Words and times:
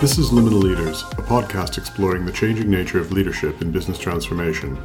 This 0.00 0.18
is 0.18 0.30
Liminal 0.30 0.62
Leaders, 0.62 1.02
a 1.02 1.22
podcast 1.22 1.78
exploring 1.78 2.24
the 2.24 2.32
changing 2.32 2.70
nature 2.70 2.98
of 2.98 3.12
leadership 3.12 3.62
in 3.62 3.70
business 3.70 3.98
transformation. 3.98 4.76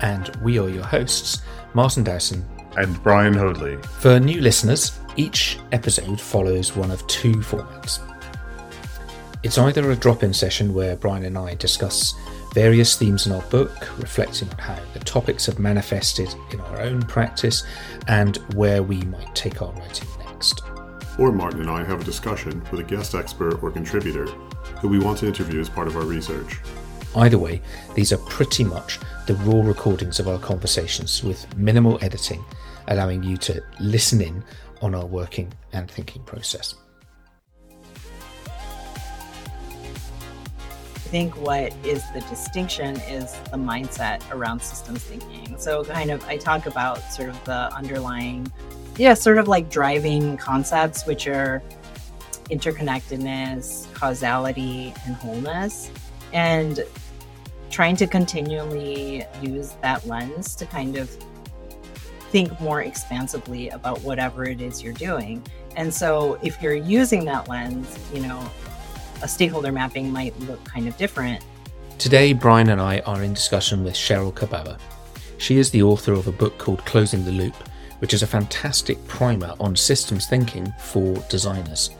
And 0.00 0.34
we 0.42 0.58
are 0.58 0.68
your 0.68 0.84
hosts, 0.84 1.42
Martin 1.74 2.02
Dowson 2.02 2.44
and 2.76 3.00
Brian 3.02 3.34
Hoadley. 3.34 3.76
For 4.00 4.18
new 4.18 4.40
listeners, 4.40 4.98
each 5.16 5.58
episode 5.72 6.20
follows 6.20 6.74
one 6.74 6.90
of 6.90 7.06
two 7.06 7.34
formats. 7.34 8.00
It's 9.42 9.58
either 9.58 9.90
a 9.90 9.96
drop 9.96 10.22
in 10.22 10.32
session 10.32 10.72
where 10.72 10.94
Brian 10.94 11.24
and 11.24 11.36
I 11.36 11.54
discuss 11.56 12.14
various 12.54 12.96
themes 12.96 13.26
in 13.26 13.32
our 13.32 13.42
book, 13.42 13.88
reflecting 13.98 14.48
on 14.50 14.58
how 14.58 14.78
the 14.94 15.00
topics 15.00 15.46
have 15.46 15.58
manifested 15.58 16.32
in 16.52 16.60
our 16.60 16.80
own 16.80 17.02
practice 17.02 17.64
and 18.06 18.36
where 18.54 18.84
we 18.84 19.02
might 19.02 19.34
take 19.34 19.60
our 19.60 19.72
writing 19.72 20.08
next. 20.26 20.62
Or 21.18 21.32
Martin 21.32 21.60
and 21.60 21.70
I 21.70 21.82
have 21.82 22.02
a 22.02 22.04
discussion 22.04 22.62
with 22.70 22.78
a 22.78 22.84
guest 22.84 23.16
expert 23.16 23.60
or 23.64 23.72
contributor 23.72 24.26
who 24.80 24.86
we 24.86 25.00
want 25.00 25.18
to 25.18 25.26
interview 25.26 25.60
as 25.60 25.68
part 25.68 25.88
of 25.88 25.96
our 25.96 26.04
research. 26.04 26.60
Either 27.16 27.38
way, 27.38 27.60
these 27.96 28.12
are 28.12 28.18
pretty 28.18 28.62
much 28.62 29.00
the 29.26 29.34
raw 29.34 29.60
recordings 29.60 30.20
of 30.20 30.28
our 30.28 30.38
conversations 30.38 31.24
with 31.24 31.52
minimal 31.56 31.98
editing, 32.00 32.44
allowing 32.86 33.24
you 33.24 33.36
to 33.38 33.60
listen 33.80 34.20
in 34.20 34.44
on 34.82 34.94
our 34.94 35.04
working 35.04 35.52
and 35.72 35.90
thinking 35.90 36.22
process. 36.22 36.76
Think 41.12 41.36
what 41.36 41.74
is 41.84 42.02
the 42.12 42.20
distinction 42.22 42.96
is 43.00 43.34
the 43.50 43.58
mindset 43.58 44.22
around 44.32 44.62
systems 44.62 45.04
thinking. 45.04 45.58
So, 45.58 45.84
kind 45.84 46.10
of, 46.10 46.26
I 46.26 46.38
talk 46.38 46.64
about 46.64 47.02
sort 47.12 47.28
of 47.28 47.44
the 47.44 47.70
underlying, 47.74 48.50
yeah, 48.96 49.12
sort 49.12 49.36
of 49.36 49.46
like 49.46 49.68
driving 49.68 50.38
concepts, 50.38 51.04
which 51.04 51.26
are 51.26 51.62
interconnectedness, 52.50 53.92
causality, 53.92 54.94
and 55.04 55.14
wholeness. 55.16 55.90
And 56.32 56.82
trying 57.68 57.96
to 57.96 58.06
continually 58.06 59.26
use 59.42 59.72
that 59.82 60.06
lens 60.06 60.54
to 60.54 60.64
kind 60.64 60.96
of 60.96 61.10
think 62.30 62.58
more 62.58 62.80
expansively 62.80 63.68
about 63.68 64.00
whatever 64.00 64.44
it 64.46 64.62
is 64.62 64.82
you're 64.82 64.94
doing. 64.94 65.44
And 65.76 65.92
so 65.92 66.38
if 66.42 66.62
you're 66.62 66.72
using 66.72 67.26
that 67.26 67.50
lens, 67.50 67.98
you 68.14 68.20
know, 68.20 68.50
a 69.22 69.28
stakeholder 69.28 69.72
mapping 69.72 70.12
might 70.12 70.38
look 70.40 70.62
kind 70.64 70.88
of 70.88 70.96
different. 70.96 71.44
Today, 71.98 72.32
Brian 72.32 72.70
and 72.70 72.80
I 72.80 73.00
are 73.00 73.22
in 73.22 73.32
discussion 73.32 73.84
with 73.84 73.94
Sheryl 73.94 74.34
Cababa. 74.34 74.78
She 75.38 75.58
is 75.58 75.70
the 75.70 75.82
author 75.82 76.12
of 76.12 76.26
a 76.26 76.32
book 76.32 76.58
called 76.58 76.84
Closing 76.84 77.24
the 77.24 77.32
Loop, 77.32 77.54
which 78.00 78.14
is 78.14 78.22
a 78.22 78.26
fantastic 78.26 79.04
primer 79.06 79.54
on 79.60 79.76
systems 79.76 80.26
thinking 80.26 80.72
for 80.78 81.14
designers. 81.28 81.90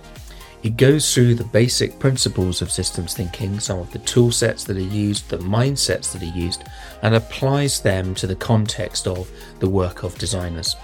It 0.63 0.77
goes 0.77 1.13
through 1.13 1.35
the 1.35 1.45
basic 1.45 1.99
principles 1.99 2.63
of 2.63 2.71
systems 2.71 3.15
thinking, 3.15 3.59
some 3.59 3.81
of 3.81 3.91
the 3.91 3.99
tool 4.01 4.31
sets 4.31 4.63
that 4.65 4.77
are 4.77 4.81
used, 4.81 5.29
the 5.29 5.39
mindsets 5.39 6.13
that 6.13 6.23
are 6.23 6.39
used, 6.39 6.65
and 7.03 7.15
applies 7.15 7.81
them 7.81 8.15
to 8.17 8.29
the 8.29 8.37
context 8.37 9.09
of 9.09 9.29
the 9.59 9.69
work 9.69 10.05
of 10.05 10.19
designers. 10.19 10.77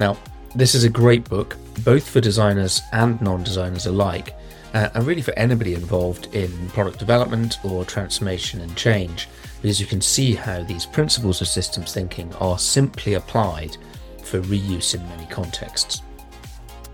Now, 0.00 0.16
this 0.56 0.74
is 0.74 0.82
a 0.82 0.88
great 0.88 1.28
book, 1.28 1.56
both 1.84 2.08
for 2.08 2.20
designers 2.20 2.82
and 2.92 3.20
non 3.22 3.44
designers 3.44 3.86
alike, 3.86 4.34
uh, 4.74 4.88
and 4.94 5.06
really 5.06 5.22
for 5.22 5.38
anybody 5.38 5.74
involved 5.74 6.34
in 6.34 6.68
product 6.70 6.98
development 6.98 7.58
or 7.64 7.84
transformation 7.84 8.60
and 8.60 8.76
change, 8.76 9.28
because 9.60 9.80
you 9.80 9.86
can 9.86 10.00
see 10.00 10.34
how 10.34 10.62
these 10.62 10.86
principles 10.86 11.40
of 11.40 11.48
systems 11.48 11.92
thinking 11.92 12.32
are 12.34 12.58
simply 12.58 13.14
applied 13.14 13.76
for 14.22 14.40
reuse 14.42 14.94
in 14.94 15.06
many 15.08 15.26
contexts. 15.26 16.02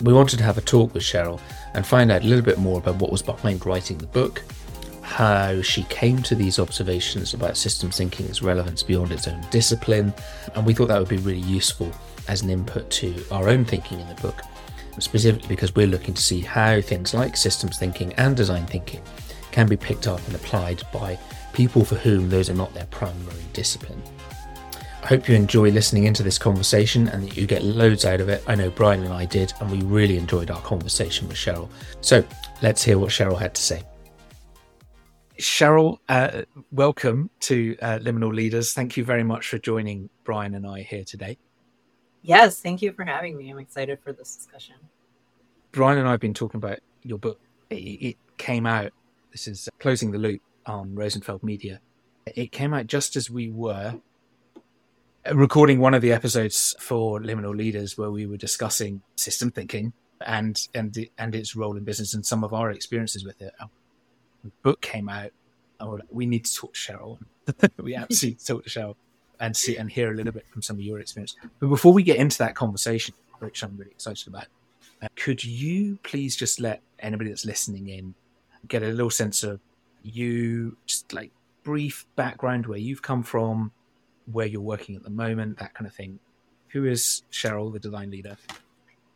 We 0.02 0.12
wanted 0.12 0.38
to 0.38 0.44
have 0.44 0.58
a 0.58 0.62
talk 0.62 0.94
with 0.94 1.02
Sheryl 1.02 1.40
and 1.74 1.86
find 1.86 2.10
out 2.10 2.22
a 2.22 2.26
little 2.26 2.44
bit 2.44 2.58
more 2.58 2.78
about 2.78 2.96
what 2.96 3.10
was 3.10 3.22
behind 3.22 3.64
writing 3.66 3.98
the 3.98 4.06
book, 4.06 4.42
how 5.02 5.62
she 5.62 5.84
came 5.84 6.22
to 6.22 6.34
these 6.34 6.58
observations 6.58 7.32
about 7.34 7.56
systems 7.56 7.96
thinking's 7.96 8.42
relevance 8.42 8.82
beyond 8.82 9.10
its 9.10 9.26
own 9.26 9.40
discipline, 9.50 10.12
and 10.54 10.66
we 10.66 10.74
thought 10.74 10.88
that 10.88 10.98
would 10.98 11.08
be 11.08 11.16
really 11.18 11.40
useful 11.40 11.90
as 12.28 12.42
an 12.42 12.50
input 12.50 12.90
to 12.90 13.24
our 13.30 13.48
own 13.48 13.64
thinking 13.64 13.98
in 13.98 14.08
the 14.08 14.14
book, 14.16 14.42
specifically 15.02 15.48
because 15.48 15.74
we're 15.74 15.86
looking 15.86 16.14
to 16.14 16.22
see 16.22 16.40
how 16.40 16.80
things 16.80 17.14
like 17.14 17.36
systems 17.36 17.78
thinking 17.78 18.12
and 18.14 18.36
design 18.36 18.66
thinking 18.66 19.02
can 19.52 19.66
be 19.68 19.76
picked 19.76 20.06
up 20.06 20.24
and 20.26 20.34
applied 20.34 20.82
by 20.92 21.18
people 21.52 21.84
for 21.84 21.96
whom 21.96 22.28
those 22.28 22.50
are 22.50 22.54
not 22.54 22.72
their 22.74 22.86
primary 22.86 23.42
discipline. 23.52 24.00
I 25.02 25.06
hope 25.06 25.28
you 25.28 25.34
enjoy 25.34 25.70
listening 25.70 26.04
into 26.04 26.22
this 26.22 26.38
conversation 26.38 27.08
and 27.08 27.22
that 27.22 27.36
you 27.36 27.46
get 27.46 27.62
loads 27.62 28.04
out 28.04 28.20
of 28.20 28.28
it. 28.28 28.42
I 28.46 28.54
know 28.54 28.68
Brian 28.70 29.02
and 29.02 29.12
I 29.12 29.24
did, 29.24 29.52
and 29.60 29.70
we 29.70 29.80
really 29.82 30.18
enjoyed 30.18 30.50
our 30.50 30.60
conversation 30.62 31.28
with 31.28 31.36
Sheryl. 31.36 31.68
So 32.00 32.24
let's 32.62 32.82
hear 32.82 32.98
what 32.98 33.10
Sheryl 33.10 33.38
had 33.38 33.54
to 33.54 33.62
say. 33.62 33.82
Sheryl, 35.40 35.98
uh, 36.08 36.42
welcome 36.72 37.30
to 37.40 37.76
uh, 37.80 38.00
Liminal 38.02 38.34
Leaders. 38.34 38.74
Thank 38.74 38.96
you 38.96 39.04
very 39.04 39.22
much 39.22 39.48
for 39.48 39.58
joining 39.58 40.10
Brian 40.24 40.54
and 40.54 40.66
I 40.66 40.82
here 40.82 41.04
today. 41.04 41.38
Yes, 42.22 42.60
thank 42.60 42.82
you 42.82 42.92
for 42.92 43.04
having 43.04 43.36
me. 43.36 43.48
I'm 43.50 43.58
excited 43.60 44.00
for 44.02 44.12
this 44.12 44.34
discussion. 44.34 44.74
Brian 45.72 45.98
and 45.98 46.08
I 46.08 46.12
have 46.12 46.20
been 46.20 46.34
talking 46.34 46.58
about 46.58 46.78
your 47.02 47.18
book. 47.18 47.40
It, 47.70 47.74
it 47.74 48.16
came 48.36 48.66
out, 48.66 48.92
this 49.32 49.46
is 49.46 49.68
Closing 49.78 50.10
the 50.10 50.18
Loop 50.18 50.40
on 50.66 50.94
Rosenfeld 50.94 51.42
Media. 51.42 51.80
It 52.26 52.52
came 52.52 52.74
out 52.74 52.86
just 52.86 53.16
as 53.16 53.30
we 53.30 53.50
were 53.50 54.00
recording 55.32 55.78
one 55.78 55.94
of 55.94 56.02
the 56.02 56.12
episodes 56.12 56.74
for 56.78 57.20
Liminal 57.20 57.56
Leaders 57.56 57.98
where 57.98 58.10
we 58.10 58.26
were 58.26 58.36
discussing 58.36 59.02
system 59.16 59.50
thinking 59.50 59.92
and 60.26 60.66
and 60.74 60.96
and 61.16 61.34
its 61.34 61.54
role 61.54 61.76
in 61.76 61.84
business 61.84 62.14
and 62.14 62.24
some 62.24 62.44
of 62.44 62.52
our 62.52 62.70
experiences 62.70 63.24
with 63.24 63.40
it. 63.40 63.54
The 64.44 64.50
book 64.62 64.80
came 64.80 65.08
out. 65.08 65.30
Oh, 65.80 65.98
we 66.10 66.26
need 66.26 66.44
to 66.44 66.54
talk 66.54 66.74
to 66.74 66.78
Sheryl. 66.78 67.18
we 67.82 67.94
absolutely 67.94 68.38
talk 68.44 68.64
to 68.64 68.70
Sheryl 68.70 68.94
and 69.40 69.56
see 69.56 69.76
and 69.76 69.90
hear 69.90 70.12
a 70.12 70.14
little 70.14 70.32
bit 70.32 70.48
from 70.48 70.62
some 70.62 70.76
of 70.76 70.82
your 70.82 70.98
experience. 70.98 71.36
But 71.60 71.68
before 71.68 71.92
we 71.92 72.02
get 72.02 72.16
into 72.16 72.38
that 72.38 72.54
conversation, 72.54 73.14
which 73.38 73.62
I'm 73.62 73.76
really 73.76 73.92
excited 73.92 74.26
about, 74.26 74.44
uh, 74.44 74.57
could 75.16 75.44
you 75.44 75.98
please 76.02 76.36
just 76.36 76.60
let 76.60 76.82
anybody 76.98 77.30
that's 77.30 77.44
listening 77.44 77.88
in 77.88 78.14
get 78.66 78.82
a 78.82 78.86
little 78.86 79.10
sense 79.10 79.42
of 79.42 79.60
you, 80.02 80.76
just 80.86 81.12
like 81.12 81.30
brief 81.62 82.06
background 82.16 82.66
where 82.66 82.78
you've 82.78 83.02
come 83.02 83.22
from, 83.22 83.72
where 84.32 84.46
you're 84.46 84.60
working 84.60 84.96
at 84.96 85.02
the 85.02 85.10
moment, 85.10 85.58
that 85.58 85.74
kind 85.74 85.86
of 85.86 85.94
thing. 85.94 86.18
Who 86.68 86.84
is 86.84 87.22
Sheryl, 87.30 87.72
the 87.72 87.78
design 87.78 88.10
leader? 88.10 88.36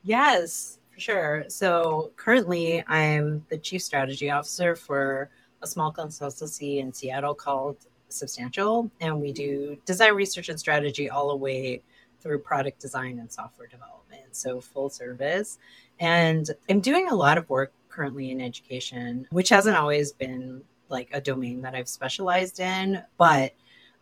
Yes, 0.05 0.79
for 0.93 1.01
sure. 1.01 1.45
So 1.49 2.13
currently, 2.17 2.85
I'm 2.87 3.45
the 3.49 3.59
chief 3.59 3.83
strategy 3.83 4.31
officer 4.31 4.75
for 4.75 5.31
a 5.63 5.67
small 5.67 5.93
consultancy 5.93 6.79
in 6.79 6.93
Seattle 6.93 7.35
called 7.35 7.77
Substantial, 8.09 8.91
and 9.01 9.21
we 9.21 9.33
do 9.33 9.77
design 9.85 10.15
research 10.15 10.49
and 10.49 10.59
strategy 10.59 11.09
all 11.09 11.29
the 11.29 11.37
way 11.37 11.83
through 12.23 12.39
product 12.39 12.81
design 12.81 13.19
and 13.19 13.31
software 13.31 13.67
development. 13.67 14.23
So 14.33 14.61
full 14.61 14.89
service. 14.89 15.59
And 16.01 16.49
I'm 16.71 16.81
doing 16.81 17.09
a 17.09 17.15
lot 17.15 17.39
of 17.39 17.49
work 17.51 17.73
currently 17.89 18.31
in 18.31 18.41
education, 18.41 19.27
which 19.31 19.49
hasn't 19.49 19.77
always 19.77 20.13
been 20.13 20.63
like 20.89 21.09
a 21.13 21.21
domain 21.21 21.61
that 21.63 21.75
I've 21.75 21.89
specialized 21.89 22.61
in, 22.61 23.03
but 23.19 23.53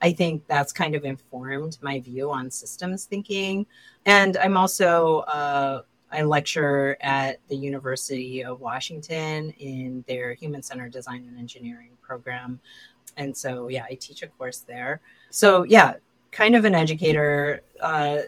I 0.03 0.13
think 0.13 0.47
that's 0.47 0.73
kind 0.73 0.95
of 0.95 1.05
informed 1.05 1.79
my 1.83 2.01
view 2.01 2.31
on 2.31 2.51
systems 2.51 3.05
thinking. 3.05 3.67
And 4.07 4.37
I'm 4.39 4.57
also, 4.57 5.19
uh, 5.21 5.83
I 6.13 6.23
lecture 6.23 6.97
at 7.01 7.39
the 7.49 7.57
University 7.57 8.43
of 8.43 8.61
Washington 8.61 9.51
in 9.59 10.05
their 10.09 10.35
Human 10.35 10.63
Centered 10.63 10.93
Design 10.93 11.27
and 11.29 11.39
Engineering 11.39 11.91
program. 12.01 12.61
And 13.17 13.37
so, 13.37 13.69
yeah, 13.69 13.85
I 13.89 13.95
teach 13.95 14.23
a 14.23 14.27
course 14.27 14.61
there. 14.61 15.01
So, 15.31 15.65
yeah, 15.65 15.95
kind 16.31 16.55
of 16.55 16.65
an 16.65 16.75
educator, 16.75 17.63
uh, 17.81 18.19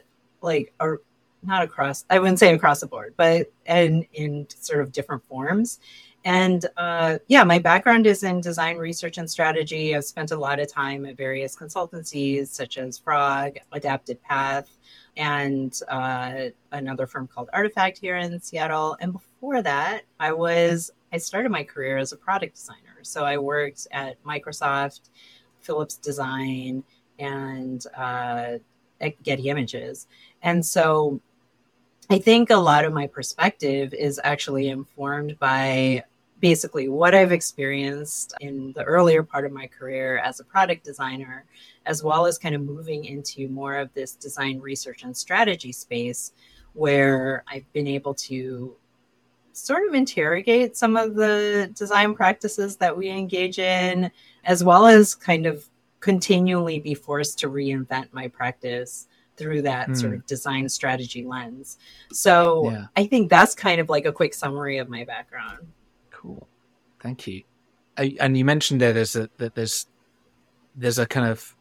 like, 0.40 0.72
or 0.80 1.00
not 1.42 1.62
across, 1.62 2.04
I 2.10 2.18
wouldn't 2.18 2.38
say 2.38 2.54
across 2.54 2.80
the 2.80 2.86
board, 2.86 3.14
but 3.16 3.50
in, 3.66 4.06
in 4.12 4.46
sort 4.60 4.80
of 4.80 4.92
different 4.92 5.24
forms. 5.24 5.80
And 6.24 6.64
uh, 6.76 7.18
yeah, 7.26 7.42
my 7.42 7.58
background 7.58 8.06
is 8.06 8.22
in 8.22 8.40
design 8.40 8.76
research 8.76 9.18
and 9.18 9.28
strategy. 9.28 9.96
I've 9.96 10.04
spent 10.04 10.30
a 10.30 10.36
lot 10.36 10.60
of 10.60 10.70
time 10.72 11.04
at 11.04 11.16
various 11.16 11.56
consultancies 11.56 12.48
such 12.48 12.78
as 12.78 12.98
Frog, 12.98 13.56
Adaptive 13.72 14.22
Path, 14.22 14.68
and 15.16 15.78
uh, 15.88 16.44
another 16.70 17.06
firm 17.06 17.26
called 17.26 17.50
Artifact 17.52 17.98
here 17.98 18.16
in 18.18 18.40
Seattle. 18.40 18.96
And 19.00 19.12
before 19.12 19.62
that, 19.62 20.02
I 20.20 20.32
was 20.32 20.92
I 21.12 21.18
started 21.18 21.50
my 21.50 21.64
career 21.64 21.98
as 21.98 22.12
a 22.12 22.16
product 22.16 22.54
designer. 22.54 23.02
So 23.02 23.24
I 23.24 23.36
worked 23.36 23.86
at 23.90 24.22
Microsoft, 24.24 25.10
Philips 25.60 25.96
Design, 25.96 26.84
and 27.18 27.84
uh, 27.96 28.58
Getty 29.22 29.48
Images. 29.48 30.06
And 30.42 30.64
so 30.64 31.20
I 32.10 32.18
think 32.18 32.50
a 32.50 32.56
lot 32.56 32.84
of 32.84 32.92
my 32.92 33.06
perspective 33.06 33.94
is 33.94 34.20
actually 34.22 34.68
informed 34.68 35.38
by 35.38 36.04
basically 36.40 36.88
what 36.88 37.14
I've 37.14 37.32
experienced 37.32 38.34
in 38.40 38.72
the 38.72 38.82
earlier 38.82 39.22
part 39.22 39.46
of 39.46 39.52
my 39.52 39.68
career 39.68 40.18
as 40.18 40.40
a 40.40 40.44
product 40.44 40.84
designer, 40.84 41.44
as 41.86 42.02
well 42.02 42.26
as 42.26 42.36
kind 42.36 42.54
of 42.54 42.62
moving 42.62 43.04
into 43.04 43.48
more 43.48 43.76
of 43.76 43.94
this 43.94 44.16
design 44.16 44.58
research 44.58 45.04
and 45.04 45.16
strategy 45.16 45.70
space 45.70 46.32
where 46.74 47.44
I've 47.46 47.70
been 47.72 47.86
able 47.86 48.14
to 48.14 48.74
sort 49.52 49.86
of 49.86 49.94
interrogate 49.94 50.76
some 50.76 50.96
of 50.96 51.14
the 51.14 51.70
design 51.74 52.14
practices 52.14 52.76
that 52.78 52.96
we 52.96 53.08
engage 53.08 53.58
in, 53.58 54.10
as 54.44 54.64
well 54.64 54.86
as 54.86 55.14
kind 55.14 55.46
of 55.46 55.68
continually 56.02 56.80
be 56.80 56.92
forced 56.92 57.38
to 57.38 57.48
reinvent 57.48 58.08
my 58.12 58.28
practice 58.28 59.06
through 59.36 59.62
that 59.62 59.88
mm. 59.88 59.96
sort 59.96 60.12
of 60.12 60.26
design 60.26 60.68
strategy 60.68 61.24
lens. 61.24 61.78
So 62.12 62.70
yeah. 62.70 62.84
I 62.96 63.06
think 63.06 63.30
that's 63.30 63.54
kind 63.54 63.80
of 63.80 63.88
like 63.88 64.04
a 64.04 64.12
quick 64.12 64.34
summary 64.34 64.76
of 64.78 64.90
my 64.90 65.04
background. 65.04 65.68
Cool, 66.10 66.46
thank 67.00 67.26
you. 67.26 67.44
And 67.96 68.36
you 68.36 68.44
mentioned 68.44 68.80
there 68.80 68.92
there's 68.92 69.16
a 69.16 69.30
that 69.38 69.54
there's 69.54 69.86
there's 70.74 70.98
a 70.98 71.06
kind 71.06 71.28
of 71.28 71.56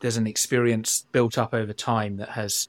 there's 0.00 0.16
an 0.16 0.26
experience 0.26 1.06
built 1.12 1.36
up 1.36 1.52
over 1.52 1.72
time 1.72 2.16
that 2.18 2.30
has 2.30 2.68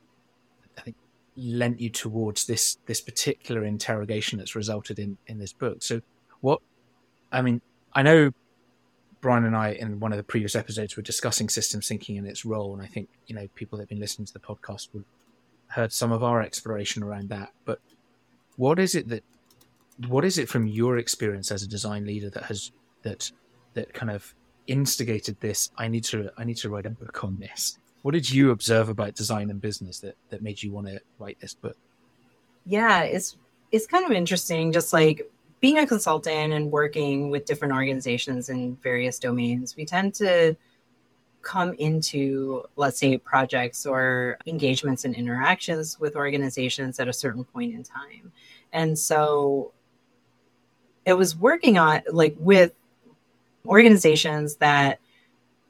I 0.78 0.82
think 0.82 0.96
lent 1.38 1.80
you 1.80 1.90
towards 1.90 2.46
this 2.46 2.78
this 2.88 3.00
particular 3.00 3.64
interrogation 3.64 4.40
that's 4.40 4.56
resulted 4.56 4.98
in 4.98 5.18
in 5.28 5.38
this 5.38 5.54
book. 5.54 5.84
So 5.84 6.02
what 6.42 6.62
I 7.32 7.42
mean, 7.42 7.62
I 7.94 8.02
know 8.02 8.32
Brian 9.26 9.44
and 9.44 9.58
I, 9.58 9.72
in 9.72 10.00
one 10.00 10.14
of 10.14 10.18
the 10.18 10.24
previous 10.24 10.56
episodes, 10.56 10.96
were 10.96 11.02
discussing 11.02 11.50
systems 11.50 11.88
thinking 11.88 12.20
and 12.20 12.28
its 12.28 12.46
role, 12.46 12.76
and 12.76 12.84
I 12.84 12.86
think 12.86 13.10
you 13.26 13.34
know 13.34 13.48
people 13.56 13.80
that 13.80 13.86
have 13.86 13.90
been 13.90 14.00
listening 14.00 14.28
to 14.28 14.34
the 14.34 14.40
podcast 14.40 14.90
would 14.94 15.04
heard 15.70 15.92
some 15.92 16.12
of 16.12 16.22
our 16.22 16.44
exploration 16.44 17.02
around 17.02 17.30
that. 17.30 17.52
But 17.66 17.80
what 18.56 18.78
is 18.78 18.94
it 18.94 19.10
that 19.10 19.24
what 20.10 20.26
is 20.26 20.38
it 20.38 20.48
from 20.48 20.68
your 20.68 21.00
experience 21.00 21.50
as 21.50 21.64
a 21.64 21.68
design 21.68 22.06
leader 22.06 22.30
that 22.30 22.44
has 22.44 22.72
that 23.02 23.32
that 23.74 23.96
kind 23.96 24.12
of 24.12 24.36
instigated 24.68 25.40
this? 25.40 25.72
I 25.76 25.88
need 25.88 26.04
to 26.04 26.30
I 26.38 26.44
need 26.44 26.58
to 26.58 26.70
write 26.70 26.86
a 26.86 26.92
book 26.92 27.24
on 27.24 27.38
this. 27.40 27.80
What 28.04 28.12
did 28.12 28.30
you 28.30 28.52
observe 28.52 28.90
about 28.90 29.16
design 29.16 29.50
and 29.50 29.60
business 29.60 30.02
that 30.02 30.18
that 30.30 30.44
made 30.44 30.62
you 30.62 30.72
want 30.72 30.86
to 30.86 31.02
write 31.18 31.40
this 31.40 31.56
book? 31.56 31.78
Yeah, 32.64 33.02
it's 33.02 33.38
it's 33.72 33.88
kind 33.88 34.06
of 34.06 34.12
interesting. 34.12 34.72
Just 34.72 34.94
like 34.94 35.28
being 35.66 35.80
a 35.80 35.88
consultant 35.88 36.54
and 36.54 36.72
working 36.72 37.32
with 37.32 37.44
different 37.44 37.74
organizations 37.74 38.50
in 38.50 38.76
various 38.84 39.18
domains, 39.18 39.76
we 39.76 39.84
tend 39.84 40.14
to 40.14 40.56
come 41.42 41.74
into, 41.80 42.64
let's 42.76 43.00
say, 43.00 43.18
projects 43.18 43.84
or 43.84 44.38
engagements 44.46 45.06
and 45.06 45.16
interactions 45.16 46.00
with 46.00 46.16
organizations 46.16 47.00
at 47.00 47.08
a 47.08 47.14
certain 47.14 47.44
point 47.44 47.74
in 47.74 47.82
time. 47.82 48.32
And 48.74 48.96
so 48.96 49.72
it 51.04 51.14
was 51.14 51.36
working 51.36 51.80
on, 51.80 52.04
like, 52.12 52.36
with 52.38 52.74
organizations 53.66 54.58
that 54.58 55.00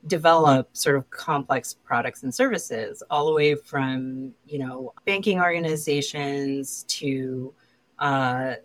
develop 0.07 0.67
sort 0.73 0.97
of 0.97 1.09
complex 1.09 1.73
products 1.85 2.23
and 2.23 2.35
services, 2.35 3.01
all 3.09 3.27
the 3.27 3.33
way 3.33 3.55
from, 3.55 4.33
you 4.45 4.59
know, 4.59 4.93
banking 5.05 5.39
organizations 5.39 6.83
to, 6.89 7.53
uh, 7.99 8.55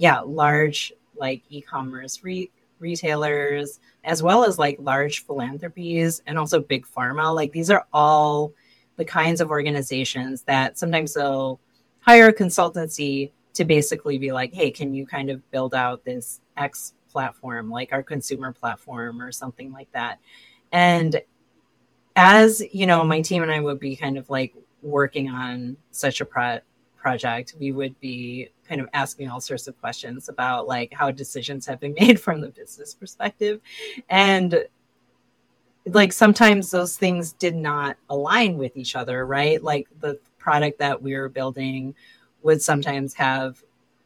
yeah, 0.00 0.20
large 0.20 0.94
like 1.14 1.42
e-commerce 1.50 2.24
re- 2.24 2.50
retailers, 2.78 3.80
as 4.02 4.22
well 4.22 4.44
as 4.44 4.58
like 4.58 4.78
large 4.80 5.26
philanthropies 5.26 6.22
and 6.26 6.38
also 6.38 6.58
big 6.58 6.86
pharma. 6.86 7.34
Like 7.34 7.52
these 7.52 7.68
are 7.68 7.86
all 7.92 8.54
the 8.96 9.04
kinds 9.04 9.42
of 9.42 9.50
organizations 9.50 10.40
that 10.44 10.78
sometimes 10.78 11.12
they'll 11.12 11.60
hire 12.00 12.28
a 12.28 12.32
consultancy 12.32 13.30
to 13.52 13.66
basically 13.66 14.16
be 14.16 14.32
like, 14.32 14.54
hey, 14.54 14.70
can 14.70 14.94
you 14.94 15.06
kind 15.06 15.28
of 15.28 15.48
build 15.50 15.74
out 15.74 16.02
this 16.02 16.40
X 16.56 16.94
platform, 17.12 17.68
like 17.68 17.92
our 17.92 18.02
consumer 18.02 18.54
platform 18.54 19.20
or 19.20 19.30
something 19.30 19.70
like 19.70 19.92
that? 19.92 20.18
And 20.72 21.20
as 22.16 22.62
you 22.72 22.86
know, 22.86 23.04
my 23.04 23.20
team 23.20 23.42
and 23.42 23.52
I 23.52 23.60
would 23.60 23.78
be 23.78 23.96
kind 23.96 24.16
of 24.16 24.30
like 24.30 24.54
working 24.80 25.28
on 25.28 25.76
such 25.90 26.22
a 26.22 26.24
pro- 26.24 26.60
project, 27.00 27.54
we 27.58 27.72
would 27.72 27.98
be 28.00 28.50
kind 28.68 28.80
of 28.80 28.88
asking 28.92 29.28
all 29.28 29.40
sorts 29.40 29.66
of 29.66 29.80
questions 29.80 30.28
about 30.28 30.68
like 30.68 30.92
how 30.92 31.10
decisions 31.10 31.66
have 31.66 31.80
been 31.80 31.94
made 32.00 32.20
from 32.20 32.40
the 32.40 32.48
business 32.48 32.94
perspective. 32.94 33.60
And 34.08 34.64
like 35.86 36.12
sometimes 36.12 36.70
those 36.70 36.96
things 36.96 37.32
did 37.32 37.56
not 37.56 37.96
align 38.10 38.58
with 38.58 38.76
each 38.76 38.96
other, 38.96 39.26
right? 39.26 39.62
Like 39.62 39.88
the 40.00 40.18
product 40.38 40.78
that 40.78 41.02
we 41.02 41.16
were 41.16 41.28
building 41.28 41.94
would 42.42 42.62
sometimes 42.62 43.14
have, 43.14 43.62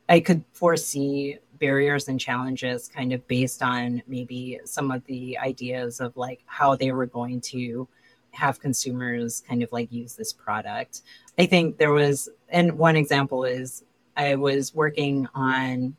I 0.08 0.20
could 0.20 0.44
foresee 0.52 1.38
barriers 1.58 2.08
and 2.08 2.20
challenges 2.20 2.88
kind 2.88 3.12
of 3.12 3.26
based 3.26 3.62
on 3.62 4.02
maybe 4.06 4.61
some 4.64 4.91
of 4.91 5.05
the 5.06 5.38
ideas 5.38 6.00
of 6.00 6.17
like 6.17 6.43
how 6.46 6.76
they 6.76 6.93
were 6.93 7.06
going 7.06 7.41
to 7.41 7.88
have 8.32 8.61
consumers 8.61 9.43
kind 9.49 9.62
of 9.62 9.73
like 9.73 9.93
use 9.93 10.14
this 10.14 10.32
product. 10.32 11.02
I 11.38 11.46
think 11.46 11.79
there 11.79 11.93
was, 11.93 12.29
and 12.54 12.78
one 12.78 12.96
example 12.96 13.44
is 13.44 13.84
I 14.16 14.36
was 14.36 14.74
working 14.74 15.28
on 15.34 15.96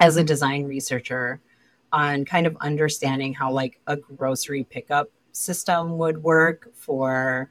as 0.00 0.16
a 0.16 0.24
design 0.24 0.64
researcher 0.64 1.40
on 1.92 2.24
kind 2.24 2.46
of 2.46 2.56
understanding 2.60 3.34
how 3.34 3.52
like 3.52 3.78
a 3.86 3.96
grocery 3.96 4.64
pickup 4.64 5.10
system 5.32 5.98
would 5.98 6.22
work 6.22 6.70
for 6.74 7.50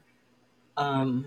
um, 0.76 1.26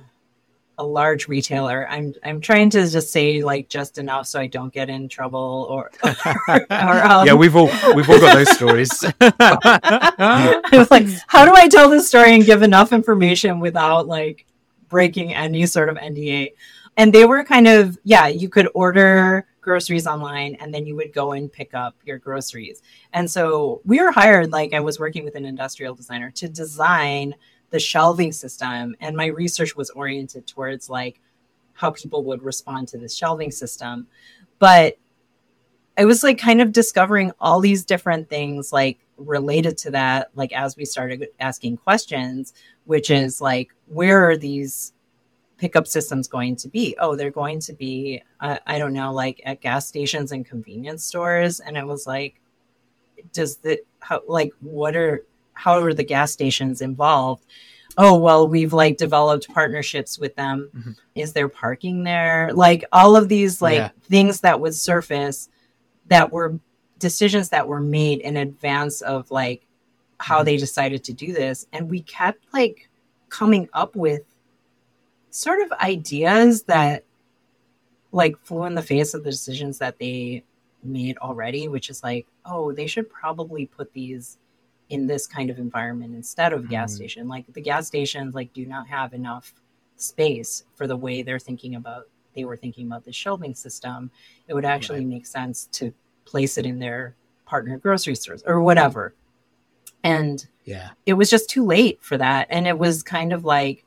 a 0.78 0.84
large 0.84 1.30
retailer. 1.30 1.88
I'm 1.90 2.14
I'm 2.24 2.42
trying 2.42 2.70
to 2.72 2.88
just 2.88 3.12
say 3.12 3.44
like 3.44 3.70
just 3.70 3.98
enough 3.98 4.28
so 4.28 4.40
I 4.40 4.48
don't 4.48 4.74
get 4.74 4.90
in 4.90 5.08
trouble 5.08 5.68
or, 5.70 5.92
or, 6.04 6.62
or 6.70 7.06
um... 7.06 7.26
yeah, 7.26 7.34
we've 7.34 7.56
all 7.56 7.70
we've 7.96 8.10
all 8.10 8.20
got 8.20 8.36
those 8.36 8.52
stories. 8.52 8.92
I 9.22 10.62
was 10.74 10.92
like, 10.92 11.08
how 11.28 11.46
do 11.46 11.54
I 11.56 11.70
tell 11.70 11.90
this 11.90 12.10
story 12.10 12.36
and 12.36 12.46
give 12.46 12.62
enough 12.62 12.92
information 12.92 13.62
without 13.62 14.08
like 14.08 14.46
breaking 14.90 15.34
any 15.34 15.66
sort 15.66 15.88
of 15.88 15.96
NDA? 15.96 16.52
And 16.98 17.14
they 17.14 17.26
were 17.26 17.44
kind 17.44 17.68
of 17.68 17.98
yeah, 18.04 18.28
you 18.28 18.50
could 18.50 18.70
order 18.74 19.46
groceries 19.62 20.08
online 20.08 20.56
and 20.56 20.74
then 20.74 20.86
you 20.86 20.96
would 20.96 21.14
go 21.14 21.34
and 21.34 21.52
pick 21.52 21.74
up 21.74 21.96
your 22.04 22.18
groceries. 22.18 22.82
And 23.14 23.30
so 23.30 23.82
we 23.86 24.02
were 24.02 24.12
hired 24.12 24.52
like 24.52 24.74
I 24.74 24.80
was 24.80 25.00
working 25.00 25.24
with 25.24 25.36
an 25.36 25.46
industrial 25.46 25.96
designer 25.96 26.32
to 26.32 26.50
design 26.50 27.36
the 27.70 27.80
shelving 27.80 28.32
system 28.32 28.96
and 29.00 29.16
my 29.16 29.28
research 29.28 29.76
was 29.76 29.90
oriented 29.92 30.48
towards 30.48 30.90
like 30.90 31.20
how 31.74 31.92
people 31.92 32.24
would 32.24 32.44
respond 32.44 32.88
to 32.88 32.98
this 32.98 33.16
shelving 33.16 33.52
system 33.52 34.08
but 34.58 34.98
i 35.98 36.06
was 36.06 36.24
like 36.24 36.38
kind 36.38 36.62
of 36.62 36.72
discovering 36.72 37.32
all 37.40 37.60
these 37.60 37.86
different 37.86 38.30
things 38.30 38.74
like 38.74 39.00
related 39.18 39.78
to 39.78 39.92
that 39.92 40.30
like 40.36 40.52
as 40.54 40.76
we 40.78 40.86
started 40.86 41.28
asking 41.40 41.78
questions 41.78 42.54
which 42.86 43.12
is 43.12 43.40
like 43.40 43.74
where 43.88 44.30
are 44.30 44.38
these 44.38 44.94
pickup 45.60 45.86
systems 45.86 46.28
going 46.28 46.56
to 46.56 46.70
be 46.70 46.96
oh 47.00 47.16
they're 47.16 47.30
going 47.30 47.60
to 47.60 47.74
be 47.74 48.22
uh, 48.40 48.58
i 48.66 48.80
don't 48.80 48.94
know 48.94 49.12
like 49.12 49.42
at 49.46 49.62
gas 49.62 49.88
stations 49.88 50.32
and 50.32 50.46
convenience 50.46 51.04
stores 51.04 51.60
and 51.60 51.78
it 51.78 51.86
was 51.86 52.08
like 52.08 52.40
does 53.34 53.58
the 53.58 53.80
how 54.00 54.22
like 54.28 54.52
what 54.62 54.96
are 54.96 55.24
how 55.60 55.82
are 55.82 55.94
the 55.94 56.04
gas 56.04 56.32
stations 56.32 56.82
involved? 56.82 57.46
Oh, 57.98 58.18
well, 58.18 58.48
we've 58.48 58.72
like 58.72 58.96
developed 58.96 59.50
partnerships 59.50 60.18
with 60.18 60.36
them. 60.36 60.70
Mm-hmm. 60.74 60.92
Is 61.16 61.34
there 61.34 61.50
parking 61.50 62.04
there? 62.04 62.52
Like 62.54 62.86
all 62.94 63.18
of 63.18 63.28
these 63.28 63.62
like 63.62 63.76
yeah. 63.76 63.90
things 64.04 64.40
that 64.42 64.62
would 64.62 64.74
surface 64.74 65.50
that 66.08 66.32
were 66.32 66.58
decisions 66.98 67.50
that 67.50 67.68
were 67.68 67.82
made 67.82 68.22
in 68.22 68.38
advance 68.38 69.02
of 69.02 69.30
like 69.32 69.66
how 70.18 70.38
mm-hmm. 70.38 70.46
they 70.46 70.58
decided 70.58 71.04
to 71.06 71.14
do 71.14 71.34
this. 71.34 71.68
And 71.74 71.90
we 71.90 72.04
kept 72.04 72.46
like 72.54 72.90
coming 73.28 73.68
up 73.74 73.96
with 73.98 74.22
sort 75.30 75.62
of 75.62 75.72
ideas 75.80 76.64
that 76.64 77.04
like 78.12 78.38
flew 78.44 78.66
in 78.66 78.76
the 78.76 78.82
face 78.82 79.14
of 79.14 79.24
the 79.24 79.32
decisions 79.32 79.78
that 79.78 80.00
they 80.00 80.44
made 80.84 81.18
already, 81.20 81.68
which 81.68 81.90
is 81.90 82.04
like, 82.04 82.26
oh, 82.46 82.72
they 82.72 82.88
should 82.88 83.10
probably 83.10 83.66
put 83.66 83.94
these 83.94 84.38
in 84.90 85.06
this 85.06 85.28
kind 85.28 85.50
of 85.50 85.60
environment 85.60 86.16
instead 86.16 86.52
of 86.52 86.70
gas 86.70 86.94
mm. 86.94 86.96
station. 86.96 87.28
Like 87.28 87.46
the 87.54 87.62
gas 87.62 87.88
stations 87.88 88.34
like 88.34 88.52
do 88.54 88.66
not 88.66 88.88
have 88.88 89.14
enough 89.14 89.54
space 89.96 90.64
for 90.76 90.88
the 90.88 90.96
way 90.96 91.22
they're 91.22 91.40
thinking 91.40 91.76
about 91.76 92.08
they 92.36 92.46
were 92.46 92.58
thinking 92.58 92.88
about 92.88 93.04
the 93.06 93.12
shelving 93.12 93.56
system. 93.56 94.12
It 94.48 94.54
would 94.54 94.66
actually 94.66 95.00
right. 95.00 95.08
make 95.08 95.26
sense 95.26 95.68
to 95.74 95.94
place 96.26 96.58
it 96.58 96.66
in 96.66 96.80
their 96.80 97.16
partner 97.46 97.78
grocery 97.78 98.16
stores 98.16 98.44
or 98.46 98.62
whatever. 98.62 99.14
And 100.04 100.46
yeah, 100.64 100.90
it 101.06 101.14
was 101.14 101.30
just 101.30 101.50
too 101.50 101.66
late 101.66 102.00
for 102.02 102.18
that. 102.18 102.48
And 102.50 102.68
it 102.68 102.78
was 102.78 103.04
kind 103.04 103.34
of 103.34 103.44
like, 103.44 103.84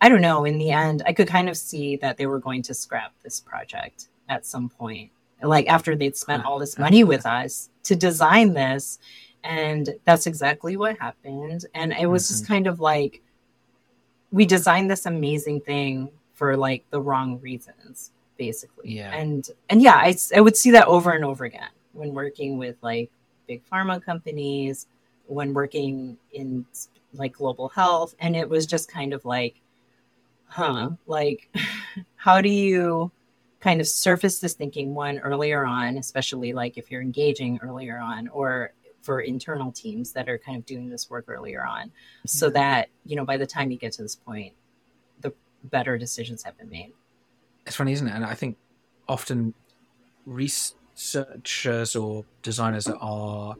I 0.00 0.08
don't 0.08 0.20
know, 0.20 0.44
in 0.44 0.58
the 0.58 0.70
end, 0.70 1.02
I 1.06 1.12
could 1.12 1.28
kind 1.28 1.48
of 1.48 1.56
see 1.56 1.96
that 1.96 2.16
they 2.16 2.26
were 2.26 2.38
going 2.38 2.62
to 2.62 2.74
scrap 2.74 3.12
this 3.22 3.40
project 3.40 4.08
at 4.28 4.44
some 4.44 4.68
point. 4.68 5.10
Like 5.42 5.66
after 5.66 5.96
they'd 5.96 6.16
spent 6.16 6.44
all 6.44 6.58
this 6.58 6.78
money 6.78 7.04
with 7.04 7.26
us 7.26 7.70
to 7.84 7.96
design 7.96 8.54
this, 8.54 8.98
and 9.42 9.94
that's 10.04 10.26
exactly 10.26 10.76
what 10.76 10.98
happened. 10.98 11.66
And 11.74 11.92
it 11.92 12.06
was 12.06 12.24
mm-hmm. 12.24 12.32
just 12.32 12.46
kind 12.46 12.66
of 12.66 12.80
like 12.80 13.22
we 14.32 14.46
designed 14.46 14.90
this 14.90 15.06
amazing 15.06 15.60
thing 15.60 16.10
for 16.32 16.56
like 16.56 16.84
the 16.90 17.00
wrong 17.00 17.40
reasons, 17.40 18.10
basically. 18.36 18.96
Yeah. 18.96 19.14
And 19.14 19.48
and 19.68 19.82
yeah, 19.82 19.96
I, 19.96 20.16
I 20.34 20.40
would 20.40 20.56
see 20.56 20.70
that 20.72 20.86
over 20.86 21.12
and 21.12 21.24
over 21.24 21.44
again. 21.44 21.68
when 21.94 22.12
working 22.12 22.58
with 22.58 22.76
like 22.82 23.10
big 23.46 23.62
pharma 23.70 24.02
companies, 24.02 24.86
when 25.26 25.54
working 25.54 26.18
in 26.32 26.66
like 27.14 27.32
global 27.32 27.68
health. 27.68 28.14
And 28.18 28.36
it 28.36 28.48
was 28.48 28.66
just 28.66 28.90
kind 28.90 29.12
of 29.12 29.24
like, 29.24 29.54
huh, 30.46 30.90
like, 31.06 31.54
how 32.16 32.40
do 32.40 32.48
you 32.48 33.10
kind 33.60 33.80
of 33.80 33.88
surface 33.88 34.40
this 34.40 34.54
thinking 34.54 34.94
one 34.94 35.18
earlier 35.20 35.64
on, 35.64 35.96
especially 35.96 36.52
like 36.52 36.76
if 36.76 36.90
you're 36.90 37.02
engaging 37.02 37.58
earlier 37.62 37.98
on, 37.98 38.28
or 38.28 38.72
for 39.02 39.20
internal 39.20 39.70
teams 39.72 40.12
that 40.12 40.28
are 40.28 40.38
kind 40.38 40.56
of 40.56 40.64
doing 40.64 40.88
this 40.88 41.10
work 41.10 41.26
earlier 41.28 41.64
on, 41.64 41.90
so 42.26 42.46
mm-hmm. 42.46 42.54
that, 42.54 42.88
you 43.04 43.16
know, 43.16 43.24
by 43.24 43.36
the 43.36 43.46
time 43.46 43.70
you 43.70 43.78
get 43.78 43.92
to 43.92 44.02
this 44.02 44.16
point, 44.16 44.52
the 45.20 45.32
better 45.64 45.98
decisions 45.98 46.42
have 46.42 46.56
been 46.58 46.70
made. 46.70 46.92
It's 47.66 47.76
funny, 47.76 47.92
isn't 47.92 48.06
it? 48.06 48.14
And 48.14 48.24
I 48.24 48.34
think 48.34 48.56
often 49.08 49.54
researchers 50.26 51.96
or 51.96 52.24
designers 52.42 52.84
that 52.84 52.98
are 52.98 53.56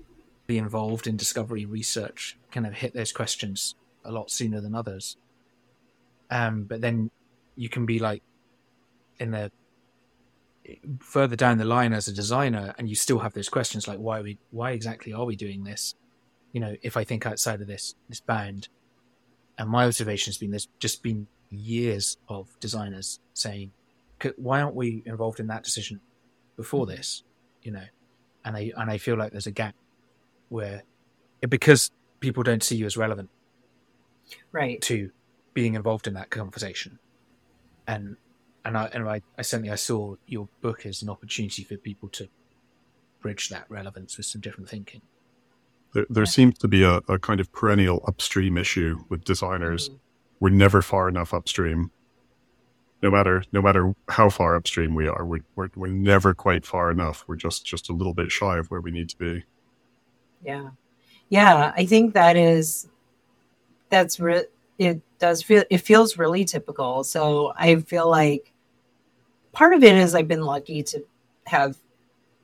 be 0.46 0.58
involved 0.58 1.06
in 1.06 1.16
discovery 1.16 1.64
research 1.64 2.36
kind 2.50 2.66
of 2.66 2.74
hit 2.74 2.94
those 2.94 3.12
questions 3.12 3.74
a 4.04 4.12
lot 4.12 4.30
sooner 4.30 4.60
than 4.60 4.74
others. 4.74 5.16
Um, 6.34 6.64
but 6.64 6.80
then 6.80 7.12
you 7.54 7.68
can 7.68 7.86
be 7.86 8.00
like 8.00 8.22
in 9.20 9.30
the 9.30 9.52
further 10.98 11.36
down 11.36 11.58
the 11.58 11.64
line 11.64 11.92
as 11.92 12.08
a 12.08 12.12
designer, 12.12 12.74
and 12.76 12.88
you 12.88 12.96
still 12.96 13.20
have 13.20 13.32
those 13.34 13.48
questions 13.48 13.86
like 13.86 13.98
why 13.98 14.20
we 14.20 14.38
why 14.50 14.72
exactly 14.72 15.12
are 15.12 15.24
we 15.24 15.36
doing 15.36 15.62
this? 15.62 15.94
You 16.52 16.60
know, 16.60 16.74
if 16.82 16.96
I 16.96 17.04
think 17.04 17.24
outside 17.24 17.60
of 17.60 17.68
this 17.68 17.94
this 18.08 18.20
bound, 18.20 18.68
and 19.56 19.70
my 19.70 19.86
observation 19.86 20.32
has 20.32 20.38
been 20.38 20.50
there's 20.50 20.68
just 20.80 21.04
been 21.04 21.28
years 21.50 22.16
of 22.28 22.48
designers 22.58 23.20
saying, 23.34 23.70
why 24.36 24.60
aren't 24.60 24.74
we 24.74 25.04
involved 25.06 25.38
in 25.38 25.46
that 25.46 25.62
decision 25.62 26.00
before 26.56 26.84
this? 26.84 27.22
You 27.62 27.72
know, 27.72 27.86
and 28.44 28.56
I 28.56 28.72
and 28.76 28.90
I 28.90 28.98
feel 28.98 29.16
like 29.16 29.30
there's 29.30 29.46
a 29.46 29.52
gap 29.52 29.76
where 30.48 30.82
because 31.48 31.92
people 32.18 32.42
don't 32.42 32.62
see 32.64 32.74
you 32.74 32.86
as 32.86 32.96
relevant, 32.96 33.30
right, 34.50 34.80
to 34.82 35.12
being 35.54 35.74
involved 35.74 36.06
in 36.06 36.14
that 36.14 36.30
conversation, 36.30 36.98
and 37.86 38.16
and 38.64 38.76
I 38.76 38.86
and 38.92 39.08
I, 39.08 39.22
I 39.38 39.42
certainly 39.42 39.70
I 39.70 39.76
saw 39.76 40.16
your 40.26 40.48
book 40.60 40.84
as 40.84 41.02
an 41.02 41.08
opportunity 41.08 41.64
for 41.64 41.76
people 41.76 42.08
to 42.10 42.28
bridge 43.20 43.48
that 43.48 43.64
relevance 43.70 44.16
with 44.16 44.26
some 44.26 44.40
different 44.40 44.68
thinking. 44.68 45.00
There, 45.94 46.06
there 46.10 46.24
yeah. 46.24 46.30
seems 46.30 46.58
to 46.58 46.68
be 46.68 46.82
a, 46.82 46.96
a, 47.08 47.18
kind 47.18 47.40
of 47.40 47.50
perennial 47.52 48.04
upstream 48.06 48.58
issue 48.58 49.04
with 49.08 49.24
designers. 49.24 49.88
Mm-hmm. 49.88 49.98
We're 50.40 50.50
never 50.50 50.82
far 50.82 51.08
enough 51.08 51.32
upstream. 51.32 51.90
No 53.00 53.10
matter 53.10 53.44
no 53.52 53.60
matter 53.60 53.94
how 54.08 54.30
far 54.30 54.54
upstream 54.54 54.94
we 54.94 55.06
are, 55.06 55.24
we're, 55.24 55.44
we're 55.56 55.68
we're 55.76 55.88
never 55.88 56.32
quite 56.32 56.64
far 56.64 56.90
enough. 56.90 57.24
We're 57.26 57.36
just 57.36 57.64
just 57.64 57.90
a 57.90 57.92
little 57.92 58.14
bit 58.14 58.32
shy 58.32 58.56
of 58.56 58.70
where 58.70 58.80
we 58.80 58.90
need 58.90 59.10
to 59.10 59.18
be. 59.18 59.44
Yeah, 60.42 60.70
yeah. 61.28 61.72
I 61.76 61.84
think 61.84 62.14
that 62.14 62.36
is 62.36 62.88
that's 63.90 64.18
re- 64.18 64.46
it 64.78 65.00
does 65.18 65.42
feel 65.42 65.64
it 65.70 65.78
feels 65.78 66.18
really 66.18 66.44
typical. 66.44 67.04
So 67.04 67.52
I 67.56 67.76
feel 67.76 68.08
like 68.08 68.52
part 69.52 69.74
of 69.74 69.82
it 69.84 69.96
is 69.96 70.14
I've 70.14 70.28
been 70.28 70.42
lucky 70.42 70.82
to 70.82 71.04
have 71.46 71.76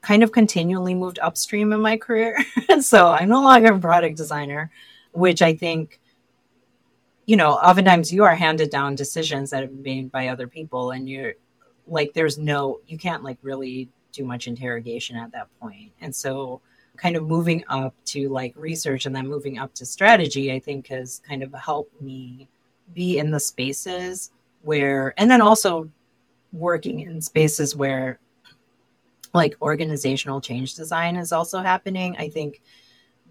kind 0.01 0.23
of 0.23 0.33
continually 0.33 0.95
moved 0.95 1.19
upstream 1.19 1.73
in 1.73 1.81
my 1.81 1.97
career. 1.97 2.39
so 2.81 3.09
I'm 3.09 3.29
no 3.29 3.43
longer 3.43 3.75
a 3.75 3.79
product 3.79 4.17
designer, 4.17 4.71
which 5.13 5.43
I 5.43 5.55
think, 5.55 6.01
you 7.27 7.37
know, 7.37 7.53
oftentimes 7.53 8.13
you 8.13 8.25
are 8.25 8.35
handed 8.35 8.71
down 8.71 8.95
decisions 8.95 9.51
that 9.51 9.63
have 9.63 9.71
been 9.71 9.83
made 9.83 10.13
by 10.13 10.29
other 10.29 10.47
people 10.47 10.93
and 10.93 11.09
you're 11.09 11.35
like, 11.87 12.13
there's 12.15 12.39
no, 12.39 12.81
you 12.87 12.97
can't 12.97 13.23
like 13.23 13.39
really 13.43 13.89
do 14.13 14.25
much 14.25 14.47
interrogation 14.47 15.17
at 15.17 15.33
that 15.33 15.49
point. 15.61 15.93
And 16.01 16.15
so 16.15 16.61
kind 17.01 17.17
of 17.17 17.27
moving 17.27 17.65
up 17.69 17.95
to 18.05 18.29
like 18.29 18.53
research 18.57 19.07
and 19.07 19.15
then 19.15 19.27
moving 19.27 19.59
up 19.59 19.75
to 19.75 19.87
strategy, 19.87 20.53
I 20.53 20.59
think 20.59 20.89
has 20.89 21.23
kind 21.27 21.43
of 21.43 21.53
helped 21.55 22.01
me 22.01 22.49
be 22.95 23.19
in 23.19 23.31
the 23.31 23.41
spaces 23.41 24.31
where, 24.63 25.15
and 25.17 25.31
then 25.31 25.41
also 25.41 25.91
working 26.53 27.01
in 27.01 27.21
spaces 27.21 27.75
where 27.75 28.19
like 29.33 29.57
organizational 29.63 30.41
change 30.41 30.75
design 30.75 31.17
is 31.17 31.33
also 31.33 31.61
happening. 31.61 32.17
I 32.19 32.29
think 32.29 32.61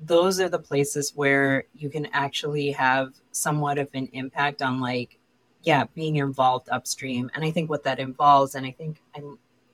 those 0.02 0.40
are 0.40 0.50
the 0.50 0.60
places 0.60 1.12
where 1.16 1.66
you 1.76 1.90
can 1.90 2.08
actually 2.08 2.72
have 2.72 3.14
somewhat 3.32 3.78
of 3.78 3.90
an 3.94 4.08
impact 4.14 4.62
on 4.62 4.80
like 4.80 5.20
yeah 5.64 5.84
being 5.94 6.16
involved 6.16 6.70
upstream 6.70 7.30
and 7.36 7.44
i 7.44 7.52
think 7.52 7.70
what 7.70 7.84
that 7.84 8.00
involves 8.00 8.56
and 8.56 8.66
i 8.66 8.72
think 8.72 9.02
i 9.16 9.22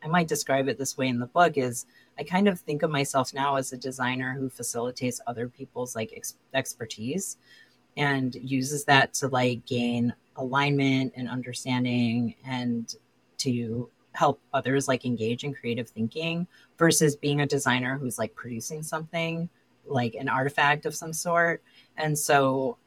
i 0.04 0.08
might 0.08 0.28
describe 0.28 0.68
it 0.68 0.80
this 0.80 0.98
way 0.98 1.08
in 1.08 1.20
the 1.20 1.28
book 1.28 1.58
is 1.58 1.86
i 2.18 2.24
kind 2.24 2.48
of 2.48 2.60
think 2.60 2.84
of 2.84 2.90
myself 2.90 3.34
now 3.34 3.56
as 3.56 3.74
a 3.74 3.78
designer 3.78 4.34
who 4.34 4.50
facilitates 4.50 5.22
other 5.28 5.48
people's 5.48 5.96
like 5.96 6.14
ex- 6.16 6.36
expertise 6.54 7.38
and 7.98 8.36
uses 8.36 8.84
that 8.86 9.14
to 9.14 9.28
like 9.28 9.66
gain 9.66 10.14
alignment 10.38 11.14
and 11.16 11.30
understanding 11.30 12.36
and 12.46 12.96
to 13.38 13.90
help 14.12 14.40
others 14.54 14.88
like 14.88 15.06
engage 15.06 15.44
in 15.44 15.54
creative 15.54 15.90
thinking 15.90 16.48
versus 16.78 17.16
being 17.16 17.42
a 17.42 17.46
designer 17.46 17.98
who's 17.98 18.18
like 18.18 18.34
producing 18.36 18.82
something 18.82 19.50
like 19.86 20.16
an 20.16 20.28
artifact 20.28 20.86
of 20.86 20.96
some 20.96 21.14
sort. 21.14 21.62
And 21.98 22.18
so 22.18 22.78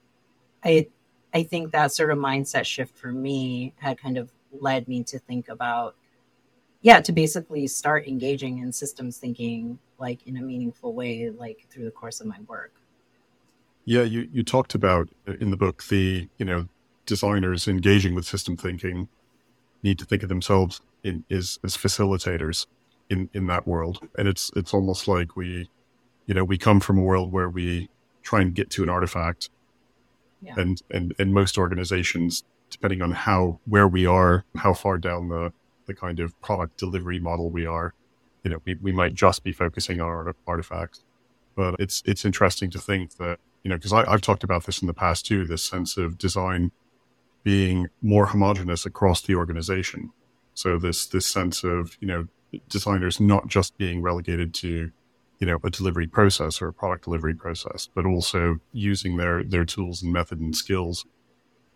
i 0.64 0.86
i 1.34 1.42
think 1.42 1.72
that 1.72 1.92
sort 1.92 2.10
of 2.10 2.18
mindset 2.18 2.64
shift 2.64 2.96
for 2.96 3.12
me 3.12 3.72
had 3.78 3.98
kind 3.98 4.18
of 4.18 4.30
led 4.60 4.86
me 4.88 5.02
to 5.04 5.18
think 5.20 5.48
about 5.48 5.94
yeah 6.82 7.00
to 7.00 7.12
basically 7.12 7.66
start 7.66 8.06
engaging 8.06 8.58
in 8.58 8.72
systems 8.72 9.18
thinking 9.18 9.78
like 9.98 10.26
in 10.26 10.36
a 10.36 10.42
meaningful 10.42 10.92
way 10.92 11.30
like 11.30 11.66
through 11.70 11.84
the 11.84 11.90
course 11.90 12.20
of 12.20 12.26
my 12.26 12.38
work 12.46 12.72
yeah 13.84 14.02
you 14.02 14.28
you 14.32 14.42
talked 14.42 14.74
about 14.74 15.08
uh, 15.26 15.32
in 15.40 15.50
the 15.50 15.56
book 15.56 15.84
the 15.84 16.28
you 16.38 16.44
know 16.44 16.68
designers 17.06 17.66
engaging 17.66 18.14
with 18.14 18.26
system 18.26 18.56
thinking 18.56 19.08
need 19.82 19.98
to 19.98 20.04
think 20.04 20.22
of 20.22 20.28
themselves 20.28 20.80
in, 21.02 21.24
as, 21.30 21.58
as 21.64 21.76
facilitators 21.76 22.66
in, 23.08 23.30
in 23.32 23.46
that 23.46 23.66
world. 23.66 24.06
And 24.16 24.28
it's, 24.28 24.50
it's 24.54 24.74
almost 24.74 25.08
like 25.08 25.36
we, 25.36 25.70
you 26.26 26.34
know, 26.34 26.44
we 26.44 26.58
come 26.58 26.80
from 26.80 26.98
a 26.98 27.02
world 27.02 27.32
where 27.32 27.48
we 27.48 27.88
try 28.22 28.40
and 28.40 28.54
get 28.54 28.70
to 28.70 28.82
an 28.82 28.88
artifact 28.88 29.48
yeah. 30.42 30.54
and, 30.56 30.82
and, 30.90 31.14
and 31.18 31.32
most 31.32 31.56
organizations, 31.56 32.44
depending 32.70 33.02
on 33.02 33.12
how, 33.12 33.60
where 33.64 33.88
we 33.88 34.04
are, 34.06 34.44
how 34.56 34.74
far 34.74 34.98
down 34.98 35.28
the, 35.28 35.52
the 35.88 35.94
kind 35.94 36.20
of 36.20 36.40
product 36.40 36.76
delivery 36.76 37.18
model 37.18 37.50
we 37.50 37.66
are, 37.66 37.94
you 38.44 38.52
know, 38.52 38.62
we, 38.64 38.76
we 38.76 38.92
might 38.92 39.14
just 39.14 39.42
be 39.42 39.50
focusing 39.50 40.00
on 40.00 40.06
our 40.06 40.36
artifacts. 40.46 41.02
But 41.56 41.74
it's, 41.80 42.04
it's 42.06 42.24
interesting 42.24 42.70
to 42.70 42.78
think 42.78 43.16
that, 43.16 43.40
you 43.64 43.68
know, 43.68 43.76
because 43.76 43.92
I've 43.92 44.20
talked 44.20 44.44
about 44.44 44.66
this 44.66 44.80
in 44.80 44.86
the 44.86 44.94
past 44.94 45.26
too, 45.26 45.44
this 45.44 45.64
sense 45.64 45.96
of 45.96 46.16
design 46.16 46.70
being 47.42 47.88
more 48.02 48.26
homogenous 48.26 48.86
across 48.86 49.22
the 49.22 49.34
organization. 49.34 50.12
So 50.54 50.78
this 50.78 51.06
this 51.06 51.26
sense 51.26 51.64
of 51.64 51.96
you 52.00 52.08
know 52.08 52.26
designers 52.68 53.20
not 53.20 53.46
just 53.46 53.78
being 53.78 54.02
relegated 54.02 54.52
to 54.54 54.90
you 55.38 55.46
know 55.46 55.58
a 55.62 55.70
delivery 55.70 56.06
process 56.06 56.60
or 56.60 56.68
a 56.68 56.72
product 56.72 57.04
delivery 57.04 57.34
process, 57.34 57.88
but 57.94 58.04
also 58.04 58.58
using 58.72 59.16
their 59.16 59.44
their 59.44 59.64
tools 59.64 60.02
and 60.02 60.12
method 60.12 60.40
and 60.40 60.54
skills 60.54 61.06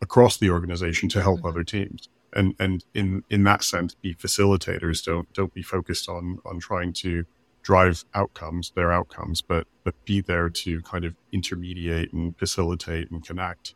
across 0.00 0.36
the 0.36 0.50
organization 0.50 1.08
to 1.10 1.22
help 1.22 1.38
mm-hmm. 1.38 1.48
other 1.48 1.64
teams. 1.64 2.08
And 2.34 2.54
and 2.58 2.84
in 2.94 3.24
in 3.30 3.44
that 3.44 3.62
sense, 3.62 3.94
be 3.94 4.14
facilitators. 4.14 5.04
Don't 5.04 5.32
don't 5.32 5.52
be 5.52 5.62
focused 5.62 6.08
on 6.08 6.38
on 6.44 6.60
trying 6.60 6.92
to 6.94 7.24
drive 7.62 8.04
outcomes, 8.14 8.72
their 8.74 8.92
outcomes, 8.92 9.42
but 9.42 9.66
but 9.84 9.94
be 10.04 10.20
there 10.20 10.48
to 10.48 10.80
kind 10.82 11.04
of 11.04 11.14
intermediate 11.32 12.12
and 12.12 12.36
facilitate 12.38 13.10
and 13.10 13.24
connect 13.24 13.74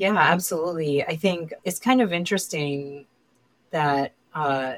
yeah, 0.00 0.16
absolutely. 0.16 1.04
I 1.04 1.14
think 1.14 1.52
it's 1.62 1.78
kind 1.78 2.00
of 2.00 2.10
interesting 2.10 3.04
that 3.70 4.14
uh, 4.34 4.76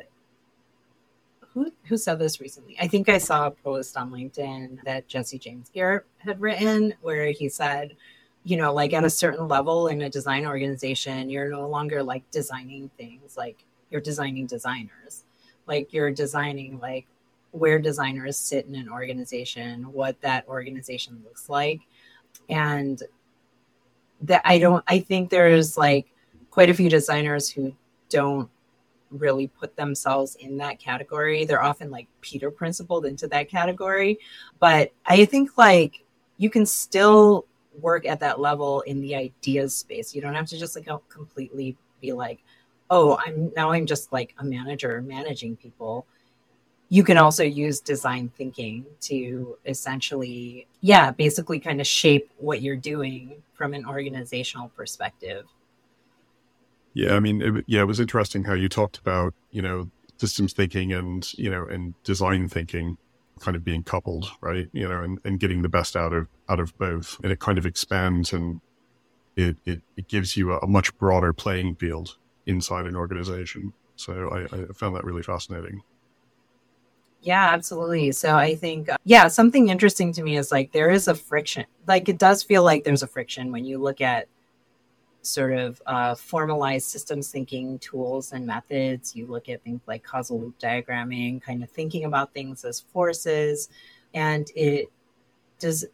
who 1.54 1.72
who 1.84 1.96
said 1.96 2.18
this 2.18 2.40
recently? 2.40 2.76
I 2.80 2.88
think 2.88 3.08
I 3.08 3.18
saw 3.18 3.46
a 3.46 3.52
post 3.52 3.96
on 3.96 4.10
LinkedIn 4.10 4.82
that 4.82 5.06
Jesse 5.06 5.38
James 5.38 5.70
Garrett 5.72 6.06
had 6.18 6.40
written 6.40 6.94
where 7.02 7.30
he 7.30 7.48
said, 7.48 7.94
you 8.44 8.56
know, 8.56 8.72
like 8.72 8.92
at 8.92 9.04
a 9.04 9.10
certain 9.10 9.46
level 9.46 9.88
in 9.88 10.02
a 10.02 10.10
design 10.10 10.46
organization, 10.46 11.30
you're 11.30 11.50
no 11.50 11.68
longer 11.68 12.02
like 12.02 12.28
designing 12.30 12.90
things, 12.96 13.36
like 13.36 13.64
you're 13.90 14.00
designing 14.00 14.46
designers. 14.46 15.24
Like 15.66 15.92
you're 15.92 16.10
designing 16.10 16.80
like 16.80 17.06
where 17.52 17.78
designers 17.78 18.36
sit 18.36 18.66
in 18.66 18.74
an 18.74 18.88
organization, 18.88 19.92
what 19.92 20.20
that 20.22 20.48
organization 20.48 21.22
looks 21.24 21.48
like. 21.48 21.80
And 22.48 23.00
that 24.22 24.42
I 24.44 24.58
don't 24.58 24.82
I 24.88 24.98
think 25.00 25.30
there's 25.30 25.76
like 25.76 26.06
quite 26.50 26.70
a 26.70 26.74
few 26.74 26.88
designers 26.88 27.48
who 27.48 27.74
don't 28.08 28.50
really 29.10 29.46
put 29.46 29.76
themselves 29.76 30.36
in 30.36 30.56
that 30.56 30.78
category. 30.78 31.44
They're 31.44 31.62
often 31.62 31.90
like 31.90 32.08
Peter 32.22 32.50
principled 32.50 33.06
into 33.06 33.28
that 33.28 33.48
category. 33.48 34.18
But 34.58 34.92
I 35.06 35.26
think 35.26 35.56
like 35.56 36.04
you 36.38 36.50
can 36.50 36.66
still 36.66 37.46
work 37.80 38.06
at 38.06 38.20
that 38.20 38.40
level 38.40 38.80
in 38.82 39.00
the 39.00 39.14
ideas 39.14 39.76
space. 39.76 40.14
You 40.14 40.20
don't 40.20 40.34
have 40.34 40.46
to 40.46 40.58
just 40.58 40.76
like 40.76 40.88
completely 41.08 41.76
be 42.00 42.12
like, 42.12 42.40
oh, 42.90 43.18
I'm 43.26 43.52
now 43.56 43.70
I'm 43.72 43.86
just 43.86 44.12
like 44.12 44.34
a 44.38 44.44
manager 44.44 45.02
managing 45.02 45.56
people. 45.56 46.06
you 46.92 47.02
can 47.02 47.16
also 47.16 47.42
use 47.42 47.80
design 47.80 48.30
thinking 48.36 48.84
to 49.00 49.56
essentially, 49.64 50.66
yeah, 50.82 51.10
basically 51.10 51.58
kind 51.58 51.80
of 51.80 51.86
shape 51.86 52.30
what 52.36 52.60
you're 52.60 52.76
doing 52.76 53.42
from 53.54 53.72
an 53.72 53.86
organizational 53.86 54.68
perspective. 54.76 55.46
Yeah, 56.92 57.14
I 57.14 57.20
mean, 57.20 57.40
it, 57.40 57.64
yeah, 57.66 57.80
it 57.80 57.86
was 57.86 57.98
interesting 57.98 58.44
how 58.44 58.52
you 58.52 58.68
talked 58.68 58.98
about, 58.98 59.32
you 59.50 59.62
know, 59.62 59.90
systems 60.18 60.52
thinking 60.52 60.92
and, 60.92 61.26
you 61.38 61.48
know, 61.48 61.64
and 61.64 61.94
design 62.04 62.50
thinking 62.50 62.98
kind 63.40 63.56
of 63.56 63.64
being 63.64 63.82
coupled, 63.82 64.30
right? 64.40 64.68
You 64.72 64.88
know, 64.88 65.02
and, 65.02 65.18
and 65.24 65.40
getting 65.40 65.62
the 65.62 65.68
best 65.68 65.96
out 65.96 66.12
of 66.12 66.28
out 66.48 66.60
of 66.60 66.76
both. 66.78 67.18
And 67.22 67.32
it 67.32 67.40
kind 67.40 67.58
of 67.58 67.66
expands 67.66 68.32
and 68.32 68.60
it, 69.36 69.56
it, 69.64 69.82
it 69.96 70.08
gives 70.08 70.36
you 70.36 70.52
a, 70.52 70.58
a 70.58 70.66
much 70.66 70.96
broader 70.98 71.32
playing 71.32 71.76
field 71.76 72.18
inside 72.46 72.86
an 72.86 72.96
organization. 72.96 73.72
So 73.96 74.28
I, 74.28 74.44
I 74.54 74.66
found 74.74 74.96
that 74.96 75.04
really 75.04 75.22
fascinating. 75.22 75.82
Yeah, 77.22 77.50
absolutely. 77.52 78.10
So 78.12 78.34
I 78.34 78.56
think, 78.56 78.88
uh, 78.88 78.96
yeah, 79.04 79.28
something 79.28 79.68
interesting 79.68 80.12
to 80.14 80.22
me 80.24 80.36
is 80.36 80.50
like 80.50 80.72
there 80.72 80.90
is 80.90 81.06
a 81.06 81.14
friction. 81.14 81.66
Like 81.86 82.08
it 82.08 82.18
does 82.18 82.42
feel 82.42 82.64
like 82.64 82.82
there's 82.82 83.04
a 83.04 83.06
friction 83.06 83.52
when 83.52 83.64
you 83.64 83.78
look 83.78 84.00
at 84.00 84.26
sort 85.22 85.52
of 85.52 85.80
uh, 85.86 86.14
formalized 86.14 86.88
systems 86.88 87.30
thinking 87.30 87.78
tools 87.78 88.32
and 88.32 88.46
methods. 88.46 89.16
You 89.16 89.26
look 89.26 89.48
at 89.48 89.62
things 89.62 89.80
like 89.86 90.02
causal 90.02 90.40
loop 90.40 90.58
diagramming, 90.58 91.42
kind 91.42 91.62
of 91.62 91.70
thinking 91.70 92.04
about 92.04 92.34
things 92.34 92.64
as 92.64 92.80
forces. 92.80 93.68
And 94.14 94.50
it 94.54 94.90
does 95.58 95.86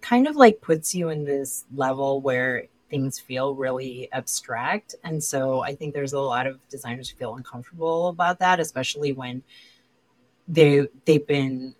kind 0.00 0.26
of 0.26 0.36
like 0.36 0.60
puts 0.60 0.94
you 0.94 1.08
in 1.08 1.24
this 1.24 1.64
level 1.74 2.20
where 2.20 2.66
things 2.90 3.18
feel 3.18 3.54
really 3.54 4.08
abstract. 4.12 4.94
And 5.02 5.22
so 5.22 5.60
I 5.60 5.74
think 5.74 5.94
there's 5.94 6.12
a 6.12 6.20
lot 6.20 6.46
of 6.46 6.60
designers 6.68 7.08
who 7.08 7.16
feel 7.16 7.34
uncomfortable 7.34 8.08
about 8.08 8.38
that, 8.40 8.60
especially 8.60 9.12
when 9.12 9.42
they 10.48 10.86
they've 11.04 11.26
been 11.26 11.74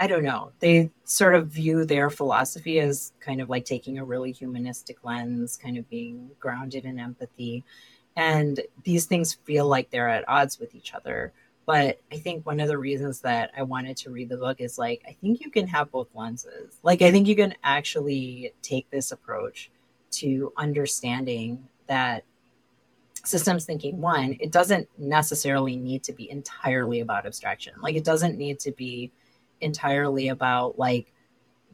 I 0.00 0.06
don't 0.06 0.24
know. 0.24 0.52
They 0.60 0.90
sort 1.04 1.34
of 1.34 1.48
view 1.48 1.84
their 1.84 2.08
philosophy 2.08 2.80
as 2.80 3.12
kind 3.20 3.42
of 3.42 3.50
like 3.50 3.66
taking 3.66 3.98
a 3.98 4.04
really 4.04 4.32
humanistic 4.32 5.04
lens, 5.04 5.58
kind 5.62 5.76
of 5.76 5.88
being 5.90 6.30
grounded 6.40 6.86
in 6.86 6.98
empathy. 6.98 7.64
And 8.16 8.58
these 8.82 9.04
things 9.04 9.34
feel 9.44 9.66
like 9.66 9.90
they're 9.90 10.08
at 10.08 10.26
odds 10.26 10.58
with 10.58 10.74
each 10.74 10.94
other. 10.94 11.34
But 11.66 12.00
I 12.10 12.16
think 12.16 12.46
one 12.46 12.60
of 12.60 12.68
the 12.68 12.78
reasons 12.78 13.20
that 13.20 13.50
I 13.54 13.62
wanted 13.62 13.98
to 13.98 14.10
read 14.10 14.30
the 14.30 14.38
book 14.38 14.62
is 14.62 14.78
like, 14.78 15.02
I 15.06 15.12
think 15.20 15.42
you 15.42 15.50
can 15.50 15.66
have 15.68 15.90
both 15.90 16.08
lenses. 16.14 16.78
Like, 16.82 17.02
I 17.02 17.10
think 17.10 17.28
you 17.28 17.36
can 17.36 17.54
actually 17.62 18.54
take 18.62 18.88
this 18.90 19.12
approach 19.12 19.70
to 20.12 20.50
understanding 20.56 21.68
that 21.88 22.24
systems 23.22 23.66
thinking 23.66 24.00
one 24.00 24.34
it 24.40 24.50
doesn't 24.50 24.88
necessarily 24.96 25.76
need 25.76 26.02
to 26.02 26.12
be 26.14 26.30
entirely 26.30 27.00
about 27.00 27.26
abstraction 27.26 27.74
like 27.82 27.94
it 27.94 28.02
doesn't 28.02 28.38
need 28.38 28.58
to 28.58 28.72
be 28.72 29.12
entirely 29.60 30.28
about 30.28 30.78
like 30.78 31.12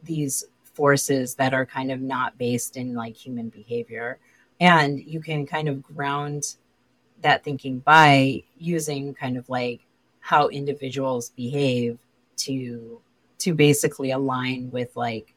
these 0.03 0.45
forces 0.77 1.35
that 1.35 1.53
are 1.53 1.65
kind 1.65 1.91
of 1.91 2.01
not 2.01 2.37
based 2.37 2.77
in 2.77 2.93
like 2.93 3.15
human 3.15 3.49
behavior. 3.49 4.19
And 4.59 4.99
you 4.99 5.19
can 5.21 5.45
kind 5.45 5.67
of 5.67 5.81
ground 5.81 6.55
that 7.21 7.43
thinking 7.43 7.79
by 7.79 8.43
using 8.57 9.13
kind 9.13 9.37
of 9.37 9.49
like 9.49 9.81
how 10.19 10.49
individuals 10.49 11.29
behave 11.31 11.97
to 12.37 13.01
to 13.39 13.53
basically 13.53 14.11
align 14.11 14.69
with 14.71 14.95
like 14.95 15.33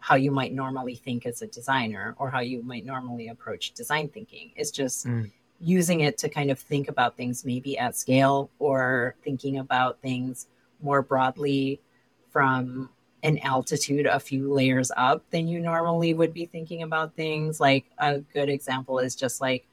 how 0.00 0.14
you 0.14 0.30
might 0.30 0.52
normally 0.52 0.94
think 0.94 1.26
as 1.26 1.42
a 1.42 1.46
designer 1.46 2.14
or 2.18 2.30
how 2.30 2.40
you 2.40 2.62
might 2.62 2.84
normally 2.84 3.28
approach 3.28 3.72
design 3.72 4.08
thinking. 4.08 4.52
It's 4.54 4.70
just 4.70 5.06
mm. 5.06 5.30
using 5.60 6.00
it 6.00 6.16
to 6.18 6.28
kind 6.28 6.50
of 6.50 6.58
think 6.58 6.88
about 6.88 7.16
things 7.16 7.44
maybe 7.44 7.76
at 7.78 7.96
scale 7.96 8.50
or 8.58 9.16
thinking 9.22 9.58
about 9.58 10.00
things 10.00 10.46
more 10.80 11.02
broadly 11.02 11.80
from 12.30 12.90
an 13.22 13.38
altitude 13.38 14.06
a 14.06 14.20
few 14.20 14.52
layers 14.52 14.90
up 14.96 15.28
than 15.30 15.48
you 15.48 15.60
normally 15.60 16.14
would 16.14 16.32
be 16.32 16.46
thinking 16.46 16.82
about 16.82 17.14
things. 17.14 17.60
Like 17.60 17.86
a 17.98 18.20
good 18.20 18.48
example 18.48 18.98
is 18.98 19.14
just 19.14 19.40
like 19.40 19.66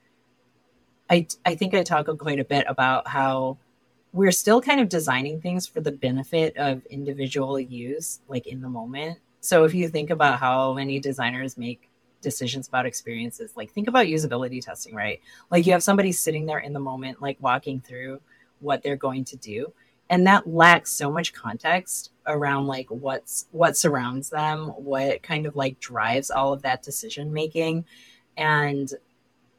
I 1.10 1.28
I 1.46 1.56
think 1.56 1.74
I 1.74 1.84
talk 1.84 2.08
quite 2.18 2.40
a 2.40 2.46
bit 2.46 2.66
about 2.68 3.08
how 3.08 3.58
we're 4.14 4.32
still 4.32 4.62
kind 4.62 4.80
of 4.80 4.90
designing 4.90 5.42
things 5.42 5.68
for 5.68 5.82
the 5.82 5.92
benefit 5.92 6.56
of 6.58 6.86
individual 6.88 7.60
use 7.60 8.22
like 8.28 8.48
in 8.48 8.62
the 8.62 8.70
moment. 8.70 9.20
So 9.42 9.64
if 9.64 9.76
you 9.76 9.90
think 9.90 10.10
about 10.10 10.40
how 10.40 10.74
many 10.74 11.00
designers 11.00 11.58
make 11.58 11.90
decisions 12.26 12.68
about 12.68 12.86
experiences. 12.88 13.54
Like 13.56 13.72
think 13.72 13.88
about 13.88 14.08
usability 14.08 14.60
testing, 14.62 14.96
right? 14.96 15.22
Like 15.52 15.66
you 15.66 15.72
have 15.72 15.84
somebody 15.84 16.12
sitting 16.12 16.46
there 16.46 16.58
in 16.58 16.74
the 16.74 16.80
moment, 16.80 17.22
like 17.22 17.38
walking 17.40 17.80
through 17.80 18.20
what 18.60 18.82
they're 18.82 18.96
going 18.98 19.24
to 19.26 19.38
do. 19.38 19.72
And 20.10 20.26
that 20.28 20.48
lacks 20.48 20.92
so 20.92 21.12
much 21.12 21.34
context 21.34 22.12
around 22.28 22.68
like 22.68 22.88
what's 22.90 23.48
what 23.52 23.78
surrounds 23.78 24.30
them, 24.30 24.68
what 24.70 25.24
kind 25.24 25.46
of 25.46 25.56
like 25.56 25.80
drives 25.80 26.30
all 26.30 26.54
of 26.54 26.62
that 26.64 26.84
decision 26.84 27.34
making. 27.34 27.86
And 28.38 28.92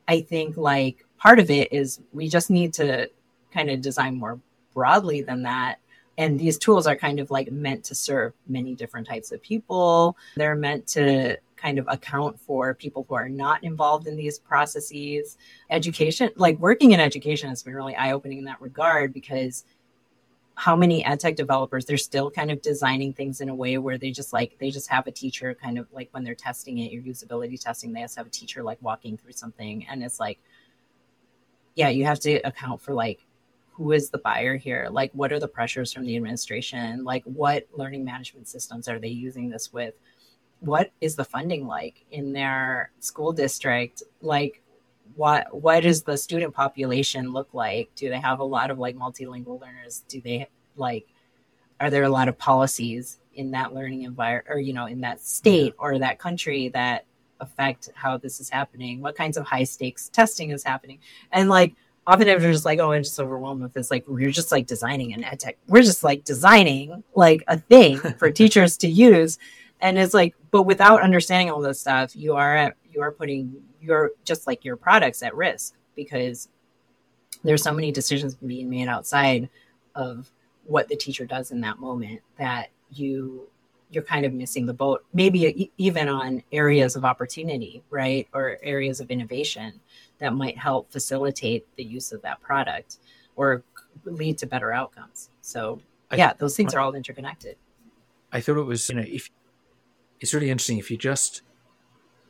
I 0.08 0.20
think 0.20 0.56
like 0.56 1.04
part 1.18 1.38
of 1.38 1.50
it 1.50 1.72
is 1.72 2.00
we 2.12 2.28
just 2.28 2.50
need 2.50 2.72
to 2.74 3.10
kind 3.52 3.70
of 3.70 3.80
design 3.80 4.16
more 4.16 4.40
broadly 4.74 5.22
than 5.22 5.42
that 5.42 5.78
and 6.18 6.38
these 6.38 6.58
tools 6.58 6.86
are 6.86 6.96
kind 6.96 7.18
of 7.18 7.30
like 7.30 7.50
meant 7.50 7.84
to 7.84 7.94
serve 7.94 8.34
many 8.46 8.74
different 8.74 9.06
types 9.06 9.32
of 9.32 9.40
people 9.40 10.14
they're 10.36 10.54
meant 10.54 10.86
to 10.86 11.38
kind 11.56 11.78
of 11.78 11.86
account 11.88 12.38
for 12.38 12.74
people 12.74 13.04
who 13.08 13.14
are 13.14 13.28
not 13.28 13.64
involved 13.64 14.06
in 14.06 14.16
these 14.16 14.38
processes. 14.38 15.36
Education, 15.70 16.30
like 16.36 16.58
working 16.58 16.92
in 16.92 17.00
education, 17.00 17.48
has 17.48 17.62
been 17.62 17.74
really 17.74 17.96
eye 17.96 18.12
opening 18.12 18.38
in 18.38 18.44
that 18.44 18.60
regard 18.60 19.12
because 19.12 19.64
how 20.56 20.74
many 20.74 21.04
ed 21.04 21.20
tech 21.20 21.36
developers 21.36 21.84
they're 21.84 21.96
still 21.96 22.30
kind 22.30 22.50
of 22.50 22.60
designing 22.62 23.12
things 23.12 23.40
in 23.40 23.48
a 23.48 23.54
way 23.54 23.78
where 23.78 23.98
they 23.98 24.10
just 24.10 24.32
like 24.32 24.56
they 24.58 24.70
just 24.70 24.88
have 24.88 25.06
a 25.06 25.10
teacher 25.10 25.54
kind 25.54 25.78
of 25.78 25.86
like 25.92 26.08
when 26.12 26.24
they're 26.24 26.34
testing 26.34 26.78
it 26.78 26.90
your 26.90 27.02
usability 27.02 27.60
testing 27.60 27.92
they 27.92 28.04
to 28.04 28.16
have 28.16 28.26
a 28.26 28.30
teacher 28.30 28.62
like 28.62 28.78
walking 28.80 29.16
through 29.16 29.32
something 29.32 29.86
and 29.88 30.02
it's 30.02 30.18
like 30.18 30.38
yeah 31.74 31.88
you 31.88 32.04
have 32.04 32.18
to 32.18 32.36
account 32.40 32.80
for 32.80 32.94
like 32.94 33.26
who 33.76 33.92
is 33.92 34.08
the 34.08 34.18
buyer 34.18 34.56
here? 34.56 34.88
Like 34.90 35.12
what 35.12 35.32
are 35.32 35.38
the 35.38 35.48
pressures 35.48 35.92
from 35.92 36.06
the 36.06 36.16
administration? 36.16 37.04
Like 37.04 37.22
what 37.24 37.66
learning 37.74 38.06
management 38.06 38.48
systems 38.48 38.88
are 38.88 38.98
they 38.98 39.08
using 39.08 39.50
this 39.50 39.70
with? 39.70 39.94
What 40.60 40.92
is 41.02 41.14
the 41.14 41.26
funding 41.26 41.66
like 41.66 42.06
in 42.10 42.32
their 42.32 42.90
school 43.00 43.32
district? 43.32 44.02
Like 44.22 44.62
what 45.14 45.46
what 45.62 45.82
does 45.82 46.02
the 46.02 46.16
student 46.16 46.54
population 46.54 47.32
look 47.32 47.52
like 47.52 47.90
do 47.94 48.08
they 48.08 48.20
have 48.20 48.40
a 48.40 48.44
lot 48.44 48.70
of 48.70 48.78
like 48.78 48.96
multilingual 48.96 49.60
learners 49.60 50.04
do 50.08 50.20
they 50.20 50.46
like 50.76 51.06
are 51.80 51.90
there 51.90 52.04
a 52.04 52.08
lot 52.08 52.28
of 52.28 52.36
policies 52.38 53.18
in 53.34 53.50
that 53.50 53.74
learning 53.74 54.02
environment 54.02 54.46
or 54.48 54.58
you 54.58 54.72
know 54.72 54.86
in 54.86 55.00
that 55.00 55.20
state 55.20 55.74
or 55.78 55.98
that 55.98 56.18
country 56.18 56.68
that 56.68 57.04
affect 57.40 57.90
how 57.94 58.16
this 58.16 58.40
is 58.40 58.48
happening 58.48 59.00
what 59.00 59.16
kinds 59.16 59.36
of 59.36 59.44
high 59.44 59.64
stakes 59.64 60.08
testing 60.08 60.50
is 60.50 60.64
happening 60.64 60.98
and 61.32 61.48
like 61.48 61.74
often 62.08 62.28
I'm 62.28 62.38
just 62.38 62.64
like, 62.64 62.78
oh, 62.78 62.92
I'm 62.92 63.02
just 63.02 63.18
overwhelmed 63.18 63.62
with 63.62 63.72
this. 63.72 63.90
Like, 63.90 64.04
we're 64.06 64.30
just 64.30 64.52
like 64.52 64.68
designing 64.68 65.12
an 65.12 65.24
ed 65.24 65.40
tech. 65.40 65.58
We're 65.66 65.82
just 65.82 66.04
like 66.04 66.22
designing 66.22 67.02
like 67.16 67.42
a 67.48 67.58
thing 67.58 67.98
for 67.98 68.30
teachers 68.30 68.76
to 68.76 68.88
use 68.88 69.40
and 69.80 69.98
it's 69.98 70.14
like 70.14 70.34
but 70.50 70.62
without 70.62 71.02
understanding 71.02 71.50
all 71.50 71.60
this 71.60 71.80
stuff 71.80 72.16
you 72.16 72.34
are 72.34 72.56
at, 72.56 72.76
you 72.90 73.02
are 73.02 73.12
putting 73.12 73.62
your 73.86 74.12
just 74.24 74.46
like 74.46 74.64
your 74.64 74.76
products 74.76 75.22
at 75.22 75.34
risk 75.34 75.74
because 75.94 76.48
there's 77.44 77.62
so 77.62 77.72
many 77.72 77.92
decisions 77.92 78.34
being 78.34 78.68
made 78.68 78.88
outside 78.88 79.48
of 79.94 80.30
what 80.64 80.88
the 80.88 80.96
teacher 80.96 81.24
does 81.24 81.52
in 81.52 81.60
that 81.60 81.78
moment 81.78 82.20
that 82.38 82.68
you 82.90 83.48
you're 83.90 84.02
kind 84.02 84.26
of 84.26 84.32
missing 84.32 84.66
the 84.66 84.74
boat 84.74 85.04
maybe 85.14 85.70
even 85.78 86.08
on 86.08 86.42
areas 86.52 86.96
of 86.96 87.04
opportunity 87.04 87.82
right? 87.90 88.28
Or 88.34 88.58
areas 88.62 89.00
of 89.00 89.10
innovation 89.10 89.80
that 90.18 90.34
might 90.34 90.58
help 90.58 90.90
facilitate 90.90 91.66
the 91.76 91.84
use 91.84 92.12
of 92.12 92.20
that 92.22 92.40
product 92.40 92.98
or 93.36 93.62
lead 94.04 94.38
to 94.38 94.46
better 94.46 94.72
outcomes. 94.72 95.30
So 95.40 95.80
yeah 96.12 96.32
those 96.36 96.56
things 96.56 96.74
are 96.74 96.80
all 96.80 96.94
interconnected. 96.94 97.56
I 98.32 98.40
thought 98.40 98.58
it 98.58 98.64
was 98.64 98.88
you 98.88 98.96
know 98.96 99.04
if 99.06 99.30
it's 100.20 100.34
really 100.34 100.50
interesting 100.50 100.78
if 100.78 100.90
you 100.90 100.96
just 100.96 101.42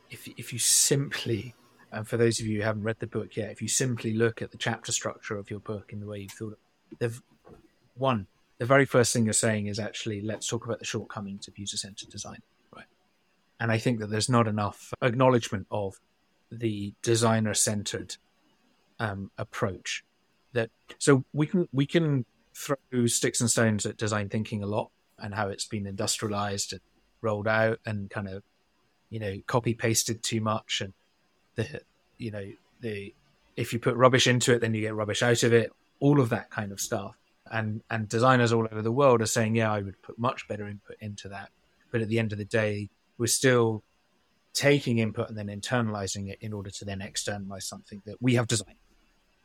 if 0.09 0.27
if 0.37 0.53
you 0.53 0.59
simply 0.59 1.55
and 1.91 2.07
for 2.07 2.17
those 2.17 2.39
of 2.39 2.45
you 2.45 2.59
who 2.59 2.63
haven't 2.63 2.83
read 2.83 2.99
the 2.99 3.07
book 3.07 3.35
yet, 3.35 3.49
if 3.49 3.61
you 3.61 3.67
simply 3.67 4.13
look 4.13 4.41
at 4.41 4.51
the 4.51 4.57
chapter 4.57 4.91
structure 4.91 5.37
of 5.37 5.49
your 5.49 5.59
book 5.59 5.93
in 5.93 5.99
the 5.99 6.05
way 6.05 6.19
you've 6.19 6.31
thought, 6.31 6.59
they've 6.99 7.21
one 7.95 8.27
the 8.57 8.65
very 8.65 8.85
first 8.85 9.13
thing 9.13 9.25
you're 9.25 9.33
saying 9.33 9.67
is 9.67 9.79
actually 9.79 10.21
let's 10.21 10.47
talk 10.47 10.65
about 10.65 10.79
the 10.79 10.85
shortcomings 10.85 11.47
of 11.47 11.57
user-centered 11.57 12.09
design, 12.09 12.41
right? 12.75 12.85
And 13.59 13.71
I 13.71 13.77
think 13.77 13.99
that 13.99 14.09
there's 14.09 14.29
not 14.29 14.47
enough 14.47 14.93
acknowledgement 15.01 15.67
of 15.69 15.99
the 16.51 16.93
designer-centered 17.01 18.17
um, 18.99 19.31
approach. 19.37 20.03
That 20.53 20.71
so 20.97 21.23
we 21.33 21.45
can 21.45 21.67
we 21.71 21.85
can 21.85 22.25
throw 22.55 23.05
sticks 23.05 23.41
and 23.41 23.49
stones 23.49 23.85
at 23.85 23.97
design 23.97 24.29
thinking 24.29 24.63
a 24.63 24.67
lot 24.67 24.89
and 25.19 25.35
how 25.35 25.49
it's 25.49 25.65
been 25.65 25.85
industrialized 25.85 26.73
and 26.73 26.81
rolled 27.21 27.47
out 27.47 27.79
and 27.85 28.09
kind 28.09 28.27
of 28.27 28.43
you 29.09 29.19
know 29.19 29.35
copy 29.47 29.73
pasted 29.73 30.23
too 30.23 30.41
much 30.41 30.81
and 30.81 30.93
the 31.55 31.81
you 32.17 32.31
know 32.31 32.45
the 32.81 33.13
if 33.55 33.73
you 33.73 33.79
put 33.79 33.95
rubbish 33.95 34.27
into 34.27 34.53
it 34.53 34.59
then 34.59 34.73
you 34.73 34.81
get 34.81 34.93
rubbish 34.95 35.23
out 35.23 35.43
of 35.43 35.53
it 35.53 35.71
all 35.99 36.19
of 36.19 36.29
that 36.29 36.49
kind 36.49 36.71
of 36.71 36.79
stuff 36.79 37.15
and 37.51 37.81
and 37.89 38.07
designers 38.09 38.53
all 38.53 38.67
over 38.71 38.81
the 38.81 38.91
world 38.91 39.21
are 39.21 39.27
saying, 39.27 39.55
yeah, 39.55 39.71
I 39.71 39.81
would 39.81 40.01
put 40.01 40.17
much 40.17 40.47
better 40.47 40.67
input 40.67 40.97
into 40.99 41.29
that. 41.29 41.49
But 41.91 42.01
at 42.01 42.09
the 42.09 42.19
end 42.19 42.31
of 42.31 42.37
the 42.37 42.45
day, 42.45 42.89
we're 43.17 43.27
still 43.27 43.83
taking 44.53 44.97
input 44.99 45.29
and 45.29 45.37
then 45.37 45.47
internalizing 45.47 46.29
it 46.29 46.39
in 46.41 46.53
order 46.53 46.69
to 46.71 46.85
then 46.85 47.01
externalize 47.01 47.65
something 47.65 48.01
that 48.05 48.21
we 48.21 48.35
have 48.35 48.47
designed, 48.47 48.77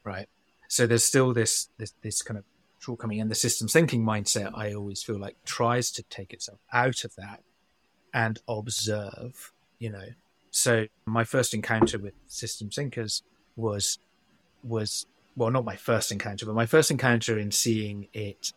right? 0.05 0.27
So 0.69 0.87
there's 0.87 1.05
still 1.05 1.33
this 1.33 1.69
this 1.79 1.93
this 2.03 2.23
kind 2.23 2.39
of 2.39 2.45
shortcoming, 2.79 3.21
and 3.21 3.31
the 3.31 3.37
systems 3.37 3.73
thinking 3.73 4.05
mindset. 4.05 4.51
I 4.55 4.75
always 4.75 5.03
feel 5.03 5.19
like 5.19 5.37
tries 5.45 5.91
to 5.93 6.03
take 6.05 6.33
itself 6.33 6.59
out 6.73 7.05
of 7.05 7.15
that 7.17 7.43
and 8.13 8.41
observe. 8.49 9.52
You 9.83 9.91
know, 9.91 10.09
so 10.53 10.87
my 11.07 11.25
first 11.25 11.55
encounter 11.55 11.99
with 11.99 12.15
system 12.29 12.71
thinkers 12.71 13.25
was 13.57 13.99
was 14.63 15.07
well, 15.35 15.51
not 15.51 15.65
my 15.65 15.75
first 15.75 16.13
encounter, 16.13 16.47
but 16.47 16.55
my 16.55 16.67
first 16.67 16.93
encounter 16.93 17.37
in 17.37 17.51
seeing 17.51 18.07
it 18.13 18.53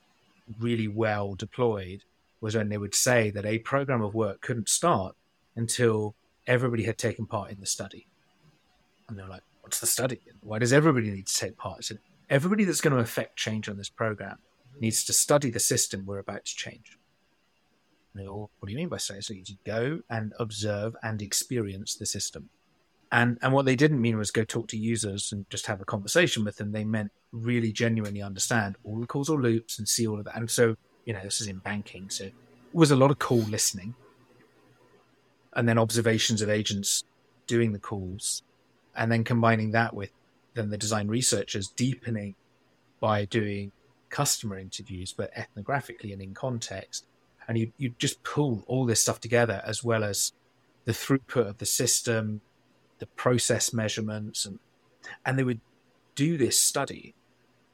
really 0.60 0.88
well 0.88 1.34
deployed 1.34 2.04
was 2.42 2.56
when 2.56 2.70
they 2.70 2.78
would 2.78 2.94
say 2.94 3.32
that 3.32 3.44
a 3.44 3.58
program 3.58 4.04
of 4.04 4.14
work 4.14 4.42
couldn't 4.42 4.70
start 4.70 5.16
until 5.56 6.14
everybody 6.46 6.84
had 6.84 7.00
taken 7.00 7.26
part 7.26 7.50
in 7.50 7.60
the 7.60 7.66
study. 7.66 8.06
And 9.10 9.18
they're 9.18 9.28
like, 9.28 9.42
what's 9.62 9.80
the 9.80 9.88
study? 9.88 10.20
Why 10.42 10.60
does 10.60 10.74
everybody 10.74 11.10
need 11.10 11.26
to 11.26 11.34
take 11.34 11.58
part? 11.58 11.86
So 11.86 11.96
everybody 12.30 12.66
that's 12.66 12.82
going 12.82 12.96
to 12.96 13.02
affect 13.02 13.36
change 13.36 13.68
on 13.68 13.78
this 13.78 13.90
program 13.90 14.38
needs 14.80 15.04
to 15.06 15.14
study 15.14 15.50
the 15.50 15.60
system 15.60 16.06
we're 16.06 16.20
about 16.20 16.46
to 16.46 16.56
change. 16.56 17.00
All, 18.22 18.50
what 18.60 18.68
do 18.68 18.72
you 18.72 18.78
mean 18.78 18.90
by 18.90 18.98
study? 18.98 19.22
So 19.22 19.34
you 19.34 19.44
go 19.66 20.00
and 20.10 20.34
observe 20.40 20.96
and 21.04 21.22
experience 21.22 21.96
the 21.96 22.06
system. 22.06 22.50
And 23.12 23.38
and 23.42 23.54
what 23.54 23.66
they 23.66 23.76
didn't 23.76 24.02
mean 24.02 24.18
was 24.18 24.32
go 24.32 24.44
talk 24.44 24.68
to 24.70 24.78
users 24.78 25.32
and 25.32 25.50
just 25.50 25.68
have 25.68 25.82
a 25.82 25.86
conversation 25.86 26.44
with 26.44 26.58
them. 26.58 26.72
They 26.72 26.84
meant 26.84 27.12
really 27.32 27.72
genuinely 27.72 28.22
understand 28.22 28.78
all 28.84 29.00
the 29.00 29.08
causal 29.08 29.40
loops 29.40 29.78
and 29.78 29.88
see 29.88 30.08
all 30.08 30.18
of 30.18 30.26
that. 30.26 30.36
And 30.36 30.50
so, 30.50 30.76
you 31.06 31.14
know, 31.14 31.22
this 31.24 31.42
is 31.42 31.48
in 31.48 31.60
banking. 31.60 32.10
So 32.10 32.26
it 32.26 32.34
was 32.74 32.92
a 32.92 32.96
lot 32.96 33.12
of 33.12 33.20
call 33.20 33.38
listening. 33.38 33.96
And 35.54 35.70
then 35.70 35.78
observations 35.78 36.42
of 36.42 36.50
agents 36.50 37.04
doing 37.48 37.74
the 37.74 37.80
calls. 37.80 38.42
And 38.96 39.12
then 39.12 39.24
combining 39.24 39.72
that 39.72 39.94
with 39.94 40.12
then 40.56 40.70
the 40.70 40.78
design 40.78 41.08
researchers 41.08 41.68
deepening 41.68 42.36
by 43.00 43.26
doing 43.26 43.72
customer 44.10 44.58
interviews, 44.58 45.14
but 45.14 45.34
ethnographically 45.36 46.14
and 46.14 46.22
in 46.22 46.34
context. 46.34 47.06
And 47.48 47.58
you, 47.58 47.72
you 47.78 47.94
just 47.98 48.24
pull 48.24 48.64
all 48.68 48.86
this 48.86 49.02
stuff 49.02 49.20
together 49.20 49.62
as 49.66 49.84
well 49.84 50.04
as 50.04 50.34
the 50.86 50.92
throughput 50.92 51.48
of 51.48 51.58
the 51.60 51.66
system, 51.66 52.42
the 53.00 53.08
process 53.08 53.74
measurements 53.74 54.46
and 54.46 54.60
and 55.26 55.38
they 55.38 55.44
would 55.44 55.62
do 56.16 56.38
this 56.38 56.60
study 56.60 57.14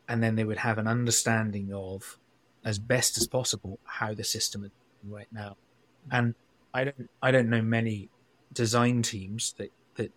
and 0.07 0.21
then 0.21 0.35
they 0.35 0.43
would 0.43 0.57
have 0.57 0.77
an 0.77 0.87
understanding 0.87 1.71
of 1.73 2.17
as 2.65 2.77
best 2.79 3.17
as 3.17 3.27
possible 3.27 3.79
how 3.85 4.13
the 4.13 4.23
system 4.23 4.65
is 4.65 4.71
right 5.07 5.27
now. 5.31 5.55
And 6.11 6.35
i 6.73 6.83
don't 6.83 7.09
i 7.21 7.31
don't 7.31 7.49
know 7.49 7.61
many 7.61 8.09
design 8.53 9.01
teams 9.01 9.53
that 9.57 9.71
that 9.95 10.11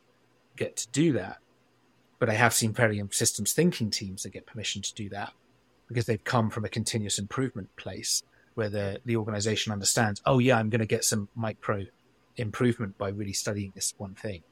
get 0.57 0.77
to 0.77 0.88
do 0.90 1.12
that 1.12 1.38
but 2.19 2.29
i 2.29 2.35
have 2.35 2.55
seen 2.55 2.73
very 2.73 3.03
systems 3.11 3.53
thinking 3.53 3.90
teams 3.90 4.23
that 4.23 4.31
get 4.31 4.47
permission 4.47 4.83
to 4.83 4.95
do 4.95 5.09
that 5.09 5.33
because 5.88 6.07
they've 6.07 6.25
come 6.25 6.51
from 6.51 6.64
a 6.64 6.69
continuous 6.69 7.19
improvement 7.19 7.75
place 7.77 8.23
where 8.55 8.69
the 8.69 9.01
the 9.05 9.17
organization 9.17 9.73
understands 9.73 10.23
oh 10.27 10.38
yeah 10.38 10.59
i'm 10.59 10.71
going 10.71 10.81
to 10.81 10.87
get 10.87 11.05
some 11.05 11.29
micro 11.35 11.85
improvement 12.37 12.99
by 12.99 13.09
really 13.11 13.33
studying 13.33 13.73
this 13.75 13.95
one 13.99 14.14
thing 14.14 14.43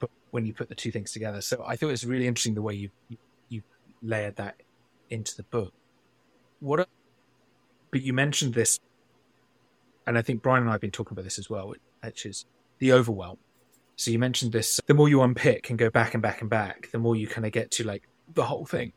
But 0.00 0.10
when 0.30 0.46
you 0.46 0.54
put 0.54 0.68
the 0.68 0.74
two 0.74 0.90
things 0.92 1.12
together. 1.12 1.40
So 1.40 1.64
I 1.66 1.76
thought 1.76 1.88
it 1.88 1.92
was 1.92 2.06
really 2.06 2.26
interesting 2.26 2.54
the 2.54 2.62
way 2.62 2.74
you 2.74 2.90
you 3.48 3.62
layered 4.02 4.36
that 4.36 4.56
into 5.10 5.36
the 5.36 5.44
book. 5.44 5.72
What? 6.60 6.80
A, 6.80 6.86
but 7.90 8.02
you 8.02 8.12
mentioned 8.12 8.54
this, 8.54 8.80
and 10.06 10.18
I 10.18 10.22
think 10.22 10.42
Brian 10.42 10.62
and 10.62 10.70
I 10.70 10.74
have 10.74 10.80
been 10.80 10.90
talking 10.92 11.14
about 11.14 11.24
this 11.24 11.38
as 11.38 11.50
well, 11.50 11.74
which 12.04 12.26
is 12.26 12.46
the 12.78 12.92
overwhelm. 12.92 13.38
So 13.96 14.10
you 14.10 14.18
mentioned 14.18 14.52
this. 14.52 14.80
The 14.86 14.94
more 14.94 15.08
you 15.08 15.22
unpick 15.22 15.70
and 15.70 15.78
go 15.78 15.90
back 15.90 16.14
and 16.14 16.22
back 16.22 16.40
and 16.42 16.50
back, 16.50 16.90
the 16.92 16.98
more 16.98 17.16
you 17.16 17.28
kind 17.28 17.46
of 17.46 17.52
get 17.52 17.70
to 17.72 17.84
like 17.84 18.08
the 18.34 18.44
whole 18.44 18.66
thing, 18.66 18.92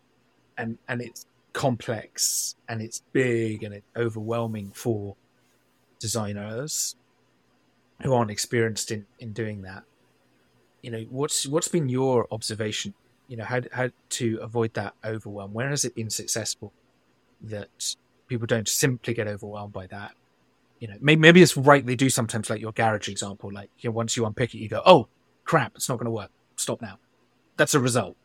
and 0.58 0.78
and 0.88 1.02
it's 1.02 1.26
complex 1.54 2.56
and 2.68 2.82
it's 2.82 3.02
big 3.12 3.64
and 3.64 3.74
it's 3.74 3.86
overwhelming 3.96 4.72
for 4.74 5.16
designers 6.00 6.96
who 8.02 8.14
aren't 8.14 8.32
experienced 8.32 8.92
in 8.92 9.06
in 9.20 9.34
doing 9.34 9.62
that. 9.64 9.84
You 10.82 10.92
know 10.92 11.06
what's 11.10 11.46
what's 11.48 11.68
been 11.68 11.90
your 11.90 12.28
observation? 12.32 12.94
You 13.28 13.38
know 13.38 13.46
how 13.46 13.62
how 13.72 13.90
to 14.10 14.40
avoid 14.42 14.74
that 14.76 14.94
overwhelm? 15.04 15.54
Where 15.54 15.70
has 15.70 15.86
it 15.86 15.96
been 15.96 16.10
successful 16.10 16.72
that 17.42 17.96
people 18.28 18.48
don't 18.48 18.68
simply 18.68 19.14
get 19.14 19.28
overwhelmed 19.28 19.74
by 19.74 19.88
that? 19.88 20.14
You 20.80 20.88
know 20.88 20.96
maybe, 21.02 21.20
maybe 21.20 21.42
it's 21.42 21.58
right 21.58 21.86
they 21.86 21.96
do 21.96 22.10
sometimes 22.10 22.50
like 22.50 22.62
your 22.62 22.72
garage 22.72 23.10
example 23.10 23.52
like 23.52 23.70
you 23.80 23.90
know, 23.90 23.94
once 23.94 24.16
you 24.16 24.26
unpick 24.26 24.56
it 24.56 24.60
you 24.60 24.70
go 24.70 24.82
oh 24.86 25.10
crap 25.44 25.74
it's 25.76 25.90
not 25.90 25.98
going 25.98 26.06
to 26.06 26.12
work. 26.12 26.32
Stop 26.56 26.82
now. 26.82 27.00
That's 27.58 27.74
a 27.74 27.80
result. 27.80 28.16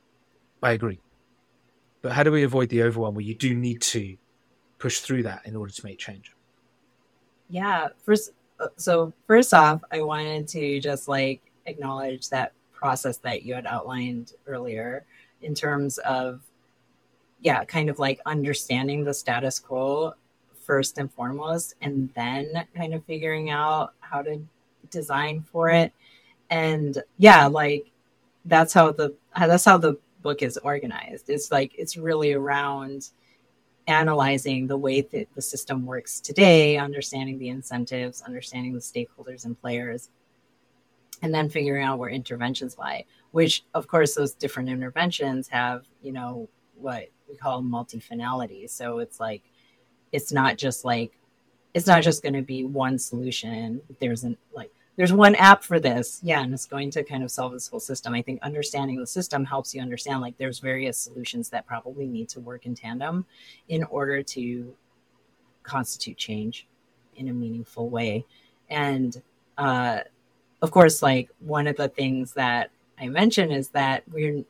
I 0.62 0.72
agree 0.72 1.00
but 2.04 2.12
how 2.12 2.22
do 2.22 2.30
we 2.30 2.42
avoid 2.42 2.68
the 2.68 2.82
overwhelm 2.82 3.14
where 3.14 3.24
you 3.24 3.34
do 3.34 3.54
need 3.54 3.80
to 3.80 4.14
push 4.78 5.00
through 5.00 5.22
that 5.22 5.40
in 5.46 5.56
order 5.56 5.72
to 5.72 5.86
make 5.86 5.98
change? 5.98 6.34
Yeah 7.48 7.88
first 8.02 8.32
uh, 8.60 8.68
so 8.76 9.12
first 9.26 9.54
off 9.54 9.82
i 9.90 10.00
wanted 10.00 10.46
to 10.46 10.80
just 10.80 11.08
like 11.08 11.40
acknowledge 11.66 12.28
that 12.28 12.52
process 12.72 13.16
that 13.16 13.42
you 13.42 13.54
had 13.54 13.66
outlined 13.66 14.34
earlier 14.46 15.04
in 15.42 15.54
terms 15.54 15.96
of 15.98 16.42
yeah 17.40 17.64
kind 17.64 17.88
of 17.88 17.98
like 17.98 18.20
understanding 18.26 19.02
the 19.02 19.14
status 19.14 19.58
quo 19.58 20.12
first 20.60 20.98
and 20.98 21.10
foremost 21.10 21.74
and 21.80 22.10
then 22.14 22.66
kind 22.76 22.92
of 22.92 23.02
figuring 23.06 23.48
out 23.48 23.94
how 24.00 24.20
to 24.20 24.40
design 24.90 25.42
for 25.50 25.70
it. 25.70 25.90
And 26.50 27.02
yeah 27.16 27.46
like 27.46 27.90
that's 28.44 28.74
how 28.74 28.92
the 28.92 29.14
that's 29.36 29.64
how 29.64 29.78
the 29.78 29.96
book 30.24 30.42
is 30.42 30.56
organized. 30.58 31.30
It's 31.30 31.52
like 31.52 31.72
it's 31.78 31.96
really 31.96 32.32
around 32.32 33.10
analyzing 33.86 34.66
the 34.66 34.76
way 34.76 35.02
that 35.02 35.28
the 35.34 35.42
system 35.42 35.84
works 35.86 36.18
today 36.18 36.78
understanding 36.78 37.38
the 37.38 37.50
incentives 37.50 38.22
understanding 38.22 38.72
the 38.72 38.80
stakeholders 38.80 39.44
and 39.44 39.60
players 39.60 40.08
and 41.20 41.34
then 41.34 41.50
figuring 41.50 41.84
out 41.84 41.98
where 41.98 42.08
interventions 42.08 42.78
lie 42.78 43.04
which 43.32 43.62
of 43.74 43.86
course 43.86 44.14
those 44.14 44.32
different 44.32 44.70
interventions 44.70 45.48
have 45.48 45.84
you 46.00 46.12
know 46.12 46.48
what 46.76 47.08
we 47.28 47.36
call 47.36 47.62
multi-finality. 47.62 48.66
So 48.68 48.98
it's 48.98 49.20
like 49.20 49.42
it's 50.12 50.32
not 50.32 50.56
just 50.56 50.84
like 50.84 51.18
it's 51.72 51.86
not 51.86 52.02
just 52.02 52.22
going 52.22 52.34
to 52.34 52.42
be 52.42 52.64
one 52.64 52.98
solution. 52.98 53.80
There's 54.00 54.24
an 54.24 54.36
like 54.54 54.70
there's 54.96 55.12
one 55.12 55.34
app 55.34 55.64
for 55.64 55.80
this. 55.80 56.20
Yeah. 56.22 56.42
And 56.42 56.54
it's 56.54 56.66
going 56.66 56.90
to 56.92 57.02
kind 57.02 57.22
of 57.24 57.30
solve 57.30 57.52
this 57.52 57.68
whole 57.68 57.80
system. 57.80 58.14
I 58.14 58.22
think 58.22 58.42
understanding 58.42 58.98
the 58.98 59.06
system 59.06 59.44
helps 59.44 59.74
you 59.74 59.82
understand 59.82 60.20
like 60.20 60.36
there's 60.38 60.60
various 60.60 60.98
solutions 60.98 61.48
that 61.50 61.66
probably 61.66 62.06
need 62.06 62.28
to 62.30 62.40
work 62.40 62.66
in 62.66 62.74
tandem 62.74 63.26
in 63.68 63.82
order 63.84 64.22
to 64.22 64.74
constitute 65.62 66.16
change 66.16 66.66
in 67.16 67.28
a 67.28 67.32
meaningful 67.32 67.88
way. 67.88 68.24
And 68.70 69.20
uh, 69.58 70.00
of 70.62 70.70
course, 70.70 71.02
like 71.02 71.30
one 71.40 71.66
of 71.66 71.76
the 71.76 71.88
things 71.88 72.32
that 72.34 72.70
I 72.98 73.08
mentioned 73.08 73.52
is 73.52 73.68
that 73.70 74.04
we're 74.10 74.44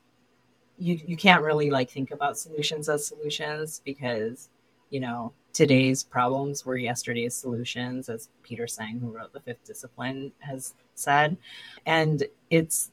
you 0.76 1.00
you 1.07 1.16
can't 1.16 1.42
really 1.42 1.70
like 1.70 1.90
think 1.90 2.11
about 2.11 2.37
solutions 2.37 2.88
as 2.88 3.07
solutions 3.07 3.80
because 3.85 4.50
you 4.90 5.00
know 5.00 5.33
today's 5.54 6.02
problems 6.02 6.66
were 6.66 6.76
yesterday's 6.76 7.34
solutions, 7.34 8.08
as 8.10 8.28
Peter 8.42 8.64
Senge, 8.64 9.00
who 9.00 9.08
wrote 9.08 9.32
the 9.32 9.40
Fifth 9.40 9.64
Discipline, 9.64 10.32
has 10.40 10.74
said, 10.94 11.38
and 11.86 12.24
it's 12.50 12.90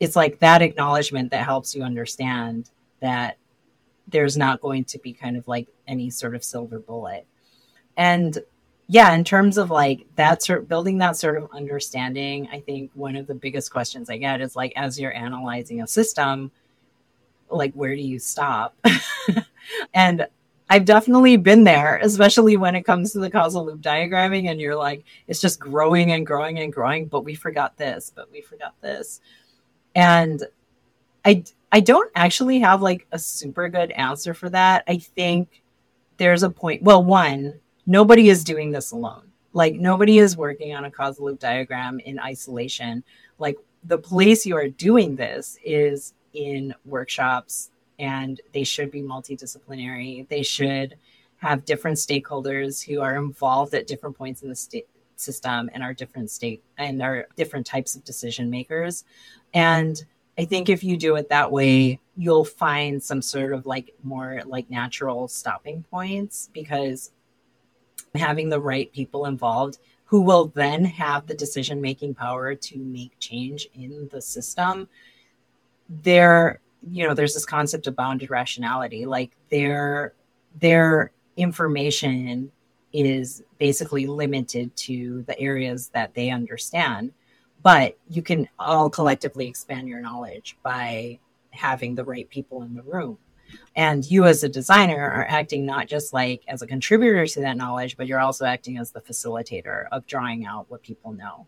it's 0.00 0.16
like 0.16 0.38
that 0.40 0.62
acknowledgement 0.62 1.30
that 1.30 1.44
helps 1.44 1.76
you 1.76 1.82
understand 1.82 2.70
that 3.00 3.36
there's 4.08 4.36
not 4.36 4.60
going 4.60 4.84
to 4.84 4.98
be 4.98 5.12
kind 5.12 5.36
of 5.36 5.46
like 5.46 5.68
any 5.86 6.10
sort 6.10 6.34
of 6.34 6.42
silver 6.42 6.78
bullet. 6.78 7.26
And 7.96 8.38
yeah, 8.88 9.14
in 9.14 9.22
terms 9.22 9.58
of 9.58 9.70
like 9.70 10.06
that 10.16 10.42
sort 10.42 10.68
building 10.68 10.98
that 10.98 11.16
sort 11.16 11.36
of 11.36 11.48
understanding, 11.52 12.48
I 12.52 12.60
think 12.60 12.90
one 12.94 13.16
of 13.16 13.26
the 13.26 13.34
biggest 13.34 13.70
questions 13.70 14.10
I 14.10 14.16
get 14.16 14.40
is 14.40 14.56
like 14.56 14.72
as 14.76 14.98
you're 14.98 15.14
analyzing 15.14 15.82
a 15.82 15.86
system, 15.86 16.50
like 17.48 17.72
where 17.74 17.94
do 17.94 18.02
you 18.02 18.18
stop? 18.18 18.74
and 19.94 20.26
I've 20.72 20.86
definitely 20.86 21.36
been 21.36 21.64
there, 21.64 21.98
especially 22.02 22.56
when 22.56 22.74
it 22.74 22.84
comes 22.84 23.12
to 23.12 23.18
the 23.18 23.28
causal 23.28 23.66
loop 23.66 23.82
diagramming, 23.82 24.50
and 24.50 24.58
you're 24.58 24.74
like, 24.74 25.04
it's 25.28 25.38
just 25.38 25.60
growing 25.60 26.12
and 26.12 26.26
growing 26.26 26.60
and 26.60 26.72
growing, 26.72 27.08
but 27.08 27.26
we 27.26 27.34
forgot 27.34 27.76
this, 27.76 28.10
but 28.16 28.32
we 28.32 28.40
forgot 28.40 28.72
this. 28.80 29.20
And 29.94 30.42
I 31.26 31.44
I 31.70 31.80
don't 31.80 32.10
actually 32.14 32.60
have 32.60 32.80
like 32.80 33.06
a 33.12 33.18
super 33.18 33.68
good 33.68 33.90
answer 33.90 34.32
for 34.32 34.48
that. 34.48 34.84
I 34.88 34.96
think 34.96 35.62
there's 36.16 36.42
a 36.42 36.48
point. 36.48 36.82
Well, 36.82 37.04
one, 37.04 37.60
nobody 37.84 38.30
is 38.30 38.42
doing 38.42 38.70
this 38.70 38.92
alone. 38.92 39.30
Like 39.52 39.74
nobody 39.74 40.20
is 40.20 40.38
working 40.38 40.74
on 40.74 40.86
a 40.86 40.90
causal 40.90 41.26
loop 41.26 41.38
diagram 41.38 42.00
in 42.00 42.18
isolation. 42.18 43.04
Like 43.38 43.58
the 43.84 43.98
place 43.98 44.46
you 44.46 44.56
are 44.56 44.68
doing 44.68 45.16
this 45.16 45.58
is 45.62 46.14
in 46.32 46.74
workshops 46.86 47.71
and 47.98 48.40
they 48.52 48.64
should 48.64 48.90
be 48.90 49.02
multidisciplinary. 49.02 50.28
They 50.28 50.42
should 50.42 50.96
have 51.36 51.64
different 51.64 51.98
stakeholders 51.98 52.84
who 52.84 53.00
are 53.00 53.16
involved 53.16 53.74
at 53.74 53.86
different 53.86 54.16
points 54.16 54.42
in 54.42 54.48
the 54.48 54.56
state 54.56 54.86
system 55.16 55.70
and 55.72 55.82
are 55.82 55.94
different 55.94 56.30
state 56.30 56.62
and 56.78 57.02
are 57.02 57.26
different 57.36 57.66
types 57.66 57.94
of 57.94 58.04
decision 58.04 58.50
makers. 58.50 59.04
And 59.54 60.02
I 60.38 60.44
think 60.44 60.68
if 60.68 60.82
you 60.82 60.96
do 60.96 61.16
it 61.16 61.28
that 61.28 61.50
way, 61.50 62.00
you'll 62.16 62.44
find 62.44 63.02
some 63.02 63.22
sort 63.22 63.52
of 63.52 63.66
like 63.66 63.94
more 64.02 64.40
like 64.46 64.70
natural 64.70 65.28
stopping 65.28 65.84
points 65.90 66.48
because 66.52 67.10
having 68.14 68.48
the 68.48 68.60
right 68.60 68.92
people 68.92 69.26
involved 69.26 69.78
who 70.04 70.20
will 70.20 70.48
then 70.48 70.84
have 70.84 71.26
the 71.26 71.34
decision 71.34 71.80
making 71.80 72.14
power 72.14 72.54
to 72.54 72.78
make 72.78 73.18
change 73.18 73.68
in 73.74 74.08
the 74.12 74.20
system 74.20 74.88
there 75.88 76.60
you 76.90 77.06
know 77.06 77.14
there's 77.14 77.34
this 77.34 77.46
concept 77.46 77.86
of 77.86 77.94
bounded 77.96 78.30
rationality 78.30 79.06
like 79.06 79.32
their 79.50 80.14
their 80.60 81.12
information 81.36 82.50
is 82.92 83.42
basically 83.58 84.06
limited 84.06 84.74
to 84.76 85.22
the 85.26 85.38
areas 85.38 85.88
that 85.88 86.12
they 86.14 86.30
understand 86.30 87.12
but 87.62 87.96
you 88.08 88.22
can 88.22 88.48
all 88.58 88.90
collectively 88.90 89.46
expand 89.46 89.88
your 89.88 90.00
knowledge 90.00 90.56
by 90.62 91.18
having 91.50 91.94
the 91.94 92.04
right 92.04 92.28
people 92.28 92.62
in 92.62 92.74
the 92.74 92.82
room. 92.82 93.18
And 93.76 94.04
you 94.10 94.24
as 94.24 94.42
a 94.42 94.48
designer 94.48 95.10
are 95.10 95.26
acting 95.28 95.66
not 95.66 95.86
just 95.86 96.12
like 96.12 96.42
as 96.48 96.62
a 96.62 96.66
contributor 96.66 97.26
to 97.26 97.40
that 97.40 97.56
knowledge 97.56 97.96
but 97.96 98.06
you're 98.06 98.20
also 98.20 98.46
acting 98.46 98.78
as 98.78 98.90
the 98.90 99.00
facilitator 99.00 99.86
of 99.92 100.06
drawing 100.06 100.46
out 100.46 100.70
what 100.70 100.82
people 100.82 101.12
know. 101.12 101.46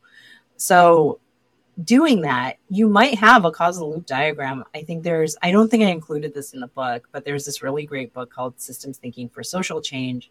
So 0.56 1.18
doing 1.82 2.20
that 2.20 2.58
you 2.68 2.88
might 2.88 3.18
have 3.18 3.44
a 3.44 3.50
causal 3.50 3.90
loop 3.90 4.06
diagram. 4.06 4.62
I 4.74 4.82
think 4.82 5.02
there's 5.02 5.36
i 5.42 5.50
don't 5.50 5.68
think 5.68 5.82
i 5.82 5.88
included 5.88 6.32
this 6.32 6.54
in 6.54 6.60
the 6.60 6.68
book 6.68 7.08
but 7.10 7.24
there's 7.24 7.44
this 7.44 7.62
really 7.62 7.84
great 7.84 8.12
book 8.12 8.30
called 8.30 8.60
systems 8.60 8.98
thinking 8.98 9.28
for 9.28 9.42
social 9.42 9.80
change 9.80 10.30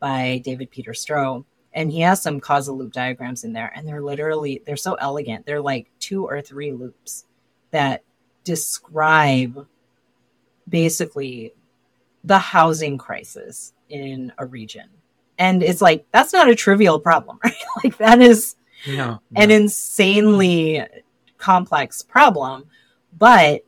by 0.00 0.42
david 0.44 0.70
peter 0.70 0.92
stroh. 0.92 1.44
And 1.74 1.90
he 1.90 2.00
has 2.00 2.20
some 2.20 2.40
causal 2.40 2.76
loop 2.76 2.92
diagrams 2.92 3.44
in 3.44 3.54
there 3.54 3.72
and 3.74 3.88
they're 3.88 4.02
literally 4.02 4.62
they're 4.66 4.76
so 4.76 4.94
elegant. 4.94 5.46
They're 5.46 5.62
like 5.62 5.90
two 5.98 6.26
or 6.26 6.42
three 6.42 6.72
loops 6.72 7.24
that 7.70 8.02
describe 8.44 9.66
basically 10.68 11.54
the 12.24 12.38
housing 12.38 12.98
crisis 12.98 13.72
in 13.88 14.32
a 14.38 14.44
region. 14.46 14.88
And 15.38 15.62
it's 15.62 15.80
like 15.80 16.04
that's 16.12 16.32
not 16.34 16.50
a 16.50 16.54
trivial 16.54 17.00
problem 17.00 17.38
right? 17.44 17.54
Like 17.82 17.96
that 17.96 18.20
is 18.20 18.56
no, 18.86 18.94
no. 18.94 19.20
an 19.36 19.50
insanely 19.50 20.84
complex 21.38 22.02
problem 22.02 22.64
but 23.18 23.64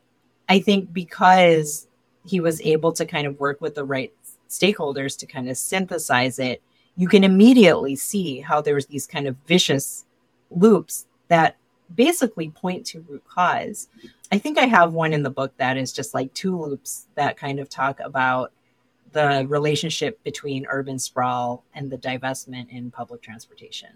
i 0.49 0.59
think 0.59 0.93
because 0.93 1.89
he 2.25 2.41
was 2.41 2.61
able 2.63 2.93
to 2.93 3.05
kind 3.05 3.27
of 3.27 3.39
work 3.39 3.61
with 3.61 3.75
the 3.75 3.85
right 3.85 4.13
stakeholders 4.49 5.19
to 5.19 5.27
kind 5.27 5.49
of 5.49 5.57
synthesize 5.57 6.39
it 6.39 6.63
you 6.97 7.09
can 7.09 7.25
immediately 7.25 7.97
see 7.97 8.41
how 8.41 8.61
there's 8.61 8.87
these 8.87 9.07
kind 9.07 9.27
of 9.27 9.37
vicious 9.47 10.05
loops 10.51 11.07
that 11.29 11.57
basically 11.95 12.51
point 12.51 12.87
to 12.87 13.05
root 13.09 13.25
cause. 13.29 13.89
I 14.33 14.39
think 14.39 14.59
I 14.59 14.67
have 14.67 14.93
one 14.93 15.13
in 15.13 15.23
the 15.23 15.31
book 15.31 15.57
that 15.59 15.77
is 15.77 15.93
just 15.93 16.15
like 16.15 16.33
two 16.35 16.59
loops 16.59 17.07
that 17.15 17.37
kind 17.37 17.61
of 17.61 17.69
talk 17.69 18.01
about 18.01 18.53
the 19.13 19.47
relationship 19.49 20.23
between 20.25 20.67
urban 20.69 20.99
sprawl 20.99 21.65
and 21.75 21.91
the 21.91 21.99
divestment 21.99 22.69
in 22.71 22.91
public 22.91 23.23
transportation. 23.23 23.91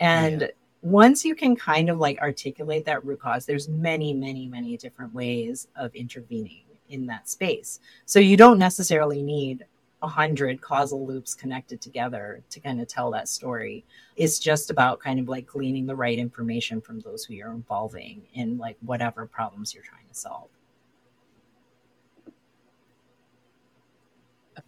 And 0.00 0.42
yeah. 0.42 0.48
once 0.82 1.24
you 1.24 1.34
can 1.34 1.56
kind 1.56 1.88
of 1.88 1.98
like 1.98 2.18
articulate 2.20 2.84
that 2.86 3.04
root 3.04 3.20
cause, 3.20 3.46
there's 3.46 3.68
many, 3.68 4.12
many, 4.12 4.46
many 4.48 4.76
different 4.76 5.14
ways 5.14 5.68
of 5.76 5.94
intervening 5.94 6.62
in 6.88 7.06
that 7.06 7.28
space. 7.28 7.80
So 8.06 8.18
you 8.18 8.36
don't 8.36 8.58
necessarily 8.58 9.22
need 9.22 9.64
a 10.02 10.08
hundred 10.08 10.60
causal 10.60 11.06
loops 11.06 11.34
connected 11.34 11.80
together 11.80 12.42
to 12.50 12.60
kind 12.60 12.80
of 12.80 12.86
tell 12.86 13.10
that 13.10 13.26
story. 13.26 13.84
It's 14.16 14.38
just 14.38 14.70
about 14.70 15.00
kind 15.00 15.18
of 15.18 15.28
like 15.28 15.46
gleaning 15.46 15.86
the 15.86 15.96
right 15.96 16.18
information 16.18 16.82
from 16.82 17.00
those 17.00 17.24
who 17.24 17.32
you're 17.32 17.52
involving 17.52 18.22
in 18.34 18.58
like 18.58 18.76
whatever 18.82 19.24
problems 19.24 19.72
you're 19.72 19.82
trying 19.82 20.06
to 20.06 20.14
solve. 20.14 20.48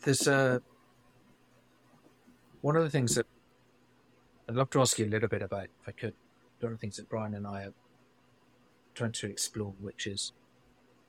There's 0.01 0.27
a 0.27 0.35
uh, 0.35 0.59
one 2.62 2.77
of 2.77 2.83
the 2.83 2.91
things 2.91 3.15
that 3.15 3.27
I'd 4.49 4.55
love 4.55 4.71
to 4.71 4.81
ask 4.81 4.99
you 4.99 5.07
a 5.07 5.09
little 5.09 5.29
bit 5.29 5.43
about, 5.43 5.65
if 5.65 5.89
I 5.89 5.93
could. 5.93 6.15
One 6.61 6.73
of 6.73 6.79
the 6.79 6.81
things 6.81 6.97
that 6.97 7.09
Brian 7.09 7.35
and 7.35 7.47
I 7.47 7.65
are 7.65 7.75
trying 8.95 9.13
to 9.13 9.27
explore, 9.27 9.75
which 9.81 10.07
is 10.07 10.33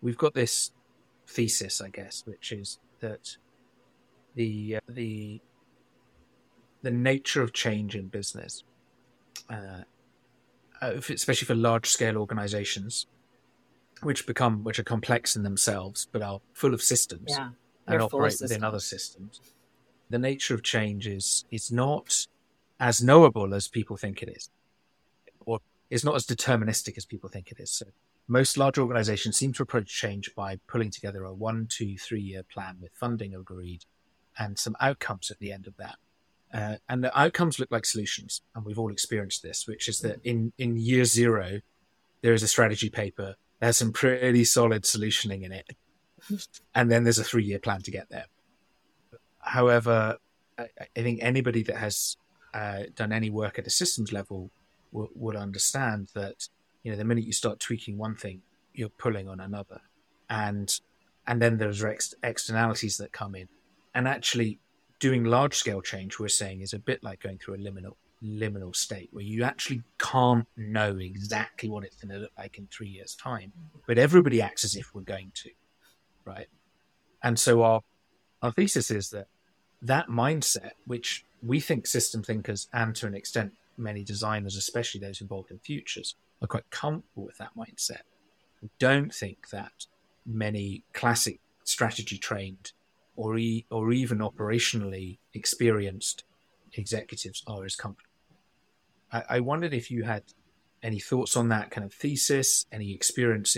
we've 0.01 0.17
got 0.17 0.33
this 0.33 0.71
thesis, 1.27 1.79
I 1.81 1.89
guess, 1.89 2.23
which 2.25 2.51
is 2.51 2.79
that 2.99 3.37
the 4.35 4.77
uh, 4.77 4.79
the 4.89 5.41
the 6.81 6.91
nature 6.91 7.41
of 7.41 7.53
change 7.53 7.95
in 7.95 8.07
business, 8.07 8.63
uh, 9.49 9.83
uh 10.81 10.93
especially 11.09 11.45
for 11.45 11.55
large 11.55 11.87
scale 11.87 12.17
organizations, 12.17 13.07
which 14.01 14.27
become 14.27 14.63
which 14.63 14.79
are 14.79 14.83
complex 14.83 15.35
in 15.35 15.43
themselves 15.43 16.07
but 16.11 16.21
are 16.21 16.41
full 16.53 16.73
of 16.73 16.81
systems 16.81 17.29
yeah, 17.29 17.49
and 17.87 18.01
operate 18.01 18.37
within 18.41 18.63
other 18.63 18.79
systems. 18.79 19.41
The 20.09 20.19
nature 20.19 20.53
of 20.53 20.63
change 20.63 21.07
is 21.07 21.45
is 21.51 21.71
not 21.71 22.27
as 22.79 23.01
knowable 23.01 23.53
as 23.53 23.67
people 23.67 23.97
think 23.97 24.21
it 24.21 24.29
is, 24.29 24.49
or 25.45 25.59
it's 25.89 26.03
not 26.03 26.15
as 26.15 26.25
deterministic 26.25 26.97
as 26.97 27.05
people 27.05 27.29
think 27.29 27.51
it 27.51 27.59
is. 27.59 27.71
So 27.71 27.85
most 28.27 28.57
large 28.57 28.77
organizations 28.77 29.37
seem 29.37 29.53
to 29.53 29.63
approach 29.63 29.87
change 29.87 30.35
by 30.35 30.59
pulling 30.67 30.91
together 30.91 31.23
a 31.23 31.33
one, 31.33 31.67
two, 31.69 31.97
three 31.97 32.21
year 32.21 32.43
plan 32.43 32.77
with 32.81 32.91
funding 32.93 33.33
agreed 33.33 33.85
and 34.37 34.59
some 34.59 34.75
outcomes 34.79 35.31
at 35.31 35.39
the 35.39 35.51
end 35.51 35.67
of 35.67 35.77
that. 35.77 35.95
Uh, 36.53 36.75
and 36.87 37.03
the 37.03 37.19
outcomes 37.19 37.59
look 37.59 37.71
like 37.71 37.85
solutions, 37.85 38.41
and 38.55 38.63
we've 38.63 38.79
all 38.79 38.91
experienced 38.91 39.43
this, 39.43 39.67
which 39.67 39.89
is 39.89 39.99
that 39.99 40.19
in, 40.23 40.53
in 40.57 40.77
year 40.77 41.03
zero, 41.03 41.59
there 42.21 42.33
is 42.33 42.41
a 42.41 42.47
strategy 42.47 42.89
paper 42.89 43.35
that 43.59 43.65
has 43.65 43.77
some 43.77 43.91
pretty 43.91 44.45
solid 44.45 44.83
solutioning 44.83 45.43
in 45.43 45.51
it, 45.51 45.75
and 46.73 46.89
then 46.89 47.03
there's 47.03 47.19
a 47.19 47.23
three 47.23 47.43
year 47.43 47.59
plan 47.59 47.81
to 47.81 47.91
get 47.91 48.09
there. 48.09 48.27
However, 49.39 50.17
I, 50.57 50.67
I 50.79 51.01
think 51.01 51.19
anybody 51.21 51.63
that 51.63 51.77
has 51.77 52.15
uh, 52.53 52.83
done 52.95 53.11
any 53.11 53.29
work 53.29 53.59
at 53.59 53.67
a 53.67 53.69
systems 53.69 54.11
level 54.11 54.51
will, 54.91 55.09
will 55.15 55.37
understand 55.37 56.09
that 56.13 56.47
you 56.83 56.91
know 56.91 56.97
the 56.97 57.05
minute 57.05 57.25
you 57.25 57.33
start 57.33 57.59
tweaking 57.59 57.97
one 57.97 58.15
thing, 58.15 58.41
you're 58.73 58.89
pulling 58.89 59.27
on 59.27 59.39
another, 59.39 59.81
and 60.29 60.79
and 61.25 61.41
then 61.41 61.57
there's 61.57 61.83
ex- 61.83 62.15
externalities 62.23 62.97
that 62.97 63.11
come 63.11 63.35
in. 63.35 63.47
And 63.93 64.07
actually 64.07 64.59
doing 64.99 65.23
large 65.23 65.55
scale 65.55 65.81
change 65.81 66.19
we're 66.19 66.27
saying 66.27 66.61
is 66.61 66.73
a 66.73 66.79
bit 66.79 67.03
like 67.03 67.21
going 67.21 67.37
through 67.37 67.55
a 67.55 67.57
liminal 67.57 67.93
liminal 68.23 68.75
state 68.75 69.09
where 69.11 69.23
you 69.23 69.43
actually 69.43 69.83
can't 69.99 70.47
know 70.57 70.97
exactly 70.97 71.69
what 71.69 71.83
it's 71.83 71.95
going 71.97 72.11
to 72.11 72.19
look 72.19 72.31
like 72.35 72.57
in 72.57 72.67
three 72.71 72.87
years 72.87 73.13
time 73.13 73.53
but 73.85 73.99
everybody 73.99 74.41
acts 74.41 74.63
as 74.63 74.75
if 74.75 74.95
we're 74.95 75.01
going 75.01 75.31
to 75.35 75.51
right? 76.27 76.47
And 77.23 77.39
so 77.39 77.63
our 77.63 77.81
our 78.43 78.51
thesis 78.51 78.91
is 78.91 79.09
that 79.11 79.27
that 79.81 80.09
mindset 80.09 80.71
which 80.85 81.25
we 81.43 81.59
think 81.59 81.85
system 81.85 82.23
thinkers 82.23 82.67
and 82.73 82.95
to 82.95 83.07
an 83.07 83.15
extent 83.15 83.53
many 83.77 84.03
designers 84.03 84.55
especially 84.55 84.99
those 84.99 85.21
involved 85.21 85.51
in 85.51 85.59
futures 85.59 86.15
are 86.41 86.47
quite 86.47 86.69
comfortable 86.69 87.25
with 87.25 87.37
that 87.37 87.51
mindset 87.57 88.01
we 88.61 88.69
don't 88.79 89.13
think 89.13 89.49
that 89.49 89.85
many 90.25 90.83
classic 90.93 91.39
strategy 91.63 92.17
trained 92.17 92.71
or, 93.15 93.37
e- 93.37 93.65
or 93.69 93.91
even 93.91 94.19
operationally 94.19 95.17
experienced 95.33 96.23
executives 96.73 97.43
are 97.47 97.65
as 97.65 97.75
comfortable. 97.75 98.11
I-, 99.11 99.23
I 99.29 99.39
wondered 99.39 99.73
if 99.73 99.91
you 99.91 100.03
had 100.03 100.23
any 100.83 100.99
thoughts 100.99 101.35
on 101.35 101.49
that 101.49 101.71
kind 101.71 101.85
of 101.85 101.93
thesis, 101.93 102.65
any 102.71 102.93
experience 102.93 103.57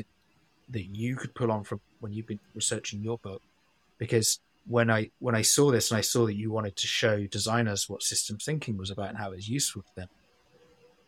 that 0.70 0.86
you 0.96 1.16
could 1.16 1.36
pull 1.36 1.52
on 1.52 1.64
from 1.64 1.82
when 2.00 2.14
you've 2.14 2.28
been 2.28 2.40
researching 2.56 3.04
your 3.04 3.18
book, 3.18 3.42
because 3.98 4.40
when 4.70 4.92
I 4.92 5.10
when 5.18 5.34
I 5.34 5.42
saw 5.42 5.72
this 5.72 5.90
and 5.90 5.98
I 5.98 6.02
saw 6.02 6.28
that 6.28 6.36
you 6.36 6.52
wanted 6.52 6.76
to 6.76 6.86
show 6.88 7.26
designers 7.26 7.90
what 7.90 8.04
systems 8.04 8.46
thinking 8.46 8.78
was 8.78 8.92
about 8.92 9.10
and 9.10 9.18
how 9.18 9.32
it 9.32 9.38
was 9.38 9.50
useful 9.50 9.82
to 9.82 9.96
them, 9.96 10.08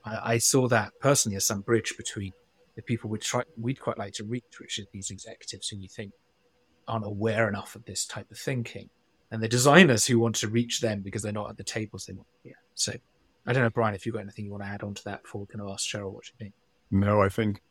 I, 0.03 0.33
I 0.33 0.37
saw 0.39 0.67
that 0.69 0.93
personally 0.99 1.35
as 1.35 1.45
some 1.45 1.61
bridge 1.61 1.93
between 1.95 2.33
the 2.75 2.81
people 2.81 3.09
we'd 3.11 3.21
try 3.21 3.43
we'd 3.59 3.79
quite 3.79 3.99
like 3.99 4.13
to 4.13 4.23
reach, 4.23 4.59
which 4.59 4.79
is 4.79 4.87
these 4.91 5.11
executives 5.11 5.69
who 5.69 5.77
you 5.77 5.87
think 5.87 6.11
aren't 6.87 7.05
aware 7.05 7.47
enough 7.47 7.75
of 7.75 7.85
this 7.85 8.03
type 8.05 8.31
of 8.31 8.37
thinking, 8.39 8.89
and 9.29 9.43
the 9.43 9.47
designers 9.47 10.07
who 10.07 10.17
want 10.17 10.35
to 10.37 10.47
reach 10.47 10.81
them 10.81 11.01
because 11.01 11.21
they're 11.21 11.31
not 11.31 11.51
at 11.51 11.57
the 11.57 11.63
tables 11.63 12.07
they 12.07 12.13
want. 12.13 12.27
Yeah. 12.43 12.53
So 12.73 12.93
I 13.45 13.53
don't 13.53 13.61
know, 13.61 13.69
Brian, 13.69 13.93
if 13.93 14.07
you've 14.07 14.15
got 14.15 14.21
anything 14.21 14.45
you 14.45 14.51
want 14.51 14.63
to 14.63 14.69
add 14.69 14.81
on 14.81 14.95
to 14.95 15.03
that 15.05 15.21
before 15.21 15.41
we 15.41 15.47
can 15.47 15.61
ask 15.61 15.87
Sheryl 15.87 16.11
what 16.11 16.25
she 16.25 16.33
think. 16.39 16.53
No, 16.89 17.21
I 17.21 17.29
think, 17.29 17.61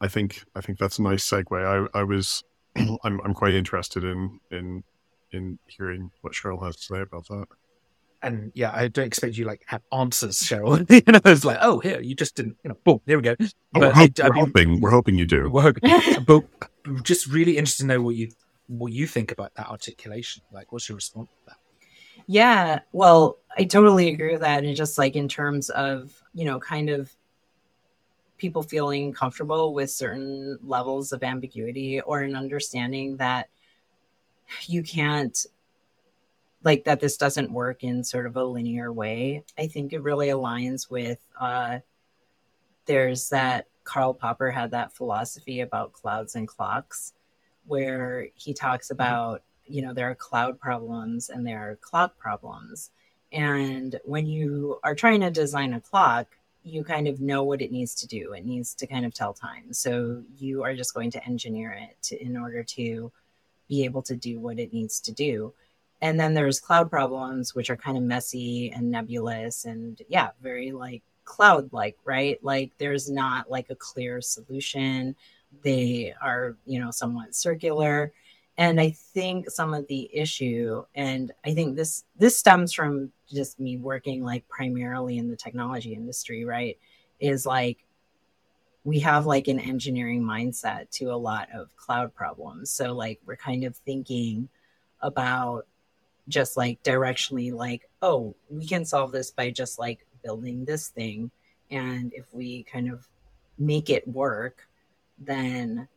I 0.00 0.08
think, 0.08 0.44
I 0.54 0.60
think 0.60 0.78
that's 0.78 0.98
a 0.98 1.02
nice 1.02 1.28
segue. 1.28 1.88
I, 1.94 1.98
I 1.98 2.02
was, 2.02 2.42
I'm, 2.76 3.20
I'm 3.24 3.34
quite 3.34 3.54
interested 3.54 4.04
in, 4.04 4.40
in, 4.50 4.84
in 5.32 5.58
hearing 5.66 6.10
what 6.20 6.32
Sheryl 6.32 6.64
has 6.64 6.76
to 6.76 6.82
say 6.82 7.00
about 7.00 7.28
that. 7.28 7.46
And 8.22 8.50
yeah, 8.54 8.72
I 8.74 8.88
don't 8.88 9.06
expect 9.06 9.36
you 9.36 9.44
like 9.44 9.62
have 9.66 9.82
answers, 9.92 10.40
Sheryl. 10.40 10.78
you 11.06 11.12
know, 11.12 11.20
it's 11.24 11.44
like, 11.44 11.58
oh, 11.60 11.80
here 11.80 12.00
you 12.00 12.14
just 12.14 12.34
didn't, 12.34 12.56
you 12.64 12.70
know, 12.70 12.76
boom, 12.84 13.00
there 13.04 13.18
we 13.18 13.22
go. 13.22 13.36
Oh, 13.40 13.46
but 13.72 13.80
we're, 13.80 13.92
I, 13.92 14.10
we're 14.28 14.32
mean, 14.32 14.44
hoping, 14.46 14.80
we're 14.80 14.90
hoping 14.90 15.14
you 15.16 15.26
do. 15.26 15.50
We're 15.50 15.62
hoping, 15.62 16.24
but 16.26 16.44
just 17.02 17.26
really 17.26 17.58
interested 17.58 17.82
to 17.82 17.88
know 17.88 18.00
what 18.00 18.14
you 18.16 18.30
what 18.68 18.92
you 18.92 19.06
think 19.06 19.30
about 19.30 19.54
that 19.54 19.68
articulation. 19.68 20.42
Like, 20.52 20.72
what's 20.72 20.88
your 20.88 20.96
response 20.96 21.28
to 21.30 21.36
that? 21.46 21.56
Yeah, 22.26 22.80
well, 22.92 23.38
I 23.56 23.64
totally 23.64 24.08
agree 24.08 24.32
with 24.32 24.40
that. 24.40 24.64
And 24.64 24.74
just 24.74 24.98
like 24.98 25.14
in 25.14 25.28
terms 25.28 25.70
of, 25.70 26.20
you 26.34 26.44
know, 26.44 26.58
kind 26.58 26.90
of 26.90 27.14
people 28.38 28.62
feeling 28.62 29.12
comfortable 29.12 29.72
with 29.72 29.90
certain 29.90 30.58
levels 30.62 31.12
of 31.12 31.22
ambiguity 31.22 32.00
or 32.00 32.20
an 32.20 32.34
understanding 32.34 33.16
that 33.18 33.48
you 34.66 34.82
can't 34.82 35.46
like 36.62 36.84
that 36.84 37.00
this 37.00 37.16
doesn't 37.16 37.52
work 37.52 37.84
in 37.84 38.02
sort 38.02 38.26
of 38.26 38.36
a 38.36 38.44
linear 38.44 38.92
way 38.92 39.44
i 39.58 39.66
think 39.66 39.92
it 39.92 40.02
really 40.02 40.28
aligns 40.28 40.90
with 40.90 41.18
uh 41.40 41.78
there's 42.86 43.28
that 43.28 43.66
karl 43.84 44.14
popper 44.14 44.50
had 44.50 44.70
that 44.70 44.92
philosophy 44.92 45.60
about 45.60 45.92
clouds 45.92 46.34
and 46.34 46.48
clocks 46.48 47.12
where 47.66 48.28
he 48.34 48.52
talks 48.52 48.90
about 48.90 49.42
you 49.66 49.82
know 49.82 49.92
there 49.92 50.10
are 50.10 50.14
cloud 50.14 50.58
problems 50.58 51.28
and 51.30 51.46
there 51.46 51.70
are 51.70 51.76
clock 51.76 52.16
problems 52.18 52.90
and 53.32 53.98
when 54.04 54.26
you 54.26 54.78
are 54.82 54.94
trying 54.94 55.20
to 55.20 55.30
design 55.30 55.74
a 55.74 55.80
clock 55.80 56.36
you 56.66 56.82
kind 56.82 57.06
of 57.06 57.20
know 57.20 57.44
what 57.44 57.62
it 57.62 57.70
needs 57.70 57.94
to 57.94 58.08
do. 58.08 58.32
It 58.32 58.44
needs 58.44 58.74
to 58.74 58.86
kind 58.88 59.06
of 59.06 59.14
tell 59.14 59.32
time. 59.32 59.72
So 59.72 60.24
you 60.36 60.64
are 60.64 60.74
just 60.74 60.94
going 60.94 61.12
to 61.12 61.24
engineer 61.24 61.70
it 61.70 61.96
to, 62.02 62.20
in 62.20 62.36
order 62.36 62.64
to 62.64 63.12
be 63.68 63.84
able 63.84 64.02
to 64.02 64.16
do 64.16 64.38
what 64.38 64.58
it 64.58 64.72
needs 64.72 65.00
to 65.00 65.12
do. 65.12 65.52
And 66.02 66.20
then 66.20 66.34
there's 66.34 66.60
cloud 66.60 66.90
problems, 66.90 67.54
which 67.54 67.70
are 67.70 67.76
kind 67.76 67.96
of 67.96 68.02
messy 68.02 68.70
and 68.70 68.90
nebulous 68.90 69.64
and 69.64 70.00
yeah, 70.08 70.30
very 70.42 70.72
like 70.72 71.02
cloud 71.24 71.72
like, 71.72 71.96
right? 72.04 72.42
Like 72.42 72.72
there's 72.78 73.10
not 73.10 73.50
like 73.50 73.70
a 73.70 73.74
clear 73.74 74.20
solution. 74.20 75.16
They 75.62 76.14
are, 76.20 76.56
you 76.66 76.80
know, 76.80 76.90
somewhat 76.90 77.34
circular. 77.34 78.12
And 78.58 78.80
I 78.80 78.90
think 78.90 79.50
some 79.50 79.74
of 79.74 79.86
the 79.86 80.08
issue, 80.14 80.84
and 80.94 81.32
I 81.44 81.54
think 81.54 81.76
this 81.76 82.04
this 82.16 82.38
stems 82.38 82.72
from 82.72 83.12
just 83.28 83.60
me 83.60 83.76
working 83.76 84.24
like 84.24 84.48
primarily 84.48 85.18
in 85.18 85.28
the 85.28 85.36
technology 85.36 85.92
industry, 85.92 86.44
right? 86.44 86.78
Is 87.20 87.44
like 87.44 87.85
we 88.86 89.00
have 89.00 89.26
like 89.26 89.48
an 89.48 89.58
engineering 89.58 90.22
mindset 90.22 90.88
to 90.90 91.06
a 91.06 91.16
lot 91.16 91.48
of 91.52 91.74
cloud 91.74 92.14
problems. 92.14 92.70
So 92.70 92.92
like 92.92 93.18
we're 93.26 93.34
kind 93.34 93.64
of 93.64 93.76
thinking 93.78 94.48
about 95.00 95.66
just 96.28 96.56
like 96.56 96.80
directionally 96.84 97.52
like, 97.52 97.90
oh, 98.00 98.36
we 98.48 98.64
can 98.64 98.84
solve 98.84 99.10
this 99.10 99.32
by 99.32 99.50
just 99.50 99.80
like 99.80 100.06
building 100.22 100.64
this 100.64 100.86
thing. 100.86 101.32
And 101.68 102.12
if 102.14 102.32
we 102.32 102.62
kind 102.62 102.88
of 102.88 103.08
make 103.58 103.90
it 103.90 104.06
work, 104.06 104.68
then 105.18 105.88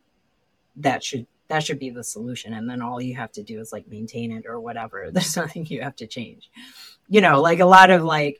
that 0.75 1.04
should 1.04 1.28
that 1.47 1.63
should 1.63 1.80
be 1.80 1.89
the 1.91 2.04
solution 2.04 2.54
and 2.54 2.69
then 2.69 2.82
all 2.82 3.02
you 3.02 3.15
have 3.15 3.32
to 3.32 3.43
do 3.43 3.60
is 3.60 3.73
like 3.73 3.88
maintain 3.88 4.32
it 4.32 4.45
or 4.47 4.60
whatever 4.60 5.10
there's 5.12 5.36
nothing 5.36 5.65
you 5.65 5.82
have 5.82 5.95
to 5.95 6.08
change 6.08 6.49
you 7.10 7.19
know 7.19 7.41
like 7.41 7.60
a 7.60 7.65
lot 7.65 7.89
of 7.89 8.04
like 8.04 8.39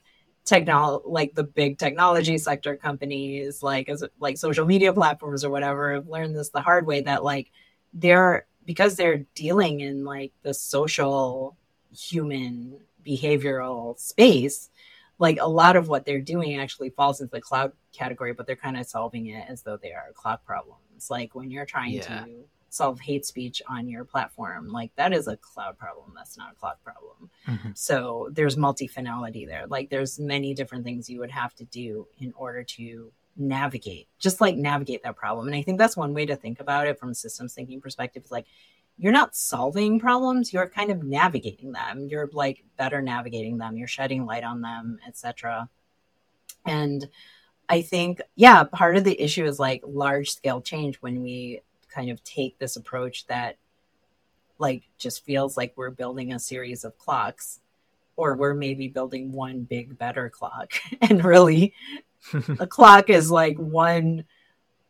technology 0.50 1.04
like 1.06 1.36
the 1.36 1.44
big 1.44 1.78
technology 1.78 2.36
sector 2.40 2.76
companies 2.76 3.62
like 3.62 3.88
as 3.88 4.04
like 4.20 4.36
social 4.36 4.66
media 4.66 4.92
platforms 4.92 5.46
or 5.46 5.52
whatever 5.52 5.94
have 5.94 6.08
learned 6.08 6.36
this 6.36 6.50
the 6.50 6.60
hard 6.60 6.88
way 6.88 7.02
that 7.02 7.24
like 7.24 7.52
they're 7.94 8.48
because 8.66 8.96
they're 8.96 9.26
dealing 9.36 9.82
in 9.82 10.04
like 10.04 10.34
the 10.42 10.54
social 10.54 11.56
human 11.96 12.80
behavioral 13.06 13.98
space 14.00 14.72
like 15.20 15.38
a 15.40 15.48
lot 15.48 15.76
of 15.76 15.88
what 15.88 16.04
they're 16.04 16.20
doing 16.20 16.60
actually 16.60 16.90
falls 16.90 17.22
into 17.22 17.30
the 17.30 17.42
cloud 17.42 17.72
category 17.94 18.34
but 18.34 18.48
they're 18.48 18.56
kind 18.56 18.76
of 18.76 18.88
solving 18.88 19.28
it 19.28 19.46
as 19.48 19.62
though 19.62 19.78
they 19.78 19.94
are 19.94 20.12
cloud 20.16 20.40
problems 20.44 21.12
like 21.12 21.36
when 21.36 21.52
you're 21.52 21.66
trying 21.66 21.94
yeah. 21.94 22.02
to 22.02 22.28
solve 22.74 23.00
hate 23.00 23.26
speech 23.26 23.62
on 23.68 23.88
your 23.88 24.04
platform. 24.04 24.70
Like 24.70 24.92
that 24.96 25.14
is 25.14 25.28
a 25.28 25.38
cloud 25.38 25.78
problem. 25.78 26.14
That's 26.16 26.38
not 26.38 26.52
a 26.52 26.56
cloud 26.56 26.78
problem. 26.84 27.30
Mm-hmm. 27.48 27.72
so 27.74 28.30
there's 28.32 28.58
multi-finality 28.58 29.46
there. 29.46 29.66
Like 29.68 29.90
there's 29.90 30.20
many 30.20 30.54
different 30.54 30.84
things 30.84 31.10
you 31.10 31.20
would 31.20 31.32
have 31.32 31.56
to 31.56 31.66
do 31.66 32.08
in 32.20 32.34
order 32.36 32.64
to 32.64 33.12
navigate 33.38 34.08
just 34.20 34.42
like 34.42 34.56
navigate 34.56 35.02
that 35.04 35.16
problem. 35.16 35.48
And 35.48 35.56
i 35.56 35.62
think 35.62 35.78
that's 35.78 35.96
one 35.96 36.14
way 36.14 36.26
to 36.26 36.36
think 36.36 36.60
about 36.60 36.88
it 36.88 37.00
from 37.00 37.10
a 37.10 37.16
systems 37.16 37.54
thinking 37.54 37.80
perspective 37.82 38.24
is 38.24 38.32
like 38.32 38.46
you're 38.98 39.14
not 39.14 39.34
solving 39.34 39.98
problems. 39.98 40.52
You're 40.52 40.68
kind 40.68 40.92
of 40.92 41.04
navigating 41.04 41.72
them. 41.72 42.08
You're 42.10 42.30
like 42.34 42.66
better 42.76 43.02
navigating 43.02 43.58
them. 43.58 43.78
You're 43.78 43.88
shedding 43.88 44.26
light 44.26 44.44
on 44.44 44.62
them 44.62 45.00
etc 45.08 45.70
and 46.66 47.08
i 47.68 47.82
think 47.82 48.22
yeah 48.36 48.64
part 48.64 48.96
of 48.98 49.04
the 49.04 49.20
issue 49.22 49.46
is 49.46 49.60
like 49.60 49.82
large 49.86 50.32
scale 50.32 50.62
change 50.62 50.98
when 50.98 51.22
we 51.22 51.62
kind 51.90 52.10
of 52.10 52.24
take 52.24 52.58
this 52.60 52.76
approach 52.76 53.28
that 53.28 53.58
like 54.58 54.84
just 54.98 55.24
feels 55.26 55.58
like 55.58 55.74
we're 55.76 55.90
building 55.90 56.34
a 56.34 56.40
series 56.40 56.84
of 56.84 56.98
clocks 56.98 57.60
or 58.16 58.36
we're 58.36 58.54
maybe 58.54 58.88
building 58.88 59.32
one 59.32 59.62
big 59.64 59.98
better 59.98 60.30
clock. 60.30 60.74
And 61.02 61.24
really 61.24 61.74
a 62.60 62.68
clock 62.68 63.10
is 63.10 63.32
like 63.32 63.58
one 63.58 64.26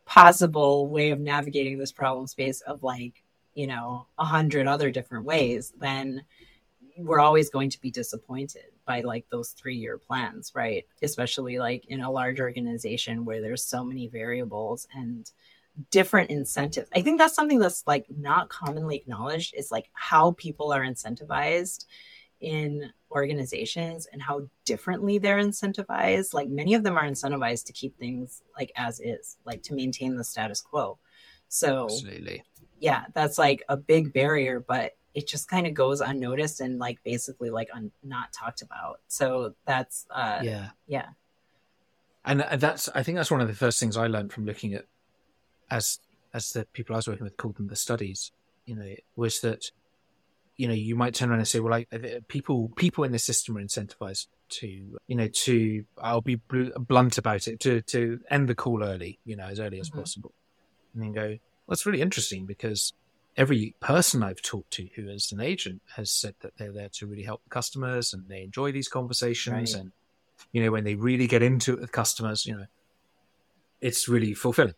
possible 0.06 0.88
way 0.88 1.12
of 1.12 1.20
navigating 1.20 1.78
this 1.78 1.92
problem 1.92 2.26
space 2.26 2.62
of 2.62 2.82
like 2.82 3.24
you 3.54 3.68
know 3.68 4.08
a 4.18 4.26
hundred 4.26 4.66
other 4.66 4.90
different 4.90 5.24
ways 5.24 5.72
then 5.80 6.24
we're 6.98 7.20
always 7.20 7.52
going 7.52 7.70
to 7.70 7.80
be 7.80 7.92
disappointed 7.92 8.72
by 8.86 9.02
like 9.02 9.26
those 9.30 9.52
three 9.52 9.76
year 9.76 9.98
plans 9.98 10.52
right? 10.56 10.86
Especially 11.02 11.60
like 11.60 11.86
in 11.86 12.02
a 12.02 12.12
large 12.12 12.40
organization 12.40 13.24
where 13.24 13.42
there's 13.42 13.64
so 13.64 13.84
many 13.84 14.08
variables 14.08 14.88
and 14.96 15.32
different 15.92 16.30
incentives. 16.30 16.90
I 16.94 17.02
think 17.02 17.20
that's 17.20 17.36
something 17.36 17.60
that's 17.60 17.86
like 17.88 18.06
not 18.16 18.50
commonly 18.50 18.98
acknowledged 18.98 19.56
is 19.56 19.72
like 19.72 19.90
how 19.94 20.32
people 20.32 20.72
are 20.72 20.82
incentivized 20.82 21.86
in 22.42 22.92
organizations 23.12 24.08
and 24.12 24.22
how 24.22 24.48
differently 24.66 25.18
they're 25.18 25.42
incentivized. 25.42 26.34
Like 26.34 26.50
many 26.50 26.74
of 26.74 26.84
them 26.84 26.98
are 26.98 27.04
incentivized 27.04 27.66
to 27.66 27.74
keep 27.74 27.98
things 27.98 28.42
like 28.58 28.72
as 28.76 29.00
is, 29.00 29.38
like 29.46 29.64
to 29.64 29.74
maintain 29.74 30.16
the 30.16 30.24
status 30.24 30.62
quo. 30.62 30.98
So 31.48 31.86
Absolutely. 31.86 32.44
yeah, 32.80 33.06
that's 33.14 33.38
like 33.38 33.64
a 33.70 33.78
big 33.78 34.14
barrier, 34.14 34.60
but 34.60 34.96
it 35.14 35.28
just 35.28 35.50
kind 35.50 35.66
of 35.66 35.74
goes 35.74 36.02
unnoticed 36.02 36.62
and 36.62 36.78
like 36.78 37.04
basically 37.04 37.50
like 37.50 37.70
un- 37.74 37.92
not 38.04 38.32
talked 38.32 38.62
about. 38.62 39.00
So 39.08 39.56
that's 39.66 40.06
uh 40.12 40.40
yeah. 40.44 40.70
Yeah. 40.88 41.08
And 42.26 42.42
uh, 42.44 42.58
that's 42.58 42.90
I 42.90 43.04
think 43.04 43.18
that's 43.18 43.32
one 43.32 43.42
of 43.42 43.48
the 43.48 43.54
first 43.54 43.80
things 43.80 43.98
I 43.98 44.08
learned 44.08 44.32
from 44.32 44.46
looking 44.46 44.76
at 44.76 44.86
as 45.70 46.00
as 46.34 46.52
the 46.52 46.66
people 46.74 46.96
I 46.96 46.98
was 46.98 47.08
working 47.08 47.24
with 47.24 47.38
called 47.38 47.58
them 47.58 47.68
the 47.68 47.76
studies, 47.76 48.32
you 48.66 48.76
know, 48.76 48.94
was 49.16 49.42
that 49.42 49.72
you 50.58 50.68
know 50.68 50.74
you 50.74 50.96
might 50.96 51.16
turn 51.16 51.30
around 51.30 51.40
and 51.40 51.48
say, 51.48 51.60
well, 51.60 51.72
like 51.72 51.90
people 52.28 52.72
people 52.76 53.04
in 53.04 53.12
the 53.12 53.20
system 53.20 53.58
are 53.58 53.62
incentivized 53.62 54.28
to 54.50 54.68
you 55.08 55.16
know 55.16 55.28
to 55.28 55.86
I'll 56.02 56.22
be 56.22 56.36
blunt 56.36 57.18
about 57.18 57.48
it 57.48 57.60
to 57.62 57.82
to 57.82 58.20
end 58.30 58.50
the 58.50 58.56
call 58.56 58.84
early, 58.84 59.20
you 59.26 59.36
know, 59.36 59.46
as 59.46 59.60
early 59.60 59.80
as 59.80 59.90
mm-hmm. 59.90 60.00
possible, 60.00 60.34
and 60.94 61.04
then 61.04 61.12
go. 61.14 61.28
Well, 61.28 61.76
that's 61.76 61.86
really 61.86 62.02
interesting 62.02 62.46
because 62.46 62.94
every 63.38 63.76
person 63.80 64.24
I've 64.24 64.42
talked 64.42 64.72
to 64.72 64.90
who 64.96 65.08
is 65.08 65.32
an 65.32 65.40
agent 65.40 65.82
has 65.96 66.12
said 66.12 66.34
that 66.42 66.58
they're 66.58 66.72
there 66.72 66.90
to 66.94 67.08
really 67.08 67.24
help 67.24 67.44
the 67.44 67.50
customers 67.50 68.12
and 68.12 68.28
they 68.28 68.42
enjoy 68.42 68.72
these 68.72 68.88
conversations 68.88 69.76
right. 69.76 69.82
and 69.82 69.92
you 70.52 70.64
know 70.64 70.72
when 70.72 70.84
they 70.84 70.96
really 70.96 71.28
get 71.28 71.44
into 71.44 71.74
it 71.74 71.80
with 71.80 71.92
customers, 71.92 72.46
you 72.46 72.58
know, 72.58 72.66
it's 73.82 74.10
really 74.10 74.34
fulfilling. 74.34 74.74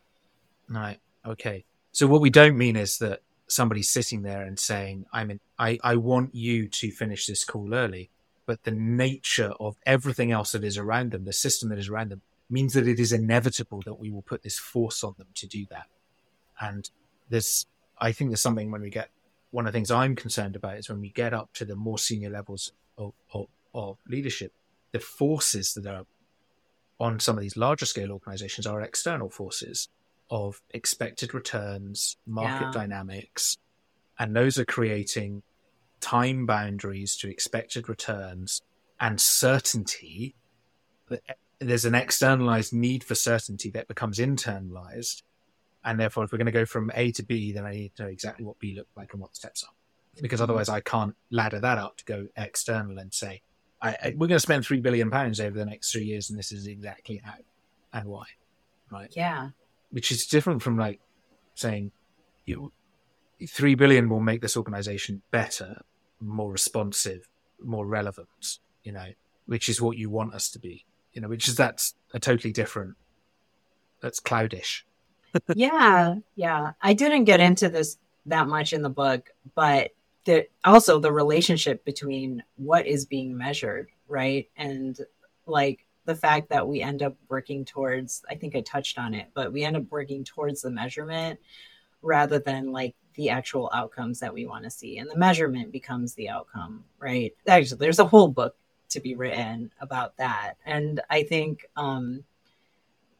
Right. 0.71 0.99
Okay. 1.25 1.65
So 1.91 2.07
what 2.07 2.21
we 2.21 2.29
don't 2.29 2.57
mean 2.57 2.77
is 2.77 2.97
that 2.99 3.21
somebody's 3.47 3.91
sitting 3.91 4.21
there 4.21 4.43
and 4.43 4.57
saying, 4.57 5.05
"I'm 5.11 5.31
in, 5.31 5.39
I 5.59 5.77
I 5.83 5.97
want 5.97 6.33
you 6.33 6.69
to 6.69 6.91
finish 6.91 7.25
this 7.25 7.43
call 7.43 7.73
early," 7.73 8.09
but 8.45 8.63
the 8.63 8.71
nature 8.71 9.53
of 9.59 9.75
everything 9.85 10.31
else 10.31 10.53
that 10.53 10.63
is 10.63 10.77
around 10.77 11.11
them, 11.11 11.25
the 11.25 11.33
system 11.33 11.69
that 11.69 11.77
is 11.79 11.89
around 11.89 12.09
them, 12.09 12.21
means 12.49 12.73
that 12.73 12.87
it 12.87 12.99
is 12.99 13.11
inevitable 13.11 13.81
that 13.85 13.99
we 13.99 14.09
will 14.11 14.21
put 14.21 14.43
this 14.43 14.57
force 14.57 15.03
on 15.03 15.15
them 15.17 15.27
to 15.35 15.47
do 15.47 15.65
that. 15.69 15.87
And 16.59 16.89
there's, 17.29 17.65
I 17.99 18.13
think 18.13 18.29
there's 18.29 18.41
something 18.41 18.71
when 18.71 18.81
we 18.81 18.89
get 18.89 19.09
one 19.51 19.67
of 19.67 19.73
the 19.73 19.77
things 19.77 19.91
I'm 19.91 20.15
concerned 20.15 20.55
about 20.55 20.77
is 20.77 20.89
when 20.89 21.01
we 21.01 21.09
get 21.09 21.33
up 21.33 21.51
to 21.55 21.65
the 21.65 21.75
more 21.75 21.97
senior 21.97 22.29
levels 22.29 22.71
of, 22.97 23.13
of, 23.33 23.47
of 23.73 23.97
leadership, 24.07 24.53
the 24.91 24.99
forces 24.99 25.73
that 25.73 25.85
are 25.85 26.05
on 26.99 27.19
some 27.19 27.35
of 27.37 27.41
these 27.41 27.57
larger 27.57 27.85
scale 27.85 28.11
organizations 28.11 28.65
are 28.65 28.81
external 28.81 29.29
forces 29.29 29.89
of 30.31 30.61
expected 30.71 31.33
returns, 31.33 32.17
market 32.25 32.67
yeah. 32.67 32.71
dynamics, 32.71 33.57
and 34.17 34.35
those 34.35 34.57
are 34.57 34.65
creating 34.65 35.43
time 35.99 36.45
boundaries 36.45 37.15
to 37.17 37.29
expected 37.29 37.89
returns 37.89 38.61
and 38.99 39.19
certainty. 39.19 40.35
There's 41.59 41.85
an 41.85 41.95
externalized 41.95 42.73
need 42.73 43.03
for 43.03 43.13
certainty 43.13 43.69
that 43.71 43.87
becomes 43.87 44.17
internalized. 44.17 45.21
And 45.83 45.99
therefore, 45.99 46.23
if 46.23 46.31
we're 46.31 46.37
going 46.37 46.45
to 46.45 46.51
go 46.51 46.65
from 46.65 46.91
A 46.93 47.11
to 47.13 47.23
B, 47.23 47.51
then 47.51 47.65
I 47.65 47.71
need 47.71 47.95
to 47.95 48.03
know 48.03 48.09
exactly 48.09 48.45
what 48.45 48.59
B 48.59 48.75
looks 48.75 48.95
like 48.95 49.11
and 49.13 49.21
what 49.21 49.31
the 49.31 49.35
steps 49.35 49.63
are. 49.63 49.73
Because 50.21 50.41
otherwise, 50.41 50.69
I 50.69 50.79
can't 50.79 51.15
ladder 51.29 51.59
that 51.59 51.77
up 51.77 51.97
to 51.97 52.05
go 52.05 52.27
external 52.37 52.99
and 52.99 53.13
say, 53.13 53.41
I, 53.81 53.89
I, 53.89 54.13
we're 54.15 54.27
going 54.27 54.37
to 54.37 54.39
spend 54.39 54.65
three 54.65 54.79
billion 54.79 55.09
pounds 55.09 55.39
over 55.39 55.57
the 55.57 55.65
next 55.65 55.91
three 55.91 56.03
years, 56.03 56.29
and 56.29 56.37
this 56.37 56.51
is 56.51 56.67
exactly 56.67 57.21
how 57.23 57.33
and 57.93 58.07
why. 58.07 58.25
Right? 58.91 59.11
Yeah 59.15 59.49
which 59.91 60.11
is 60.11 60.25
different 60.25 60.61
from 60.61 60.77
like 60.77 60.99
saying 61.53 61.91
you 62.45 62.71
three 63.47 63.75
billion 63.75 64.09
will 64.09 64.19
make 64.19 64.41
this 64.41 64.57
organization 64.57 65.21
better, 65.31 65.81
more 66.19 66.51
responsive, 66.51 67.27
more 67.63 67.85
relevant. 67.85 68.59
You 68.83 68.93
know, 68.93 69.07
which 69.45 69.69
is 69.69 69.81
what 69.81 69.97
you 69.97 70.09
want 70.09 70.33
us 70.33 70.49
to 70.51 70.59
be. 70.59 70.85
You 71.13 71.21
know, 71.21 71.27
which 71.27 71.47
is 71.47 71.55
that's 71.55 71.95
a 72.13 72.19
totally 72.19 72.53
different. 72.53 72.95
That's 74.01 74.19
cloudish. 74.19 74.83
yeah, 75.55 76.15
yeah. 76.35 76.71
I 76.81 76.93
didn't 76.93 77.25
get 77.25 77.39
into 77.39 77.69
this 77.69 77.97
that 78.25 78.47
much 78.47 78.73
in 78.73 78.81
the 78.81 78.89
book, 78.89 79.29
but 79.55 79.91
the 80.25 80.47
also 80.63 80.99
the 80.99 81.11
relationship 81.11 81.83
between 81.85 82.43
what 82.55 82.85
is 82.85 83.05
being 83.05 83.37
measured, 83.37 83.89
right, 84.07 84.49
and 84.55 84.97
like 85.45 85.85
the 86.05 86.15
fact 86.15 86.49
that 86.49 86.67
we 86.67 86.81
end 86.81 87.03
up 87.03 87.15
working 87.29 87.63
towards. 87.65 88.23
I 88.29 88.35
think 88.35 88.55
I 88.55 88.61
touched 88.61 88.97
on 88.97 89.13
it, 89.13 89.27
but 89.33 89.53
we 89.53 89.63
end 89.63 89.77
up 89.77 89.83
working 89.89 90.23
towards 90.23 90.61
the 90.61 90.71
measurement 90.71 91.39
rather 92.01 92.39
than 92.39 92.71
like 92.71 92.95
the 93.15 93.29
actual 93.29 93.69
outcomes 93.73 94.19
that 94.19 94.33
we 94.33 94.45
want 94.45 94.63
to 94.63 94.69
see, 94.71 94.97
and 94.97 95.09
the 95.09 95.17
measurement 95.17 95.71
becomes 95.71 96.13
the 96.15 96.29
outcome, 96.29 96.83
right? 96.99 97.33
Actually, 97.47 97.77
there's 97.79 97.99
a 97.99 98.05
whole 98.05 98.27
book 98.27 98.55
to 98.89 98.99
be 98.99 99.15
written 99.15 99.71
about 99.81 100.17
that, 100.17 100.55
and 100.65 101.01
I 101.09 101.23
think. 101.23 101.65
um 101.75 102.23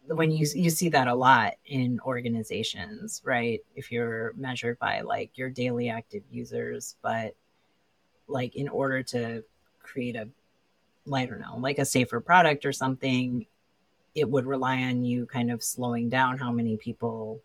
when 0.08 0.32
you 0.32 0.46
you 0.56 0.70
see 0.70 0.90
that 0.90 1.08
a 1.08 1.14
lot 1.16 1.54
in 1.66 2.00
organizations, 2.02 3.22
right? 3.24 3.62
If 3.76 3.92
you're 3.92 4.34
measured 4.36 4.78
by 4.80 5.02
like 5.02 5.38
your 5.38 5.50
daily 5.50 5.90
active 5.90 6.24
users, 6.30 6.96
but 7.02 7.36
like 8.28 8.56
in 8.56 8.68
order 8.68 9.04
to 9.04 9.44
create 9.80 10.16
a 10.16 10.28
I 11.12 11.26
don't 11.26 11.42
know, 11.42 11.58
like 11.58 11.80
a 11.80 11.86
safer 11.86 12.20
product 12.20 12.66
or 12.66 12.72
something, 12.72 13.46
it 14.14 14.30
would 14.30 14.46
rely 14.46 14.82
on 14.84 15.04
you 15.04 15.26
kind 15.26 15.52
of 15.52 15.64
slowing 15.64 16.10
down 16.10 16.38
how 16.38 16.52
many 16.52 16.78
people 16.78 17.42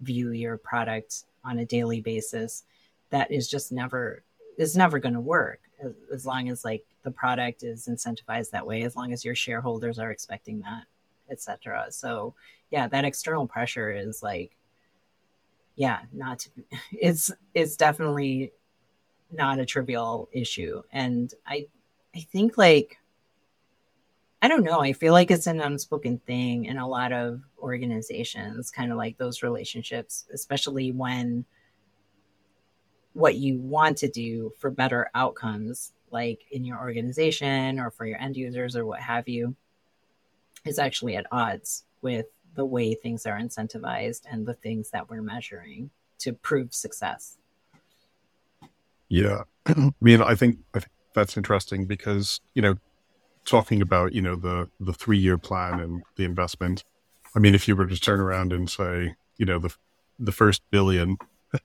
view 0.00 0.30
your 0.30 0.56
product 0.56 1.24
on 1.44 1.58
a 1.58 1.66
daily 1.66 2.00
basis. 2.00 2.64
That 3.10 3.30
is 3.30 3.48
just 3.48 3.72
never 3.72 4.22
is 4.56 4.76
never 4.76 4.98
going 4.98 5.14
to 5.14 5.20
work 5.20 5.60
as, 5.82 5.92
as 6.12 6.26
long 6.26 6.48
as 6.48 6.64
like 6.64 6.84
the 7.02 7.10
product 7.10 7.62
is 7.62 7.86
incentivized 7.86 8.50
that 8.50 8.66
way. 8.66 8.82
As 8.82 8.96
long 8.96 9.12
as 9.12 9.24
your 9.24 9.34
shareholders 9.34 9.98
are 9.98 10.10
expecting 10.10 10.60
that 10.60 10.84
etc. 11.30 11.86
So 11.90 12.34
yeah, 12.70 12.88
that 12.88 13.04
external 13.04 13.46
pressure 13.46 13.90
is 13.90 14.22
like, 14.22 14.56
yeah, 15.76 16.00
not 16.12 16.40
to, 16.40 16.50
it's 16.92 17.30
it's 17.54 17.76
definitely 17.76 18.52
not 19.30 19.58
a 19.58 19.66
trivial 19.66 20.28
issue, 20.32 20.82
and 20.92 21.32
I 21.46 21.66
I 22.14 22.20
think 22.20 22.58
like 22.58 22.98
I 24.40 24.46
don't 24.46 24.62
know. 24.62 24.80
I 24.80 24.92
feel 24.92 25.12
like 25.12 25.32
it's 25.32 25.48
an 25.48 25.60
unspoken 25.60 26.18
thing 26.18 26.66
in 26.66 26.78
a 26.78 26.88
lot 26.88 27.12
of 27.12 27.42
organizations, 27.58 28.70
kind 28.70 28.92
of 28.92 28.96
like 28.96 29.18
those 29.18 29.42
relationships, 29.42 30.26
especially 30.32 30.92
when 30.92 31.44
what 33.14 33.34
you 33.34 33.58
want 33.58 33.96
to 33.98 34.08
do 34.08 34.52
for 34.58 34.70
better 34.70 35.10
outcomes, 35.14 35.92
like 36.12 36.42
in 36.52 36.64
your 36.64 36.78
organization 36.78 37.80
or 37.80 37.90
for 37.90 38.06
your 38.06 38.20
end 38.20 38.36
users 38.36 38.76
or 38.76 38.86
what 38.86 39.00
have 39.00 39.28
you, 39.28 39.56
is 40.64 40.78
actually 40.78 41.16
at 41.16 41.26
odds 41.32 41.84
with 42.00 42.26
the 42.54 42.64
way 42.64 42.94
things 42.94 43.26
are 43.26 43.38
incentivized 43.38 44.22
and 44.30 44.46
the 44.46 44.54
things 44.54 44.90
that 44.90 45.10
we're 45.10 45.22
measuring 45.22 45.90
to 46.18 46.32
prove 46.32 46.72
success. 46.72 47.38
Yeah. 49.08 49.42
I 49.66 49.90
mean, 50.00 50.22
I 50.22 50.36
think, 50.36 50.58
I 50.74 50.80
think 50.80 50.92
that's 51.18 51.36
interesting 51.36 51.84
because, 51.84 52.40
you 52.54 52.62
know, 52.62 52.76
talking 53.44 53.82
about, 53.82 54.12
you 54.12 54.22
know, 54.22 54.36
the, 54.36 54.68
the 54.80 54.92
three 54.92 55.18
year 55.18 55.38
plan 55.38 55.80
and 55.80 56.02
the 56.16 56.24
investment. 56.24 56.84
I 57.34 57.38
mean, 57.38 57.54
if 57.54 57.68
you 57.68 57.76
were 57.76 57.86
to 57.86 58.00
turn 58.00 58.20
around 58.20 58.52
and 58.52 58.68
say, 58.68 59.14
you 59.36 59.46
know, 59.46 59.58
the, 59.58 59.74
the 60.18 60.32
first 60.32 60.62
billion 60.70 61.18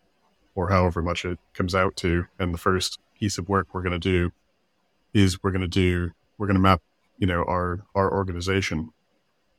or 0.56 0.70
however 0.70 1.02
much 1.02 1.26
it 1.26 1.40
comes 1.54 1.74
out 1.74 1.96
to, 1.98 2.26
and 2.38 2.54
the 2.54 2.58
first 2.58 3.00
piece 3.20 3.38
of 3.38 3.50
work 3.50 3.68
we're 3.74 3.82
going 3.82 4.00
to 4.00 4.00
do 4.00 4.32
is 5.14 5.42
we're 5.44 5.52
going 5.52 5.62
to 5.62 5.68
do, 5.68 6.12
we're 6.38 6.48
going 6.48 6.56
to 6.56 6.62
map 6.62 6.82
you 7.18 7.28
know 7.28 7.44
our 7.44 7.86
our 7.96 8.12
organization 8.12 8.90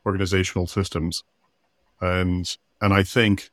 organizational 0.05 0.66
systems 0.66 1.24
and 2.01 2.59
and 2.80 2.92
i 2.92 3.03
think 3.03 3.51